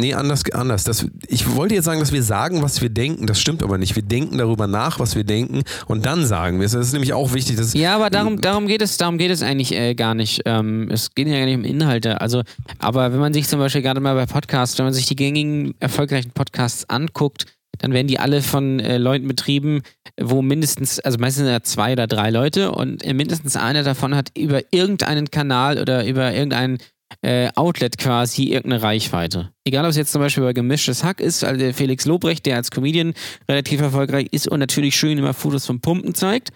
[0.00, 0.84] nee, anders, anders.
[0.84, 3.26] Das, ich wollte jetzt sagen, dass wir sagen, was wir denken.
[3.26, 3.94] Das stimmt aber nicht.
[3.94, 6.72] Wir denken darüber nach, was wir denken und dann sagen wir es.
[6.72, 7.56] Das ist nämlich auch wichtig.
[7.56, 10.42] Dass, Ja, aber darum, darum geht es, darum geht es eigentlich äh, gar nicht.
[10.46, 12.20] Ähm, es geht ja gar nicht um Inhalte.
[12.20, 12.42] Also,
[12.78, 15.74] aber wenn man sich zum Beispiel gerade mal bei Podcasts, wenn man sich die gängigen
[15.78, 17.46] erfolgreichen Podcasts anguckt,
[17.78, 19.82] dann werden die alle von äh, Leuten betrieben,
[20.20, 24.14] wo mindestens, also meistens sind ja zwei oder drei Leute und äh, mindestens einer davon
[24.14, 26.78] hat über irgendeinen Kanal oder über irgendein
[27.22, 29.50] äh, Outlet quasi irgendeine Reichweite.
[29.64, 32.56] Egal, ob es jetzt zum Beispiel bei Gemischtes Hack ist, also der Felix Lobrecht, der
[32.56, 33.14] als Comedian
[33.48, 36.50] relativ erfolgreich ist und natürlich schön immer Fotos vom Pumpen zeigt.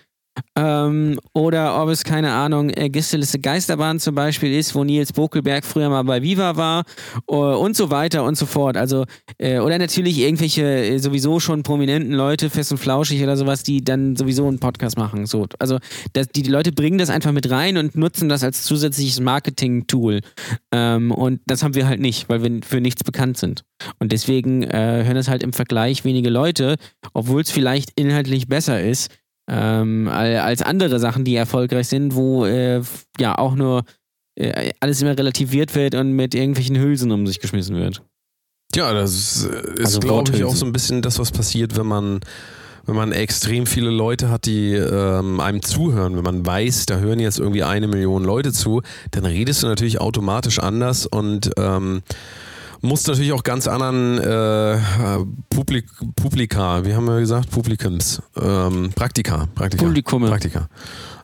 [0.56, 5.64] Ähm, oder ob es, keine Ahnung, äh, Gästeliste Geisterbahn zum Beispiel ist, wo Nils Bokelberg
[5.64, 6.84] früher mal bei Viva war
[7.28, 8.76] äh, und so weiter und so fort.
[8.76, 9.04] Also,
[9.38, 13.82] äh, oder natürlich irgendwelche äh, sowieso schon prominenten Leute, fest und flauschig oder sowas, die
[13.82, 15.26] dann sowieso einen Podcast machen.
[15.26, 15.46] So.
[15.58, 15.78] Also,
[16.12, 20.20] das, die, die Leute bringen das einfach mit rein und nutzen das als zusätzliches Marketing-Tool.
[20.72, 23.64] Ähm, und das haben wir halt nicht, weil wir für nichts bekannt sind.
[23.98, 26.76] Und deswegen äh, hören es halt im Vergleich wenige Leute,
[27.12, 29.10] obwohl es vielleicht inhaltlich besser ist
[29.48, 32.82] ähm, al- als andere Sachen, die erfolgreich sind, wo äh,
[33.18, 33.84] ja auch nur
[34.36, 38.02] äh, alles immer relativiert wird und mit irgendwelchen Hülsen um sich geschmissen wird.
[38.74, 41.86] Ja, das ist, äh, Also glaube ich, auch so ein bisschen das, was passiert, wenn
[41.86, 42.20] man,
[42.86, 46.16] wenn man extrem viele Leute hat, die ähm, einem zuhören.
[46.16, 48.82] Wenn man weiß, da hören jetzt irgendwie eine Million Leute zu,
[49.12, 52.02] dann redest du natürlich automatisch anders und ähm,
[52.84, 54.78] musst natürlich auch ganz anderen äh,
[55.50, 60.28] Publik Publika, wie haben wir gesagt, Publikums, ähm, Praktika, Praktika, Publikumme.
[60.28, 60.68] Praktika,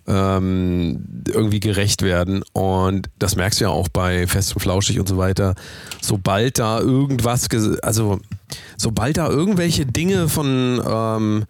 [0.06, 2.42] ähm, irgendwie gerecht werden.
[2.52, 5.54] Und das merkst du ja auch bei Fest und Flauschig und so weiter.
[6.00, 7.46] Sobald da irgendwas,
[7.82, 8.18] also
[8.76, 11.44] sobald da irgendwelche Dinge von ähm,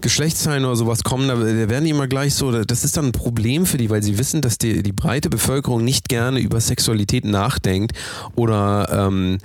[0.00, 3.66] Geschlechtsteilen oder sowas kommen, da, werden die immer gleich so, das ist dann ein Problem
[3.66, 7.92] für die, weil sie wissen, dass die, die breite Bevölkerung nicht gerne über Sexualität nachdenkt
[8.36, 9.38] oder ähm,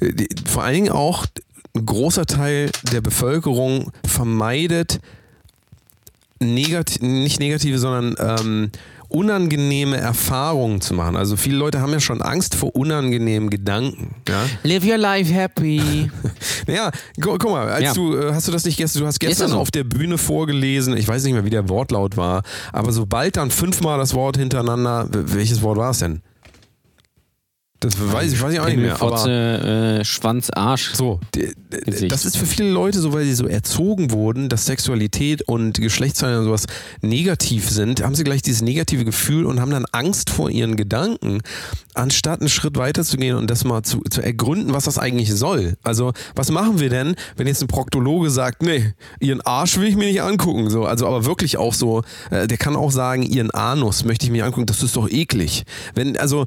[0.00, 1.26] die, vor allen Dingen auch
[1.74, 5.00] ein großer Teil der Bevölkerung vermeidet
[6.40, 8.70] negativ, nicht negative, sondern ähm,
[9.08, 11.16] unangenehme Erfahrungen zu machen.
[11.16, 14.14] Also viele Leute haben ja schon Angst vor unangenehmen Gedanken.
[14.28, 14.42] Ja?
[14.62, 16.10] Live your life happy.
[16.66, 16.90] Naja,
[17.20, 17.92] gu guck mal, als Ja.
[17.94, 19.58] du, äh, hast du das nicht gestern, du hast gestern so?
[19.58, 22.42] auf der Bühne vorgelesen, ich weiß nicht mehr, wie der Wortlaut war,
[22.72, 26.22] aber sobald dann fünfmal das Wort hintereinander, welches Wort war es denn?
[27.80, 29.00] Das weiß ich, weiß ich auch nicht mehr.
[29.00, 30.94] Aber Fotze, äh, Schwanz, Arsch.
[30.94, 31.20] so,
[32.08, 36.38] das ist für viele Leute so, weil sie so erzogen wurden, dass Sexualität und Geschlechtsteile
[36.38, 36.66] und sowas
[37.02, 41.42] negativ sind, haben sie gleich dieses negative Gefühl und haben dann Angst vor ihren Gedanken,
[41.92, 45.32] anstatt einen Schritt weiter zu gehen und das mal zu, zu ergründen, was das eigentlich
[45.34, 45.76] soll.
[45.82, 49.96] Also, was machen wir denn, wenn jetzt ein Proktologe sagt, nee, ihren Arsch will ich
[49.96, 53.50] mir nicht angucken, so, also aber wirklich auch so, äh, der kann auch sagen, ihren
[53.50, 55.64] Anus möchte ich mir angucken, das ist doch eklig.
[55.94, 56.46] Wenn, also,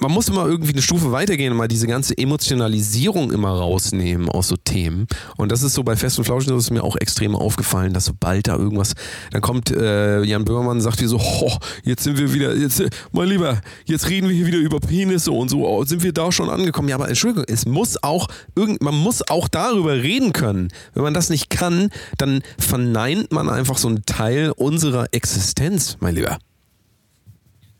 [0.00, 4.48] man muss immer irgendwie eine Stufe weitergehen und mal diese ganze Emotionalisierung immer rausnehmen aus
[4.48, 5.06] so Themen.
[5.36, 8.06] Und das ist so bei Fest und Flauschig, das ist mir auch extrem aufgefallen, dass
[8.06, 8.94] sobald da irgendwas,
[9.30, 12.82] dann kommt äh, Jan Böhmermann und sagt wie so, ho, jetzt sind wir wieder, jetzt,
[13.12, 16.30] mein Lieber, jetzt reden wir hier wieder über Penisse und so, oh, sind wir da
[16.32, 16.88] schon angekommen?
[16.88, 20.68] Ja, aber Entschuldigung, es muss auch, irgend, man muss auch darüber reden können.
[20.94, 26.14] Wenn man das nicht kann, dann verneint man einfach so einen Teil unserer Existenz, mein
[26.14, 26.38] Lieber.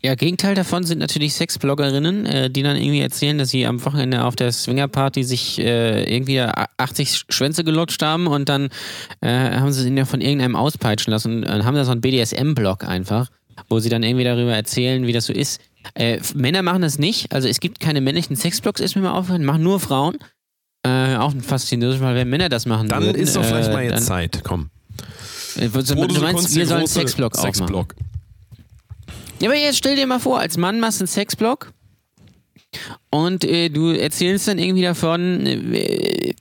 [0.07, 4.23] Ja, Gegenteil davon sind natürlich Sexbloggerinnen, äh, die dann irgendwie erzählen, dass sie am Wochenende
[4.23, 8.69] auf der Swingerparty sich äh, irgendwie 80 Schwänze gelutscht haben und dann
[9.19, 12.85] äh, haben sie ihn ja von irgendeinem auspeitschen lassen und haben da so einen BDSM-Blog
[12.85, 13.29] einfach,
[13.67, 15.59] wo sie dann irgendwie darüber erzählen, wie das so ist.
[15.93, 19.43] Äh, Männer machen das nicht, also es gibt keine männlichen Sexblogs, ist mir mal aufgefallen,
[19.43, 20.19] machen nur Frauen.
[20.83, 23.73] Äh, auch ein faszinierendes, weil wenn Männer das machen Dann würden, ist doch vielleicht äh,
[23.73, 24.69] mal jetzt Zeit, komm.
[25.57, 27.55] Äh, du meinst, wir sollen einen Sexblock aufmachen.
[27.55, 27.93] Sexblock.
[29.39, 31.71] Ja, aber jetzt stell dir mal vor, als Mann machst du einen Sexblog
[33.09, 36.33] und äh, du erzählst dann irgendwie davon, äh,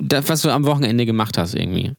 [0.00, 1.92] das, was du am Wochenende gemacht hast irgendwie.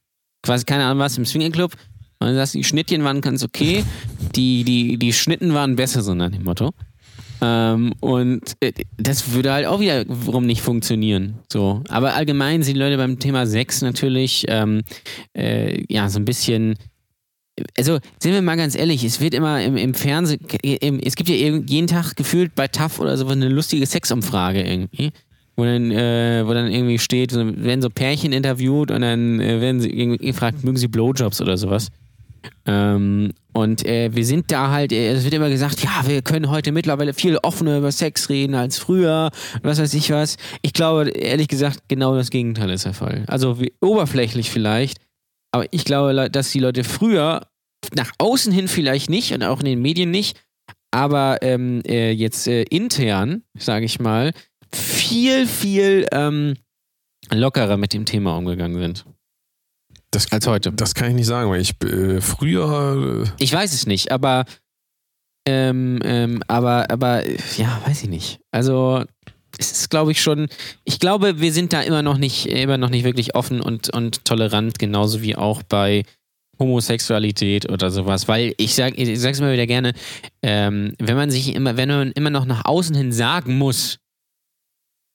[0.44, 1.74] Quasi, keine Ahnung, was im Swingerclub.
[2.20, 3.84] Und dann sagst du, die Schnittchen waren ganz okay,
[4.36, 6.72] die, die, die Schnitten waren besser, so nach dem Motto.
[7.42, 11.40] Ähm, und äh, das würde halt auch wiederum nicht funktionieren.
[11.52, 11.82] So.
[11.90, 14.82] Aber allgemein sind Leute beim Thema Sex natürlich ähm,
[15.36, 16.76] äh, ja so ein bisschen
[17.78, 21.30] also sind wir mal ganz ehrlich, es wird immer im, im Fernsehen, im, es gibt
[21.30, 25.12] ja jeden Tag gefühlt bei TAF oder so eine lustige Sexumfrage irgendwie.
[25.58, 29.82] Wo dann, äh, wo dann irgendwie steht, werden so Pärchen interviewt und dann äh, werden
[29.82, 31.90] sie gefragt, mögen sie Blowjobs oder sowas.
[32.66, 36.50] Ähm, und äh, wir sind da halt, äh, es wird immer gesagt, ja, wir können
[36.50, 39.30] heute mittlerweile viel offener über Sex reden als früher,
[39.62, 40.38] was weiß ich was.
[40.62, 43.26] Ich glaube, ehrlich gesagt, genau das Gegenteil ist der Fall.
[43.28, 45.00] Also wie, oberflächlich vielleicht,
[45.52, 47.48] aber ich glaube, dass die Leute früher,
[47.94, 50.42] nach außen hin vielleicht nicht und auch in den Medien nicht,
[50.92, 54.34] aber ähm, äh, jetzt äh, intern, sage ich mal,
[54.74, 56.56] viel, viel ähm,
[57.32, 59.06] lockerer mit dem Thema umgegangen sind.
[60.12, 60.74] Das, Als heute.
[60.74, 63.26] Das kann ich nicht sagen, weil ich äh, früher.
[63.26, 64.46] Äh, Ich weiß es nicht, aber
[65.48, 67.28] ähm, ähm, aber, aber
[67.58, 68.40] ja, weiß ich nicht.
[68.52, 69.06] Also
[69.62, 70.48] es ist, glaube ich, schon.
[70.84, 74.26] Ich glaube, wir sind da immer noch nicht, immer noch nicht wirklich offen und, und
[74.26, 76.04] tolerant, genauso wie auch bei
[76.60, 78.28] Homosexualität oder sowas.
[78.28, 79.94] Weil ich sag, ich sag's immer wieder gerne,
[80.42, 83.98] ähm, wenn man sich immer, wenn man immer noch nach außen hin sagen muss,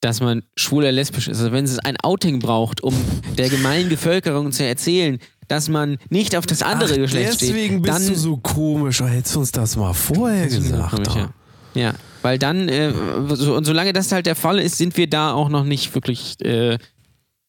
[0.01, 2.93] dass man schwul oder lesbisch ist, also wenn es ein Outing braucht, um
[3.37, 7.81] der gemeinen Bevölkerung zu erzählen, dass man nicht auf das andere Ach, Geschlecht steht, deswegen
[7.81, 9.01] bist dann du so komisch.
[9.01, 10.91] Hättest du uns das mal vorher gesagt.
[10.91, 11.15] Komisch, doch.
[11.15, 11.33] ja.
[11.73, 12.93] ja, weil dann, äh,
[13.29, 16.43] so, und solange das halt der Fall ist, sind wir da auch noch nicht wirklich
[16.43, 16.77] äh,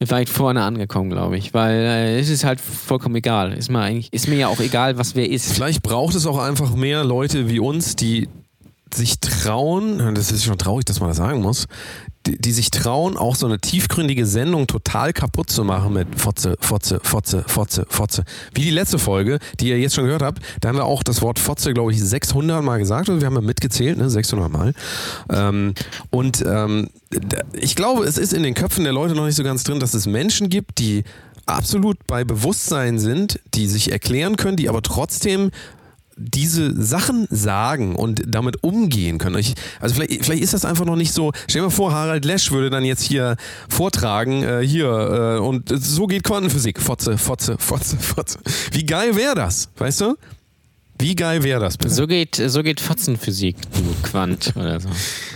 [0.06, 1.54] weit vorne angekommen, glaube ich.
[1.54, 3.52] Weil äh, es ist halt vollkommen egal.
[3.52, 5.52] Ist mir, eigentlich, ist mir ja auch egal, was wer ist.
[5.52, 8.28] Vielleicht braucht es auch einfach mehr Leute wie uns, die
[8.94, 11.66] sich trauen, das ist schon traurig, dass man das sagen muss,
[12.28, 16.56] die, die sich trauen, auch so eine tiefgründige Sendung total kaputt zu machen mit Fotze,
[16.60, 18.24] Fotze, Fotze, Fotze, Fotze.
[18.54, 21.22] Wie die letzte Folge, die ihr jetzt schon gehört habt, da haben wir auch das
[21.22, 23.08] Wort Fotze, glaube ich, 600 Mal gesagt.
[23.08, 24.10] Also wir haben ja mitgezählt, ne?
[24.10, 24.74] 600 Mal.
[25.30, 25.74] Ähm,
[26.10, 26.88] und ähm,
[27.52, 29.94] ich glaube, es ist in den Köpfen der Leute noch nicht so ganz drin, dass
[29.94, 31.04] es Menschen gibt, die
[31.46, 35.50] absolut bei Bewusstsein sind, die sich erklären können, die aber trotzdem
[36.18, 39.38] diese Sachen sagen und damit umgehen können.
[39.38, 41.32] Ich, also vielleicht, vielleicht ist das einfach noch nicht so.
[41.48, 43.36] Stell dir mal vor, Harald Lesch würde dann jetzt hier
[43.68, 46.80] vortragen, äh, hier, äh, und so geht Quantenphysik.
[46.80, 48.38] Fotze, Fotze, Fotze, Fotze.
[48.72, 50.16] Wie geil wäre das, weißt du?
[51.00, 51.94] Wie geil wäre das bitte?
[51.94, 54.88] So geht, so geht Fotzenphysik, du Quant oder so.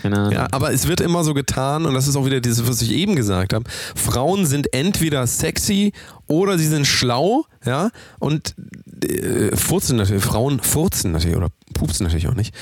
[0.03, 2.91] Ja, aber es wird immer so getan, und das ist auch wieder dieses, was ich
[2.91, 3.65] eben gesagt habe.
[3.95, 5.93] Frauen sind entweder sexy
[6.27, 8.57] oder sie sind schlau, ja, und
[9.05, 12.55] äh, furzen natürlich, Frauen furzen natürlich oder pupsen natürlich auch nicht.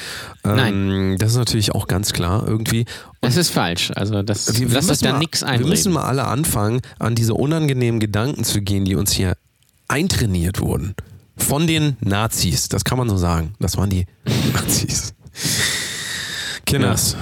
[0.45, 1.17] Ähm, Nein.
[1.19, 2.85] Das ist natürlich auch ganz klar irgendwie.
[3.21, 3.91] Das ist falsch.
[3.95, 5.69] Also das Wir, wir, lass euch müssen da nichts wir einreden.
[5.71, 9.37] müssen mal alle anfangen, an diese unangenehmen Gedanken zu gehen, die uns hier
[9.89, 10.95] eintrainiert wurden.
[11.37, 13.55] Von den Nazis, das kann man so sagen.
[13.61, 14.07] Das waren die
[14.55, 15.15] Nazis.
[16.67, 17.17] Kinders.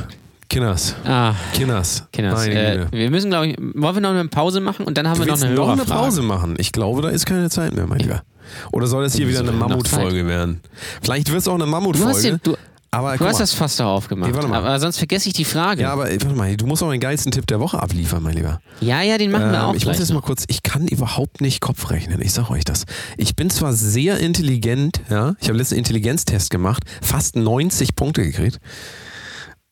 [0.49, 0.95] Kinders.
[1.05, 2.05] ah, Kinders.
[2.11, 2.47] Kinders.
[2.47, 5.27] Äh, wir müssen, glaube ich, wollen wir noch eine Pause machen und dann haben Du
[5.27, 5.85] wir noch eine noch eine.
[5.85, 6.55] Pause machen?
[6.59, 8.23] Ich glaube, da ist keine Zeit mehr, mein Lieber.
[8.73, 10.61] Oder soll das hier wieder eine Mammutfolge werden?
[11.03, 12.39] Vielleicht wird es auch eine Mammutfolge.
[12.91, 14.33] aber du hast das fast da aufgemacht.
[14.33, 15.83] Nee, aber sonst vergesse ich die Frage.
[15.83, 18.61] Ja, aber warte mal, du musst auch den geilsten Tipp der Woche abliefern, mein Lieber.
[18.81, 21.41] ja, ja, den machen wir Ähm, auch ich muss jetzt mal kurz, ich kann überhaupt
[21.41, 22.85] nicht Kopf rechnen, ich sag euch das.
[23.17, 28.59] Ich bin zwar sehr intelligent, ja, ich habe letzten Intelligenztest gemacht, fast 90 Punkte gekriegt.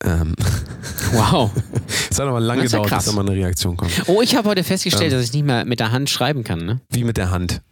[0.05, 0.35] Ähm,
[1.13, 1.51] Wow.
[2.11, 3.05] es hat aber lange ja gedauert, krass.
[3.07, 3.93] bis da mal eine Reaktion kommt.
[4.09, 5.19] Oh, ich habe heute festgestellt, Ähm.
[5.19, 6.67] dass ich nicht mehr mit der Hand schreiben kann.
[6.67, 6.81] Ne?
[6.91, 7.63] Wie mit der Hand.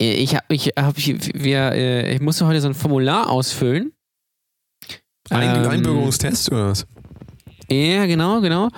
[0.00, 3.92] Ich habe, ich habe, wir, äh, ich musste heute so ein Formular ausfüllen.
[5.30, 6.86] Ein, Ähm, Einbürgerungstest oder was?
[7.70, 8.68] Ja, genau, genau.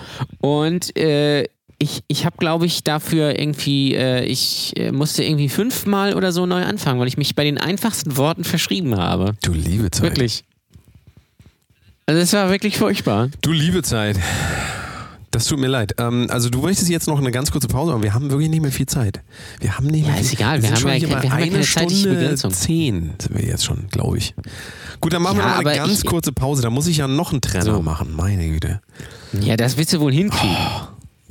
[0.40, 1.44] Und äh,
[1.78, 6.44] ich, ich habe, glaube ich, dafür irgendwie, äh, ich äh, musste irgendwie fünfmal oder so
[6.46, 9.34] neu anfangen, weil ich mich bei den einfachsten Worten verschrieben habe.
[9.42, 10.02] Du liebe Zeit.
[10.02, 10.44] Wirklich.
[12.06, 13.28] Also es war wirklich furchtbar.
[13.42, 14.18] Du liebe Zeit.
[15.32, 15.94] Das tut mir leid.
[15.98, 18.62] Ähm, also du möchtest jetzt noch eine ganz kurze Pause, aber wir haben wirklich nicht
[18.62, 19.20] mehr viel Zeit.
[19.60, 21.22] Wir haben nicht Ja, mehr ist viel- egal, wir sind haben ja hier ke- bei
[21.22, 22.50] wir haben ja einer keine Stunde Begrenzung.
[22.52, 24.34] zehn sind wir jetzt schon, glaube ich.
[25.00, 26.62] Gut, dann machen Ja, wir noch eine ganz ich- kurze Pause.
[26.62, 27.80] Da muss ich ja noch einen Trenner So.
[27.82, 28.12] machen.
[28.16, 28.80] Meine Güte.
[29.40, 30.56] Ja, das willst du wohl hinkriegen.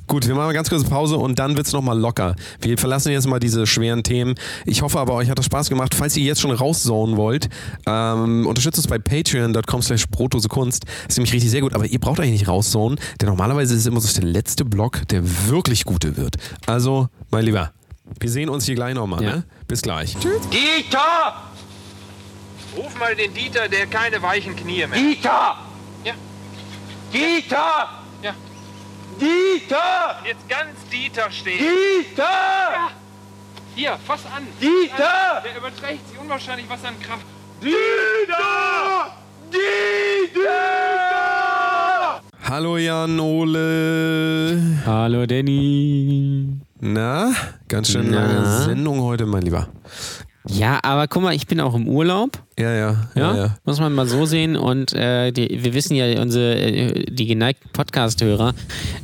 [0.10, 2.36] Gut, wir machen eine ganz kurze Pause und dann wird's noch nochmal locker.
[2.61, 4.34] Wir verlassen jetzt mal diese schweren Themen.
[4.65, 5.94] Ich hoffe aber, euch hat das Spaß gemacht.
[5.94, 7.48] Falls ihr jetzt schon rauszonen wollt,
[7.86, 10.07] ähm, unterstützt uns bei patreon.com slash
[10.49, 10.86] Kunst.
[10.86, 13.81] Das ist nämlich richtig sehr gut, aber ihr braucht eigentlich nicht rauszonen, denn normalerweise ist
[13.81, 16.38] es immer so der letzte Block, der wirklich gute wird.
[16.65, 17.72] Also, mein Lieber,
[18.19, 19.23] wir sehen uns hier gleich nochmal.
[19.23, 19.36] Ja.
[19.36, 19.44] Ne?
[19.68, 20.18] Bis gleich.
[20.19, 20.41] Tschüss.
[20.49, 21.36] Dieter!
[22.76, 24.99] Ruf mal den Dieter, der keine weichen Knie mehr.
[24.99, 25.56] Dieter!
[26.03, 26.14] Ja.
[27.14, 27.98] Dieter!
[29.19, 29.27] Ja.
[29.27, 30.25] Dieter!
[30.25, 31.59] Jetzt ganz Dieter stehen.
[31.59, 32.89] Dieter!
[33.75, 34.47] Hier, fass an.
[34.61, 35.41] Dieter!
[35.43, 37.25] Der überträgt sich unwahrscheinlich was an Kraft.
[37.61, 39.13] Dieter!
[39.51, 40.49] Dieter!
[42.49, 44.81] Hallo Jan Ole.
[44.85, 46.47] Hallo Danny.
[46.79, 47.31] Na,
[47.67, 48.21] ganz schön Na?
[48.21, 49.67] lange Sendung heute, mein Lieber.
[50.51, 52.41] Ja, aber guck mal, ich bin auch im Urlaub.
[52.57, 53.57] Ja, ja, Ja, ja.
[53.65, 54.55] muss man mal so sehen.
[54.57, 58.53] Und äh, die, wir wissen ja, unsere, äh, die geneigten Podcast-Hörer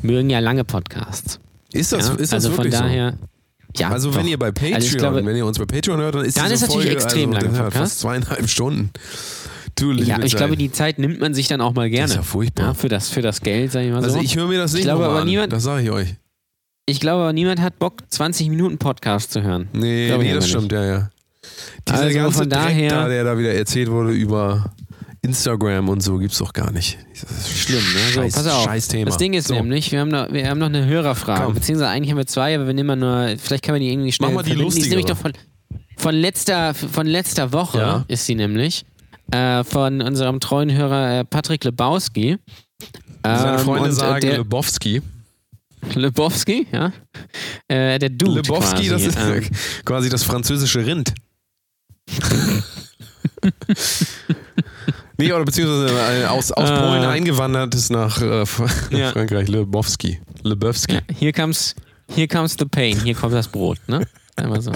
[0.02, 1.40] mögen ja lange Podcasts.
[1.72, 2.14] Ist das, Ja?
[2.16, 2.84] ist das also von wirklich so?
[2.84, 3.14] daher.
[3.78, 4.30] Ja, Also wenn doch.
[4.30, 6.46] ihr bei Patreon, Also ich glaube, wenn ihr uns bei Patreon hört, dann ist Dann
[6.46, 7.78] diese ist natürlich Folge, extrem also, lange Podcast.
[7.78, 8.90] fast zweieinhalb Stunden.
[9.76, 10.38] Du ja, ich Zeit.
[10.40, 12.04] glaube, die Zeit nimmt man sich dann auch mal gerne.
[12.04, 12.66] Das ist ja furchtbar.
[12.68, 14.22] Ja, für, das, für das Geld, sag ich mal also so.
[14.22, 16.16] ich höre mir das nicht glaube nochmal aber an, niemand- das sage ich euch.
[16.88, 19.68] Ich glaube aber, niemand hat Bock, 20 Minuten Podcast zu hören.
[19.74, 21.10] Nee, Glaube ich nee das stimmt, ja, ja.
[21.88, 24.74] Dieser Also ganze von daher- da, der da wieder erzählt wurde über
[25.22, 26.98] Instagram und so, gibt's doch gar nicht.
[27.20, 28.00] Das ist Schlimm, ne?
[28.14, 28.64] So, Scheiß, pass auf.
[28.66, 29.06] Scheiß Thema.
[29.06, 29.56] Das Ding ist so.
[29.56, 31.46] nämlich, wir haben, noch, wir haben noch eine Hörerfrage.
[31.46, 31.54] Komm.
[31.56, 34.12] Beziehungsweise eigentlich haben wir zwei, aber wir nehmen mal nur, vielleicht können wir die irgendwie
[34.12, 34.70] schnell Mach mal die verbinden.
[34.78, 35.16] ist nämlich lustigere.
[35.16, 35.34] doch von,
[35.98, 38.06] von, letzter, von letzter Woche, Ja.
[38.08, 38.86] ist sie nämlich.
[39.32, 42.38] Äh, von unserem treuen Hörer äh, Patrick Lebowski.
[43.24, 45.02] Seine Ähm, Freunde und, äh, sagen der, Lebowski.
[45.96, 46.92] Lebowski, ja.
[47.68, 48.90] Äh, der Dude Lebowski, quasi.
[48.90, 49.44] das ist ähm,
[49.86, 51.14] quasi das französische Rind.
[55.18, 56.78] nee, oder beziehungsweise äh, aus, aus Äh.
[56.78, 58.44] Polen eingewandert ist nach äh,
[58.92, 59.12] Ja.
[59.14, 59.48] Frankreich.
[59.48, 60.20] Lebowski.
[60.44, 60.96] Lebowski.
[60.96, 61.76] ja, here comes,
[62.14, 64.06] here comes the pain, hier kommt das Brot, ne?
[64.38, 64.74] Einmal so.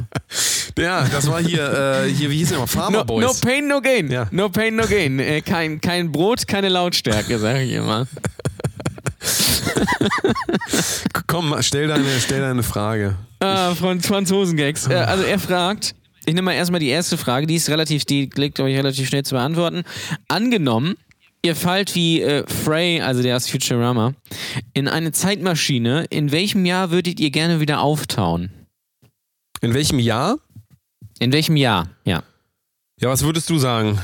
[0.78, 2.68] Ja, das war hier, äh, hier wie hieß der mal?
[2.68, 3.26] Farmer No, Boys.
[3.26, 4.10] no pain, no gain.
[4.10, 4.28] Ja.
[4.32, 5.20] No pain, no gain.
[5.20, 8.08] Äh, kein, kein Brot, keine Lautstärke, sage ich immer.
[11.28, 13.16] Komm, stell deine, stell deine Frage.
[13.42, 14.88] Ah, von Franzosengags.
[14.88, 15.94] Äh, also er fragt,
[16.30, 19.24] ich nehme mal erstmal die erste Frage, die ist relativ, die liegt, ich, relativ schnell
[19.24, 19.84] zu beantworten.
[20.28, 20.96] Angenommen,
[21.42, 24.14] ihr fallt wie äh, Frey, also der aus Futurama,
[24.74, 28.52] in eine Zeitmaschine, in welchem Jahr würdet ihr gerne wieder auftauen?
[29.62, 30.38] In welchem Jahr?
[31.20, 31.90] In welchem Jahr?
[32.06, 32.24] Ja.
[33.02, 34.00] Ja, was würdest du sagen?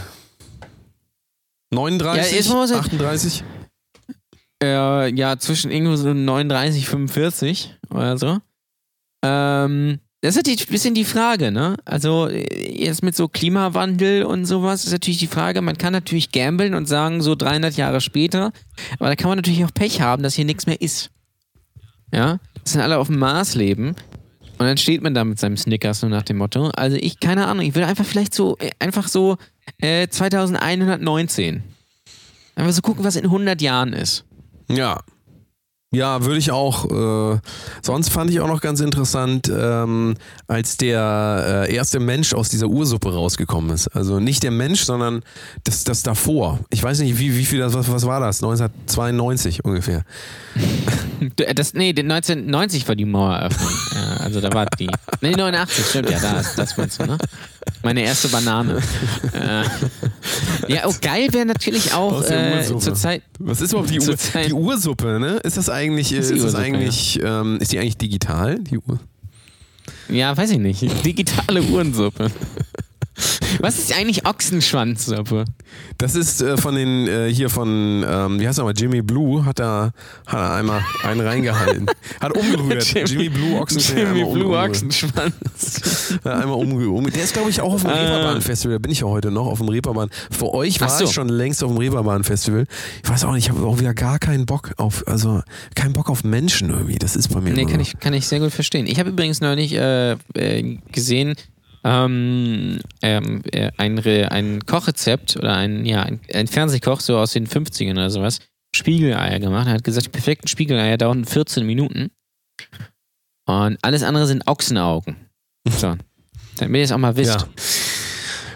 [1.72, 2.32] 39?
[2.32, 3.44] Ja, jetzt muss ich- 38?
[4.64, 8.40] Äh, ja, zwischen irgendwo so 39, 45 oder so.
[9.24, 11.78] Ähm, das ist natürlich ein bisschen die Frage, ne?
[11.86, 16.74] Also, jetzt mit so Klimawandel und sowas ist natürlich die Frage, man kann natürlich gambeln
[16.74, 18.52] und sagen, so 300 Jahre später,
[18.98, 21.12] aber da kann man natürlich auch Pech haben, dass hier nichts mehr ist.
[22.12, 22.40] Ja?
[22.64, 23.96] Das sind alle auf dem Mars leben.
[24.58, 26.70] Und dann steht man da mit seinem Snickers nur nach dem Motto.
[26.70, 29.38] Also ich, keine Ahnung, ich würde einfach vielleicht so, einfach so
[29.80, 31.62] äh, 2119.
[32.56, 34.24] Einfach so gucken, was in 100 Jahren ist.
[34.70, 35.04] Ja.
[35.96, 37.34] Ja, würde ich auch.
[37.36, 37.40] Äh,
[37.82, 40.16] sonst fand ich auch noch ganz interessant, ähm,
[40.48, 43.88] als der äh, erste Mensch aus dieser Ursuppe rausgekommen ist.
[43.90, 45.24] Also nicht der Mensch, sondern
[45.64, 46.60] das, das davor.
[46.70, 48.44] Ich weiß nicht, wie, wie viel das, was, was war das?
[48.44, 50.04] 1992 ungefähr.
[51.40, 53.70] Äh, Das, nee, den 1990 war die Maueröffnung.
[53.96, 54.90] ja, also da war die.
[55.22, 57.18] Nee, 89, stimmt, ja, da ist das meinst du, ne?
[57.84, 58.80] Meine erste Banane.
[59.34, 59.64] äh,
[60.74, 63.24] ja, oh, geil wäre natürlich auch äh, zur Zeit.
[63.40, 65.38] Was ist überhaupt die, Ur, Zeit- die Ursuppe, ne?
[65.38, 68.60] Ist das eigentlich, äh, Ist ist, die das Ursuppe, eigentlich, ähm, ist die eigentlich digital,
[68.60, 69.00] die Uhr?
[70.10, 71.06] Ja, weiß ich nicht.
[71.06, 72.32] Digitale Uhrensuppe.
[73.60, 75.46] Was ist eigentlich Ochsenschwanzsuppe?
[75.98, 79.46] Das ist äh, von den, äh, hier von, ähm, wie heißt er mal, Jimmy Blue,
[79.46, 79.92] hat da,
[80.28, 81.86] hat er einmal einen reingehalten.
[82.20, 82.86] Hat umgerührt.
[83.10, 83.98] Jimmy, Blue Ochsenschwanz.
[84.00, 84.70] Jimmy Blue umgerührt.
[84.72, 86.20] Ochsenschwanz.
[86.24, 87.16] Einmal umgerührt.
[87.16, 87.94] Der ist, glaube ich, auch auf dem Äh.
[87.94, 88.76] Reeperbahn-Festival.
[88.76, 90.10] Da bin ich ja heute noch auf dem Reeperbahn.
[90.32, 91.06] Für euch war so.
[91.06, 92.66] ich schon längst auf dem Reeperbahn-Festival.
[93.04, 95.42] Ich weiß auch nicht, ich habe auch wieder gar keinen Bock auf, also
[95.76, 96.96] keinen Bock auf Menschen irgendwie.
[96.96, 97.82] Das ist bei mir Nee, kann so.
[97.82, 98.86] ich, kann ich sehr gut verstehen.
[98.88, 101.36] Ich habe übrigens neulich äh, äh, gesehen,
[101.86, 107.34] ähm, ähm, äh, ein, Re ein Kochrezept oder ein, ja, ein, ein Fernsehkoch, so aus
[107.34, 108.40] den 50ern oder sowas,
[108.76, 109.68] Spiegeleier gemacht.
[109.68, 112.10] Er hat gesagt, die perfekten Spiegeleier dauern 14 Minuten.
[113.48, 115.16] Und alles andere sind Ochsenaugen.
[115.68, 115.96] So.
[116.58, 117.42] Damit ihr es auch mal wisst.
[117.42, 117.48] Ja.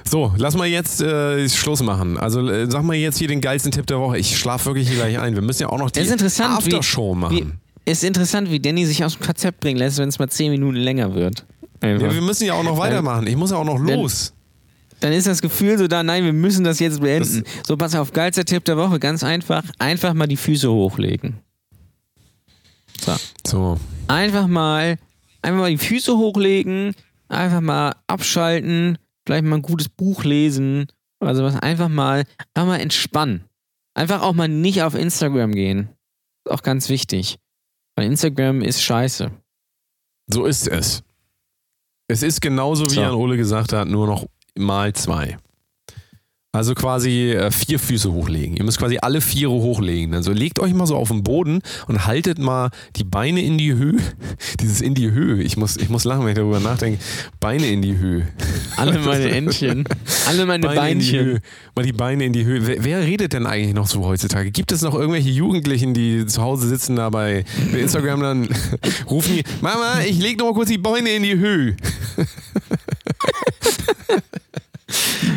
[0.05, 2.17] So, lass mal jetzt äh, Schluss machen.
[2.17, 4.17] Also äh, sag mal jetzt hier den geilsten Tipp der Woche.
[4.19, 5.33] Ich schlafe wirklich hier gleich ein.
[5.35, 7.59] Wir müssen ja auch noch die wie- Aftershow Wie, machen.
[7.85, 10.77] ist interessant, wie Danny sich aus dem Konzept bringen lässt, wenn es mal 10 Minuten
[10.77, 11.45] länger wird.
[11.81, 12.07] Einfach.
[12.07, 13.27] Ja, wir müssen ja auch noch weitermachen.
[13.27, 14.33] Ich muss ja auch noch los.
[14.99, 17.43] dann ist das Gefühl so da, nein, wir müssen das jetzt beenden.
[17.65, 21.37] so, pass auf, geilster Tipp der Woche, ganz einfach, einfach mal die Füße hochlegen.
[22.99, 23.15] So.
[23.47, 23.79] So.
[24.07, 24.97] Einfach mal,
[25.41, 26.95] einfach mal die Füße hochlegen,
[27.29, 30.87] einfach mal abschalten, vielleicht mal ein gutes Buch lesen
[31.21, 31.55] oder sowas.
[31.55, 33.45] Einfach mal, einfach mal entspannen.
[33.93, 35.89] Einfach auch mal nicht auf Instagram gehen.
[36.45, 37.37] Ist auch ganz wichtig.
[37.95, 39.31] Weil Instagram ist scheiße.
[40.27, 41.03] So ist es.
[42.11, 43.01] Es ist genauso, wie So.
[43.01, 44.25] Jan Ole gesagt hat, nur noch
[44.55, 45.37] mal zwei.
[46.51, 48.57] Also quasi äh, vier Füße hochlegen.
[48.57, 50.15] Ihr müsst quasi alle Viere hochlegen.
[50.15, 53.75] Also legt euch mal so auf den Boden und haltet mal die Beine in die
[53.75, 53.99] Höhe.
[54.59, 55.43] Dieses in die Höhe.
[55.43, 56.97] Ich muss, ich muss lachen, wenn ich darüber nachdenke.
[57.39, 58.27] Beine in die Höhe.
[58.77, 59.83] Alle meine Entchen.
[60.27, 61.25] Alle meine Beine in die Beinchen.
[61.25, 61.41] Höhe.
[61.75, 62.65] Mal die Beine in die Höhe.
[62.65, 64.49] Wer, wer redet denn eigentlich noch so heutzutage?
[64.49, 68.49] Gibt es noch irgendwelche Jugendlichen, die zu Hause sitzen da bei, bei Instagram dann
[69.07, 71.75] rufen die, Mama, ich leg noch mal kurz die Beine in die Höhe.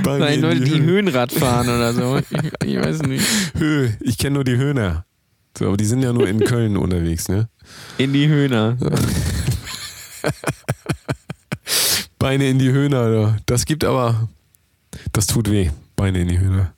[0.04, 0.82] Weil in Leute, die Höhe.
[0.82, 2.20] Höhenrad fahren oder so.
[2.62, 3.24] Ich, ich weiß nicht.
[3.56, 3.96] Höhe.
[4.00, 5.04] Ich kenne nur die Höhner.
[5.58, 7.48] So, aber die sind ja nur in Köln unterwegs, ne?
[7.98, 8.76] In die Höhner.
[12.18, 14.28] Beine in die Höhner, das gibt aber,
[15.12, 15.70] das tut weh.
[15.96, 16.72] Beine in die Höhner.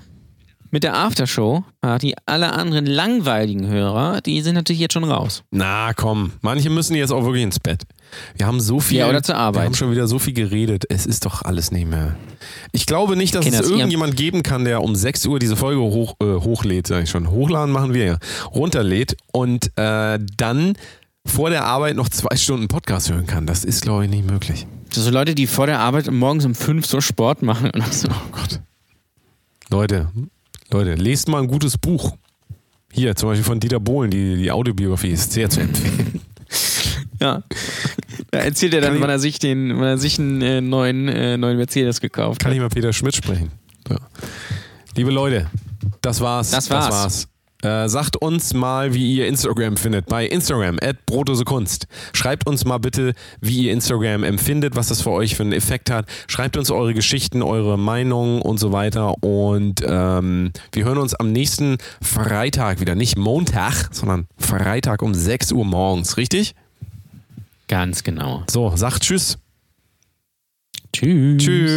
[0.73, 2.15] mit der Aftershow-Party.
[2.27, 5.45] Alle anderen langweiligen Hörer, die sind natürlich jetzt schon raus.
[5.51, 7.83] na komm, manche müssen jetzt auch wirklich ins Bett.
[8.37, 8.99] Wir haben so viel.
[8.99, 9.63] Ja, oder zur Arbeit.
[9.63, 10.85] Wir haben schon wieder so viel geredet.
[10.89, 12.17] Es ist doch alles nicht mehr.
[12.73, 15.81] Ich glaube nicht, dass Kinders, es irgendjemand geben kann, der um 6 Uhr diese Folge
[15.81, 17.31] hoch, äh, hochlädt, sag ich schon.
[17.31, 18.19] Hochladen machen wir ja.
[18.55, 20.75] Runterlädt und äh, dann
[21.25, 23.47] vor der Arbeit noch zwei Stunden Podcast hören kann.
[23.47, 24.67] Das ist, glaube ich, nicht möglich.
[24.91, 28.09] So Leute, die vor der Arbeit morgens um fünf so Sport machen oder so.
[28.11, 28.61] Oh Gott.
[29.71, 30.11] Leute,
[30.73, 32.17] Leute, lest mal ein gutes Buch.
[32.93, 36.21] Hier, zum Beispiel von Dieter Bohlen, die, die Autobiografie ist sehr zu empfehlen.
[37.21, 37.41] Ja.
[38.33, 41.07] Da erzählt er dann, Kann wann er sich den, wann er sich einen äh, neuen,
[41.07, 42.57] äh, neuen Mercedes gekauft Kann hat.
[42.57, 43.53] ich mal Peter Schmidt sprechen.
[43.89, 43.95] So.
[44.97, 45.49] Liebe Leute,
[46.01, 46.51] das war's.
[46.51, 46.87] Das war's.
[46.87, 47.29] Das war's.
[47.63, 50.07] Äh, sagt uns mal, wie ihr Instagram findet.
[50.07, 50.97] Bei Instagram, at
[51.45, 51.87] Kunst.
[52.13, 55.91] Schreibt uns mal bitte, wie ihr Instagram empfindet, was das für euch für einen Effekt
[55.91, 56.07] hat.
[56.27, 59.15] Schreibt uns eure Geschichten, eure Meinungen und so weiter.
[59.23, 62.97] Und ähm, wir hören uns am nächsten Freitag wieder.
[62.97, 66.17] Nicht Montag, sondern Freitag um 6 Uhr morgens.
[66.17, 66.55] Richtig?
[67.69, 68.43] Ganz genau.
[68.51, 69.39] So, sagt Tschüss.
[70.93, 71.43] Tschüss.
[71.43, 71.71] Tschüss.